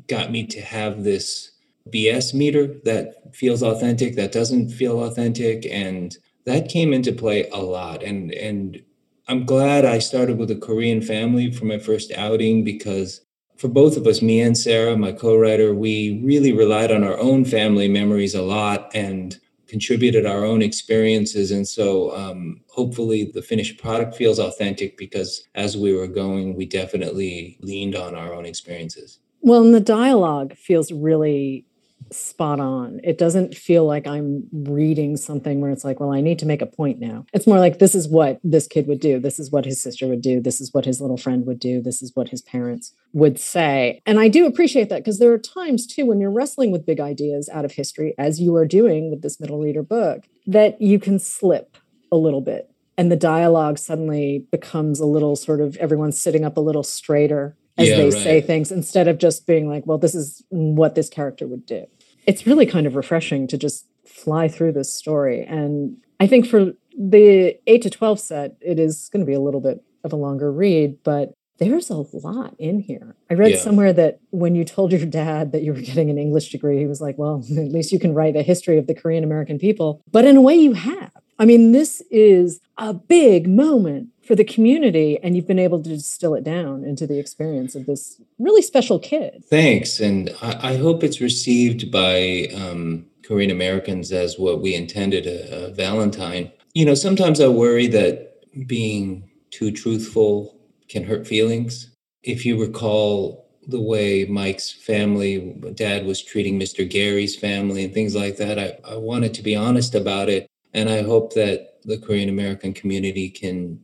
got 0.08 0.30
me 0.32 0.46
to 0.46 0.60
have 0.60 1.04
this 1.04 1.50
BS 1.88 2.34
meter 2.34 2.74
that 2.84 3.34
feels 3.34 3.62
authentic, 3.62 4.16
that 4.16 4.32
doesn't 4.32 4.70
feel 4.70 5.02
authentic. 5.02 5.66
And 5.66 6.16
that 6.44 6.68
came 6.68 6.92
into 6.92 7.12
play 7.12 7.48
a 7.50 7.58
lot 7.58 8.02
and 8.02 8.32
and 8.32 8.82
i'm 9.28 9.44
glad 9.44 9.84
i 9.84 9.98
started 9.98 10.38
with 10.38 10.50
a 10.50 10.56
korean 10.56 11.00
family 11.00 11.50
for 11.50 11.64
my 11.64 11.78
first 11.78 12.12
outing 12.12 12.64
because 12.64 13.20
for 13.62 13.68
both 13.68 13.96
of 13.96 14.06
us 14.06 14.20
me 14.20 14.40
and 14.40 14.58
sarah 14.58 14.96
my 14.96 15.12
co-writer 15.12 15.74
we 15.74 16.20
really 16.22 16.52
relied 16.52 16.92
on 16.92 17.02
our 17.02 17.18
own 17.18 17.44
family 17.44 17.88
memories 17.88 18.34
a 18.34 18.42
lot 18.42 18.90
and 18.94 19.38
contributed 19.72 20.26
our 20.26 20.44
own 20.44 20.60
experiences. 20.60 21.50
And 21.50 21.66
so 21.66 22.14
um, 22.14 22.60
hopefully 22.68 23.30
the 23.32 23.40
finished 23.40 23.80
product 23.80 24.14
feels 24.14 24.38
authentic 24.38 24.98
because 24.98 25.48
as 25.54 25.78
we 25.78 25.94
were 25.94 26.06
going 26.06 26.54
we 26.54 26.66
definitely 26.66 27.56
leaned 27.62 27.96
on 27.96 28.14
our 28.14 28.34
own 28.34 28.44
experiences. 28.44 29.18
Well 29.40 29.62
and 29.62 29.74
the 29.74 29.80
dialogue 29.80 30.54
feels 30.58 30.92
really 30.92 31.64
spot 32.12 32.60
on. 32.60 33.00
It 33.02 33.18
doesn't 33.18 33.54
feel 33.54 33.84
like 33.84 34.06
I'm 34.06 34.48
reading 34.52 35.16
something 35.16 35.60
where 35.60 35.70
it's 35.70 35.84
like, 35.84 36.00
well, 36.00 36.12
I 36.12 36.20
need 36.20 36.38
to 36.40 36.46
make 36.46 36.62
a 36.62 36.66
point 36.66 37.00
now. 37.00 37.26
It's 37.32 37.46
more 37.46 37.58
like 37.58 37.78
this 37.78 37.94
is 37.94 38.08
what 38.08 38.40
this 38.44 38.66
kid 38.66 38.86
would 38.86 39.00
do. 39.00 39.18
This 39.18 39.38
is 39.38 39.50
what 39.50 39.64
his 39.64 39.82
sister 39.82 40.06
would 40.06 40.22
do. 40.22 40.40
This 40.40 40.60
is 40.60 40.72
what 40.72 40.84
his 40.84 41.00
little 41.00 41.16
friend 41.16 41.46
would 41.46 41.58
do. 41.58 41.80
This 41.80 42.02
is 42.02 42.12
what 42.14 42.28
his 42.28 42.42
parents 42.42 42.94
would 43.12 43.38
say. 43.38 44.00
And 44.06 44.18
I 44.18 44.28
do 44.28 44.46
appreciate 44.46 44.88
that 44.88 44.98
because 44.98 45.18
there 45.18 45.32
are 45.32 45.38
times 45.38 45.86
too 45.86 46.06
when 46.06 46.20
you're 46.20 46.30
wrestling 46.30 46.70
with 46.70 46.86
big 46.86 47.00
ideas 47.00 47.48
out 47.48 47.64
of 47.64 47.72
history, 47.72 48.14
as 48.18 48.40
you 48.40 48.54
are 48.56 48.66
doing 48.66 49.10
with 49.10 49.22
this 49.22 49.40
middle 49.40 49.60
reader 49.60 49.82
book, 49.82 50.24
that 50.46 50.80
you 50.80 50.98
can 50.98 51.18
slip 51.18 51.76
a 52.10 52.16
little 52.16 52.40
bit. 52.40 52.70
And 52.98 53.10
the 53.10 53.16
dialogue 53.16 53.78
suddenly 53.78 54.46
becomes 54.50 55.00
a 55.00 55.06
little 55.06 55.34
sort 55.34 55.60
of 55.60 55.76
everyone's 55.78 56.20
sitting 56.20 56.44
up 56.44 56.56
a 56.56 56.60
little 56.60 56.82
straighter 56.82 57.56
as 57.78 57.88
yeah, 57.88 57.96
they 57.96 58.04
right. 58.04 58.12
say 58.12 58.40
things 58.40 58.70
instead 58.70 59.08
of 59.08 59.18
just 59.18 59.46
being 59.46 59.68
like, 59.68 59.86
well, 59.86 59.96
this 59.96 60.14
is 60.14 60.44
what 60.50 60.94
this 60.94 61.08
character 61.08 61.46
would 61.46 61.64
do 61.64 61.86
it's 62.26 62.46
really 62.46 62.66
kind 62.66 62.86
of 62.86 62.96
refreshing 62.96 63.46
to 63.48 63.58
just 63.58 63.86
fly 64.06 64.48
through 64.48 64.72
this 64.72 64.92
story. 64.92 65.44
And 65.44 65.96
I 66.20 66.26
think 66.26 66.46
for 66.46 66.72
the 66.98 67.58
8 67.66 67.82
to 67.82 67.90
12 67.90 68.20
set, 68.20 68.56
it 68.60 68.78
is 68.78 69.08
going 69.12 69.24
to 69.24 69.26
be 69.26 69.34
a 69.34 69.40
little 69.40 69.60
bit 69.60 69.82
of 70.04 70.12
a 70.12 70.16
longer 70.16 70.52
read, 70.52 71.02
but 71.04 71.34
there's 71.58 71.90
a 71.90 71.96
lot 71.96 72.54
in 72.58 72.80
here. 72.80 73.14
I 73.30 73.34
read 73.34 73.52
yeah. 73.52 73.58
somewhere 73.58 73.92
that 73.92 74.20
when 74.30 74.54
you 74.54 74.64
told 74.64 74.92
your 74.92 75.06
dad 75.06 75.52
that 75.52 75.62
you 75.62 75.72
were 75.72 75.80
getting 75.80 76.10
an 76.10 76.18
English 76.18 76.50
degree, 76.50 76.78
he 76.78 76.86
was 76.86 77.00
like, 77.00 77.18
well, 77.18 77.44
at 77.50 77.72
least 77.72 77.92
you 77.92 77.98
can 77.98 78.14
write 78.14 78.36
a 78.36 78.42
history 78.42 78.78
of 78.78 78.86
the 78.86 78.94
Korean 78.94 79.24
American 79.24 79.58
people. 79.58 80.02
But 80.10 80.24
in 80.24 80.36
a 80.36 80.40
way, 80.40 80.54
you 80.54 80.72
have. 80.72 81.12
I 81.38 81.44
mean, 81.44 81.72
this 81.72 82.02
is 82.10 82.60
a 82.78 82.94
big 82.94 83.48
moment 83.48 84.08
for 84.22 84.34
the 84.34 84.44
community, 84.44 85.18
and 85.22 85.34
you've 85.34 85.46
been 85.46 85.58
able 85.58 85.82
to 85.82 85.88
distill 85.88 86.34
it 86.34 86.44
down 86.44 86.84
into 86.84 87.06
the 87.06 87.18
experience 87.18 87.74
of 87.74 87.86
this 87.86 88.20
really 88.38 88.62
special 88.62 88.98
kid. 88.98 89.44
Thanks. 89.50 89.98
And 89.98 90.30
I, 90.40 90.72
I 90.72 90.76
hope 90.76 91.02
it's 91.02 91.20
received 91.20 91.90
by 91.90 92.48
um, 92.54 93.06
Korean 93.24 93.50
Americans 93.50 94.12
as 94.12 94.38
what 94.38 94.62
we 94.62 94.74
intended 94.74 95.26
a, 95.26 95.66
a 95.66 95.74
Valentine. 95.74 96.52
You 96.74 96.84
know, 96.84 96.94
sometimes 96.94 97.40
I 97.40 97.48
worry 97.48 97.88
that 97.88 98.32
being 98.66 99.28
too 99.50 99.72
truthful 99.72 100.56
can 100.88 101.04
hurt 101.04 101.26
feelings. 101.26 101.90
If 102.22 102.46
you 102.46 102.60
recall 102.60 103.48
the 103.66 103.80
way 103.80 104.24
Mike's 104.24 104.70
family, 104.70 105.56
dad 105.74 106.04
was 106.04 106.22
treating 106.22 106.58
Mr. 106.58 106.88
Gary's 106.88 107.36
family 107.36 107.84
and 107.84 107.94
things 107.94 108.14
like 108.14 108.36
that, 108.36 108.58
I, 108.58 108.78
I 108.88 108.96
wanted 108.96 109.34
to 109.34 109.42
be 109.42 109.54
honest 109.54 109.94
about 109.94 110.28
it 110.28 110.46
and 110.74 110.88
I 110.88 111.02
hope 111.02 111.34
that 111.34 111.78
the 111.84 111.98
Korean 111.98 112.28
American 112.28 112.72
community 112.72 113.28
can, 113.28 113.82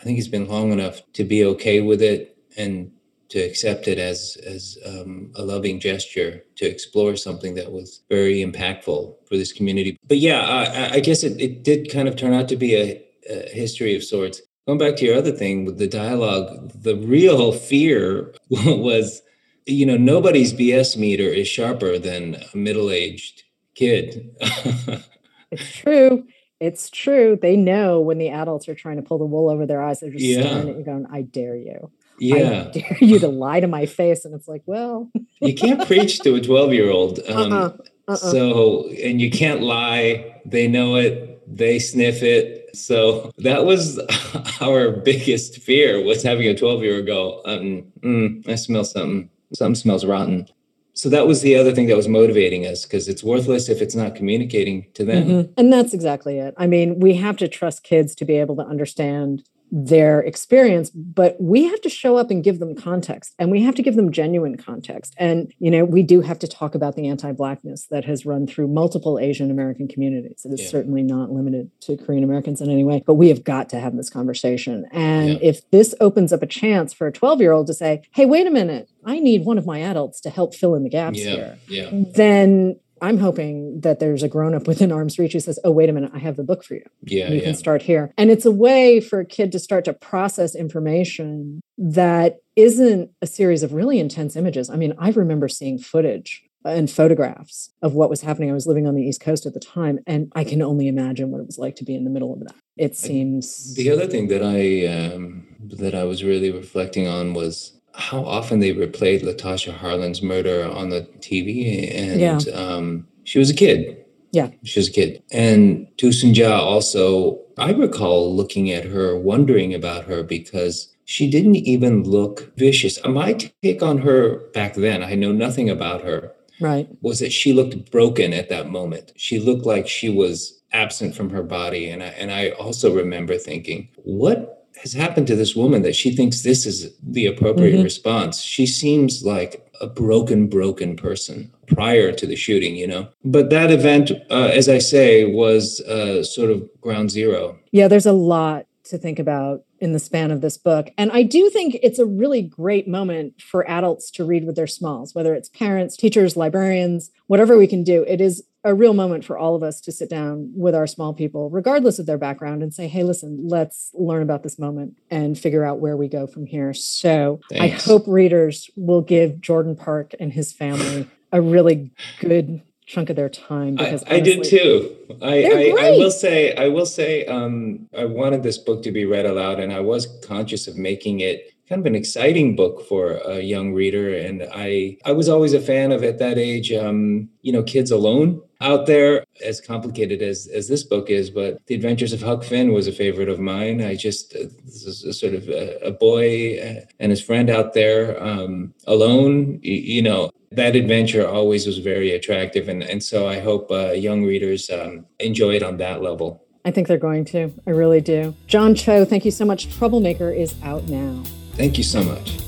I 0.00 0.02
think 0.02 0.18
it's 0.18 0.28
been 0.28 0.48
long 0.48 0.72
enough 0.72 1.00
to 1.14 1.24
be 1.24 1.44
okay 1.44 1.80
with 1.80 2.02
it 2.02 2.36
and 2.56 2.90
to 3.28 3.40
accept 3.40 3.88
it 3.88 3.98
as 3.98 4.36
as 4.46 4.78
um, 4.86 5.32
a 5.34 5.42
loving 5.42 5.80
gesture 5.80 6.44
to 6.56 6.64
explore 6.64 7.16
something 7.16 7.54
that 7.54 7.72
was 7.72 8.02
very 8.08 8.36
impactful 8.36 9.16
for 9.26 9.36
this 9.36 9.52
community. 9.52 9.98
But 10.06 10.18
yeah, 10.18 10.40
I, 10.40 10.94
I 10.94 11.00
guess 11.00 11.24
it, 11.24 11.40
it 11.40 11.64
did 11.64 11.90
kind 11.90 12.08
of 12.08 12.16
turn 12.16 12.32
out 12.32 12.48
to 12.48 12.56
be 12.56 12.76
a, 12.76 13.04
a 13.28 13.48
history 13.50 13.96
of 13.96 14.04
sorts. 14.04 14.40
Going 14.66 14.78
back 14.78 14.96
to 14.96 15.04
your 15.04 15.16
other 15.16 15.32
thing 15.32 15.64
with 15.64 15.78
the 15.78 15.86
dialogue, 15.88 16.70
the 16.74 16.96
real 16.96 17.52
fear 17.70 18.32
was, 18.50 19.22
you 19.66 19.86
know, 19.86 19.96
nobody's 19.96 20.52
BS 20.52 20.96
meter 20.96 21.28
is 21.28 21.48
sharper 21.48 21.98
than 21.98 22.36
a 22.52 22.56
middle 22.56 22.90
aged 22.90 23.42
kid. 23.74 24.34
It's 25.50 25.72
true. 25.72 26.26
It's 26.58 26.88
true. 26.88 27.38
They 27.40 27.56
know 27.56 28.00
when 28.00 28.18
the 28.18 28.30
adults 28.30 28.68
are 28.68 28.74
trying 28.74 28.96
to 28.96 29.02
pull 29.02 29.18
the 29.18 29.26
wool 29.26 29.50
over 29.50 29.66
their 29.66 29.82
eyes. 29.82 30.00
They're 30.00 30.10
just 30.10 30.24
yeah. 30.24 30.42
staring 30.42 30.70
at 30.70 30.78
you, 30.78 30.84
going, 30.84 31.06
"I 31.10 31.22
dare 31.22 31.56
you." 31.56 31.90
Yeah. 32.18 32.68
I 32.68 32.70
dare 32.70 32.98
you 33.00 33.18
to 33.18 33.28
lie 33.28 33.60
to 33.60 33.66
my 33.66 33.86
face. 33.86 34.24
And 34.24 34.34
it's 34.34 34.48
like, 34.48 34.62
well, 34.66 35.10
you 35.40 35.54
can't 35.54 35.86
preach 35.86 36.20
to 36.20 36.34
a 36.34 36.40
12 36.40 36.72
year 36.72 36.90
old. 36.90 37.20
Um, 37.28 37.52
uh-uh. 37.52 37.76
Uh-uh. 38.08 38.16
So, 38.16 38.88
and 38.88 39.20
you 39.20 39.30
can't 39.30 39.62
lie. 39.62 40.40
They 40.46 40.68
know 40.68 40.94
it, 40.94 41.42
they 41.46 41.78
sniff 41.78 42.22
it. 42.22 42.74
So 42.74 43.32
that 43.38 43.66
was 43.66 43.98
our 44.60 44.90
biggest 44.90 45.58
fear 45.58 46.02
was 46.02 46.22
having 46.22 46.46
a 46.46 46.56
12 46.56 46.82
year 46.82 46.96
old 46.96 47.06
go, 47.06 47.42
um, 47.44 47.92
mm, 48.00 48.48
I 48.48 48.54
smell 48.54 48.84
something. 48.84 49.28
Something 49.52 49.74
smells 49.74 50.04
rotten 50.04 50.48
so 50.96 51.10
that 51.10 51.26
was 51.26 51.42
the 51.42 51.54
other 51.56 51.74
thing 51.74 51.88
that 51.88 51.96
was 51.96 52.08
motivating 52.08 52.66
us 52.66 52.86
because 52.86 53.06
it's 53.06 53.22
worthless 53.22 53.68
if 53.68 53.82
it's 53.82 53.94
not 53.94 54.14
communicating 54.14 54.86
to 54.94 55.04
them. 55.04 55.28
Mm-hmm. 55.28 55.52
And 55.58 55.70
that's 55.70 55.92
exactly 55.92 56.38
it. 56.38 56.54
I 56.56 56.66
mean, 56.66 56.98
we 56.98 57.14
have 57.16 57.36
to 57.36 57.48
trust 57.48 57.82
kids 57.82 58.14
to 58.14 58.24
be 58.24 58.36
able 58.36 58.56
to 58.56 58.62
understand 58.62 59.44
their 59.70 60.20
experience 60.20 60.90
but 60.90 61.36
we 61.40 61.64
have 61.64 61.80
to 61.80 61.88
show 61.88 62.16
up 62.16 62.30
and 62.30 62.44
give 62.44 62.60
them 62.60 62.74
context 62.74 63.34
and 63.38 63.50
we 63.50 63.62
have 63.62 63.74
to 63.74 63.82
give 63.82 63.96
them 63.96 64.12
genuine 64.12 64.56
context 64.56 65.14
and 65.18 65.52
you 65.58 65.70
know 65.70 65.84
we 65.84 66.02
do 66.02 66.20
have 66.20 66.38
to 66.38 66.46
talk 66.46 66.74
about 66.74 66.94
the 66.94 67.08
anti-blackness 67.08 67.86
that 67.90 68.04
has 68.04 68.24
run 68.24 68.46
through 68.46 68.68
multiple 68.68 69.18
asian 69.18 69.50
american 69.50 69.88
communities 69.88 70.42
it 70.44 70.52
is 70.52 70.62
yeah. 70.62 70.68
certainly 70.68 71.02
not 71.02 71.30
limited 71.30 71.70
to 71.80 71.96
korean 71.96 72.22
americans 72.22 72.60
in 72.60 72.70
any 72.70 72.84
way 72.84 73.02
but 73.06 73.14
we 73.14 73.28
have 73.28 73.42
got 73.42 73.68
to 73.68 73.80
have 73.80 73.96
this 73.96 74.08
conversation 74.08 74.86
and 74.92 75.30
yeah. 75.30 75.38
if 75.42 75.68
this 75.70 75.94
opens 76.00 76.32
up 76.32 76.42
a 76.42 76.46
chance 76.46 76.92
for 76.92 77.06
a 77.08 77.12
12 77.12 77.40
year 77.40 77.52
old 77.52 77.66
to 77.66 77.74
say 77.74 78.02
hey 78.12 78.24
wait 78.24 78.46
a 78.46 78.50
minute 78.50 78.88
i 79.04 79.18
need 79.18 79.44
one 79.44 79.58
of 79.58 79.66
my 79.66 79.80
adults 79.80 80.20
to 80.20 80.30
help 80.30 80.54
fill 80.54 80.74
in 80.74 80.84
the 80.84 80.90
gaps 80.90 81.18
yeah. 81.18 81.30
here 81.30 81.58
yeah. 81.68 81.90
then 82.14 82.78
I'm 83.00 83.18
hoping 83.18 83.80
that 83.80 84.00
there's 84.00 84.22
a 84.22 84.28
grown 84.28 84.54
up 84.54 84.66
within 84.66 84.92
arm's 84.92 85.18
reach 85.18 85.32
who 85.32 85.40
says, 85.40 85.58
Oh, 85.64 85.70
wait 85.70 85.88
a 85.88 85.92
minute, 85.92 86.12
I 86.14 86.18
have 86.18 86.36
the 86.36 86.44
book 86.44 86.64
for 86.64 86.74
you. 86.74 86.84
Yeah. 87.02 87.28
You 87.28 87.36
yeah. 87.36 87.44
can 87.44 87.54
start 87.54 87.82
here. 87.82 88.12
And 88.16 88.30
it's 88.30 88.46
a 88.46 88.50
way 88.50 89.00
for 89.00 89.20
a 89.20 89.26
kid 89.26 89.52
to 89.52 89.58
start 89.58 89.84
to 89.86 89.92
process 89.92 90.54
information 90.54 91.60
that 91.78 92.38
isn't 92.56 93.10
a 93.20 93.26
series 93.26 93.62
of 93.62 93.72
really 93.72 93.98
intense 93.98 94.36
images. 94.36 94.70
I 94.70 94.76
mean, 94.76 94.94
I 94.98 95.10
remember 95.10 95.48
seeing 95.48 95.78
footage 95.78 96.42
and 96.64 96.90
photographs 96.90 97.70
of 97.82 97.94
what 97.94 98.10
was 98.10 98.22
happening. 98.22 98.50
I 98.50 98.54
was 98.54 98.66
living 98.66 98.86
on 98.86 98.94
the 98.94 99.02
East 99.02 99.20
Coast 99.20 99.46
at 99.46 99.54
the 99.54 99.60
time, 99.60 100.00
and 100.06 100.32
I 100.34 100.44
can 100.44 100.62
only 100.62 100.88
imagine 100.88 101.30
what 101.30 101.40
it 101.40 101.46
was 101.46 101.58
like 101.58 101.76
to 101.76 101.84
be 101.84 101.94
in 101.94 102.04
the 102.04 102.10
middle 102.10 102.32
of 102.32 102.40
that. 102.40 102.54
It 102.76 102.96
seems. 102.96 103.74
The 103.74 103.90
other 103.90 104.06
thing 104.06 104.28
that 104.28 104.42
I 104.42 104.86
um, 104.86 105.46
that 105.60 105.94
I 105.94 106.04
was 106.04 106.24
really 106.24 106.50
reflecting 106.50 107.06
on 107.06 107.34
was 107.34 107.75
how 107.96 108.24
often 108.24 108.60
they 108.60 108.72
replayed 108.72 109.22
Latasha 109.22 109.76
Harlins' 109.76 110.22
murder 110.22 110.70
on 110.70 110.90
the 110.90 111.02
TV, 111.20 111.94
and 111.94 112.20
yeah. 112.20 112.52
um, 112.52 113.06
she 113.24 113.38
was 113.38 113.50
a 113.50 113.54
kid. 113.54 114.04
Yeah, 114.32 114.50
she 114.64 114.78
was 114.78 114.88
a 114.88 114.92
kid. 114.92 115.22
And 115.32 115.88
Du 115.96 116.12
Soon-ja 116.12 116.60
also, 116.60 117.40
I 117.56 117.72
recall 117.72 118.34
looking 118.34 118.70
at 118.70 118.84
her, 118.84 119.18
wondering 119.18 119.72
about 119.74 120.04
her 120.04 120.22
because 120.22 120.94
she 121.06 121.30
didn't 121.30 121.56
even 121.56 122.02
look 122.02 122.54
vicious. 122.56 122.98
My 123.04 123.32
take 123.62 123.82
on 123.82 123.98
her 123.98 124.38
back 124.52 124.74
then, 124.74 125.02
I 125.02 125.14
know 125.14 125.32
nothing 125.32 125.70
about 125.70 126.02
her. 126.02 126.32
Right. 126.60 126.88
Was 127.00 127.20
that 127.20 127.32
she 127.32 127.52
looked 127.52 127.90
broken 127.90 128.32
at 128.32 128.48
that 128.48 128.68
moment. 128.68 129.12
She 129.16 129.38
looked 129.38 129.66
like 129.66 129.88
she 129.88 130.08
was 130.08 130.60
absent 130.72 131.14
from 131.14 131.30
her 131.30 131.42
body. 131.42 131.88
And 131.88 132.02
I, 132.02 132.06
and 132.06 132.30
I 132.30 132.50
also 132.50 132.94
remember 132.94 133.38
thinking, 133.38 133.88
what 134.04 134.65
has 134.82 134.92
happened 134.92 135.26
to 135.28 135.36
this 135.36 135.56
woman 135.56 135.82
that 135.82 135.96
she 135.96 136.14
thinks 136.14 136.42
this 136.42 136.66
is 136.66 136.94
the 137.02 137.26
appropriate 137.26 137.74
mm-hmm. 137.74 137.84
response. 137.84 138.40
She 138.42 138.66
seems 138.66 139.24
like 139.24 139.66
a 139.80 139.86
broken, 139.86 140.48
broken 140.48 140.96
person 140.96 141.52
prior 141.66 142.12
to 142.12 142.26
the 142.26 142.36
shooting, 142.36 142.76
you 142.76 142.86
know. 142.86 143.08
But 143.24 143.50
that 143.50 143.70
event, 143.70 144.10
uh, 144.30 144.50
as 144.52 144.68
I 144.68 144.78
say, 144.78 145.24
was 145.24 145.80
uh, 145.80 146.22
sort 146.22 146.50
of 146.50 146.68
ground 146.80 147.10
zero. 147.10 147.58
Yeah, 147.72 147.88
there's 147.88 148.06
a 148.06 148.12
lot 148.12 148.66
to 148.84 148.98
think 148.98 149.18
about 149.18 149.64
in 149.80 149.92
the 149.92 149.98
span 149.98 150.30
of 150.30 150.40
this 150.40 150.56
book. 150.56 150.88
And 150.96 151.10
I 151.12 151.22
do 151.22 151.50
think 151.50 151.76
it's 151.82 151.98
a 151.98 152.06
really 152.06 152.40
great 152.40 152.88
moment 152.88 153.42
for 153.42 153.68
adults 153.68 154.10
to 154.12 154.24
read 154.24 154.46
with 154.46 154.56
their 154.56 154.66
smalls, 154.66 155.14
whether 155.14 155.34
it's 155.34 155.48
parents, 155.50 155.96
teachers, 155.96 156.36
librarians, 156.36 157.10
whatever 157.26 157.58
we 157.58 157.66
can 157.66 157.82
do. 157.82 158.04
It 158.04 158.20
is 158.20 158.42
a 158.66 158.74
real 158.74 158.94
moment 158.94 159.24
for 159.24 159.38
all 159.38 159.54
of 159.54 159.62
us 159.62 159.80
to 159.80 159.92
sit 159.92 160.10
down 160.10 160.50
with 160.52 160.74
our 160.74 160.88
small 160.88 161.14
people, 161.14 161.48
regardless 161.50 162.00
of 162.00 162.06
their 162.06 162.18
background, 162.18 162.64
and 162.64 162.74
say, 162.74 162.88
hey, 162.88 163.04
listen, 163.04 163.46
let's 163.46 163.92
learn 163.94 164.22
about 164.22 164.42
this 164.42 164.58
moment 164.58 164.98
and 165.08 165.38
figure 165.38 165.64
out 165.64 165.78
where 165.78 165.96
we 165.96 166.08
go 166.08 166.26
from 166.26 166.46
here. 166.46 166.74
So 166.74 167.40
Thanks. 167.48 167.86
I 167.86 167.88
hope 167.88 168.02
readers 168.08 168.68
will 168.74 169.02
give 169.02 169.40
Jordan 169.40 169.76
Park 169.76 170.14
and 170.18 170.32
his 170.32 170.52
family 170.52 171.08
a 171.30 171.40
really 171.40 171.92
good 172.18 172.60
chunk 172.86 173.08
of 173.08 173.14
their 173.14 173.28
time 173.28 173.76
because 173.76 174.02
I, 174.04 174.16
honestly, 174.16 174.16
I 174.16 174.20
did 174.20 174.44
too. 174.44 174.96
I, 175.22 175.44
I, 175.44 175.86
I, 175.86 175.90
will 175.92 176.10
say 176.10 176.54
I 176.54 176.68
will 176.68 176.86
say 176.86 177.24
um, 177.26 177.88
I 177.96 178.04
wanted 178.04 178.42
this 178.42 178.58
book 178.58 178.82
to 178.82 178.92
be 178.92 179.04
read 179.04 179.26
aloud, 179.26 179.60
and 179.60 179.72
I 179.72 179.80
was 179.80 180.08
conscious 180.24 180.66
of 180.66 180.76
making 180.76 181.20
it 181.20 181.52
kind 181.68 181.80
of 181.80 181.86
an 181.86 181.96
exciting 181.96 182.54
book 182.54 182.86
for 182.88 183.12
a 183.26 183.40
young 183.40 183.74
reader. 183.74 184.16
And 184.16 184.46
I 184.52 184.98
I 185.04 185.12
was 185.12 185.28
always 185.28 185.52
a 185.52 185.60
fan 185.60 185.92
of 185.92 186.04
at 186.04 186.18
that 186.18 186.38
age, 186.38 186.72
um, 186.72 187.28
you 187.42 187.52
know, 187.52 187.62
kids 187.62 187.90
alone 187.90 188.40
out 188.60 188.86
there. 188.86 189.24
As 189.44 189.60
complicated 189.60 190.22
as 190.22 190.46
as 190.46 190.68
this 190.68 190.82
book 190.82 191.10
is, 191.10 191.30
but 191.30 191.64
The 191.66 191.74
Adventures 191.74 192.12
of 192.12 192.22
Huck 192.22 192.42
Finn 192.42 192.72
was 192.72 192.86
a 192.86 192.92
favorite 192.92 193.28
of 193.28 193.38
mine. 193.38 193.82
I 193.82 193.96
just 193.96 194.34
uh, 194.34 194.48
this 194.64 194.84
is 194.86 195.04
a 195.04 195.12
sort 195.12 195.34
of 195.34 195.48
a, 195.48 195.78
a 195.86 195.90
boy 195.92 196.58
uh, 196.58 196.80
and 196.98 197.10
his 197.10 197.22
friend 197.22 197.50
out 197.50 197.74
there 197.74 198.22
um, 198.22 198.74
alone. 198.86 199.60
You, 199.62 199.74
you 199.74 200.02
know, 200.02 200.30
that 200.52 200.74
adventure 200.76 201.26
always 201.26 201.66
was 201.66 201.78
very 201.78 202.12
attractive. 202.12 202.68
And, 202.68 202.82
and 202.82 203.02
so 203.02 203.28
I 203.28 203.40
hope 203.40 203.70
uh, 203.70 203.92
young 203.92 204.24
readers 204.24 204.70
um, 204.70 205.06
enjoy 205.20 205.54
it 205.56 205.62
on 205.62 205.76
that 205.78 206.02
level. 206.02 206.42
I 206.64 206.70
think 206.70 206.88
they're 206.88 206.98
going 206.98 207.24
to. 207.26 207.52
I 207.66 207.70
really 207.70 208.00
do. 208.00 208.34
John 208.46 208.74
Cho, 208.74 209.04
thank 209.04 209.24
you 209.24 209.30
so 209.30 209.44
much. 209.44 209.72
Troublemaker 209.76 210.32
is 210.32 210.54
out 210.62 210.88
now. 210.88 211.22
Thank 211.52 211.78
you 211.78 211.84
so 211.84 212.02
much. 212.02 212.40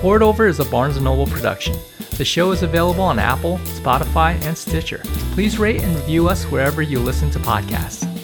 Poured 0.00 0.22
Over 0.22 0.46
is 0.46 0.60
a 0.60 0.64
Barnes 0.66 1.00
& 1.00 1.00
Noble 1.00 1.26
production. 1.26 1.74
The 2.18 2.24
show 2.24 2.52
is 2.52 2.62
available 2.62 3.02
on 3.02 3.18
Apple, 3.18 3.56
Spotify, 3.64 4.40
and 4.44 4.56
Stitcher. 4.56 5.00
Please 5.32 5.58
rate 5.58 5.82
and 5.82 5.96
review 5.96 6.28
us 6.28 6.44
wherever 6.44 6.82
you 6.82 6.98
listen 6.98 7.30
to 7.30 7.38
podcasts. 7.38 8.15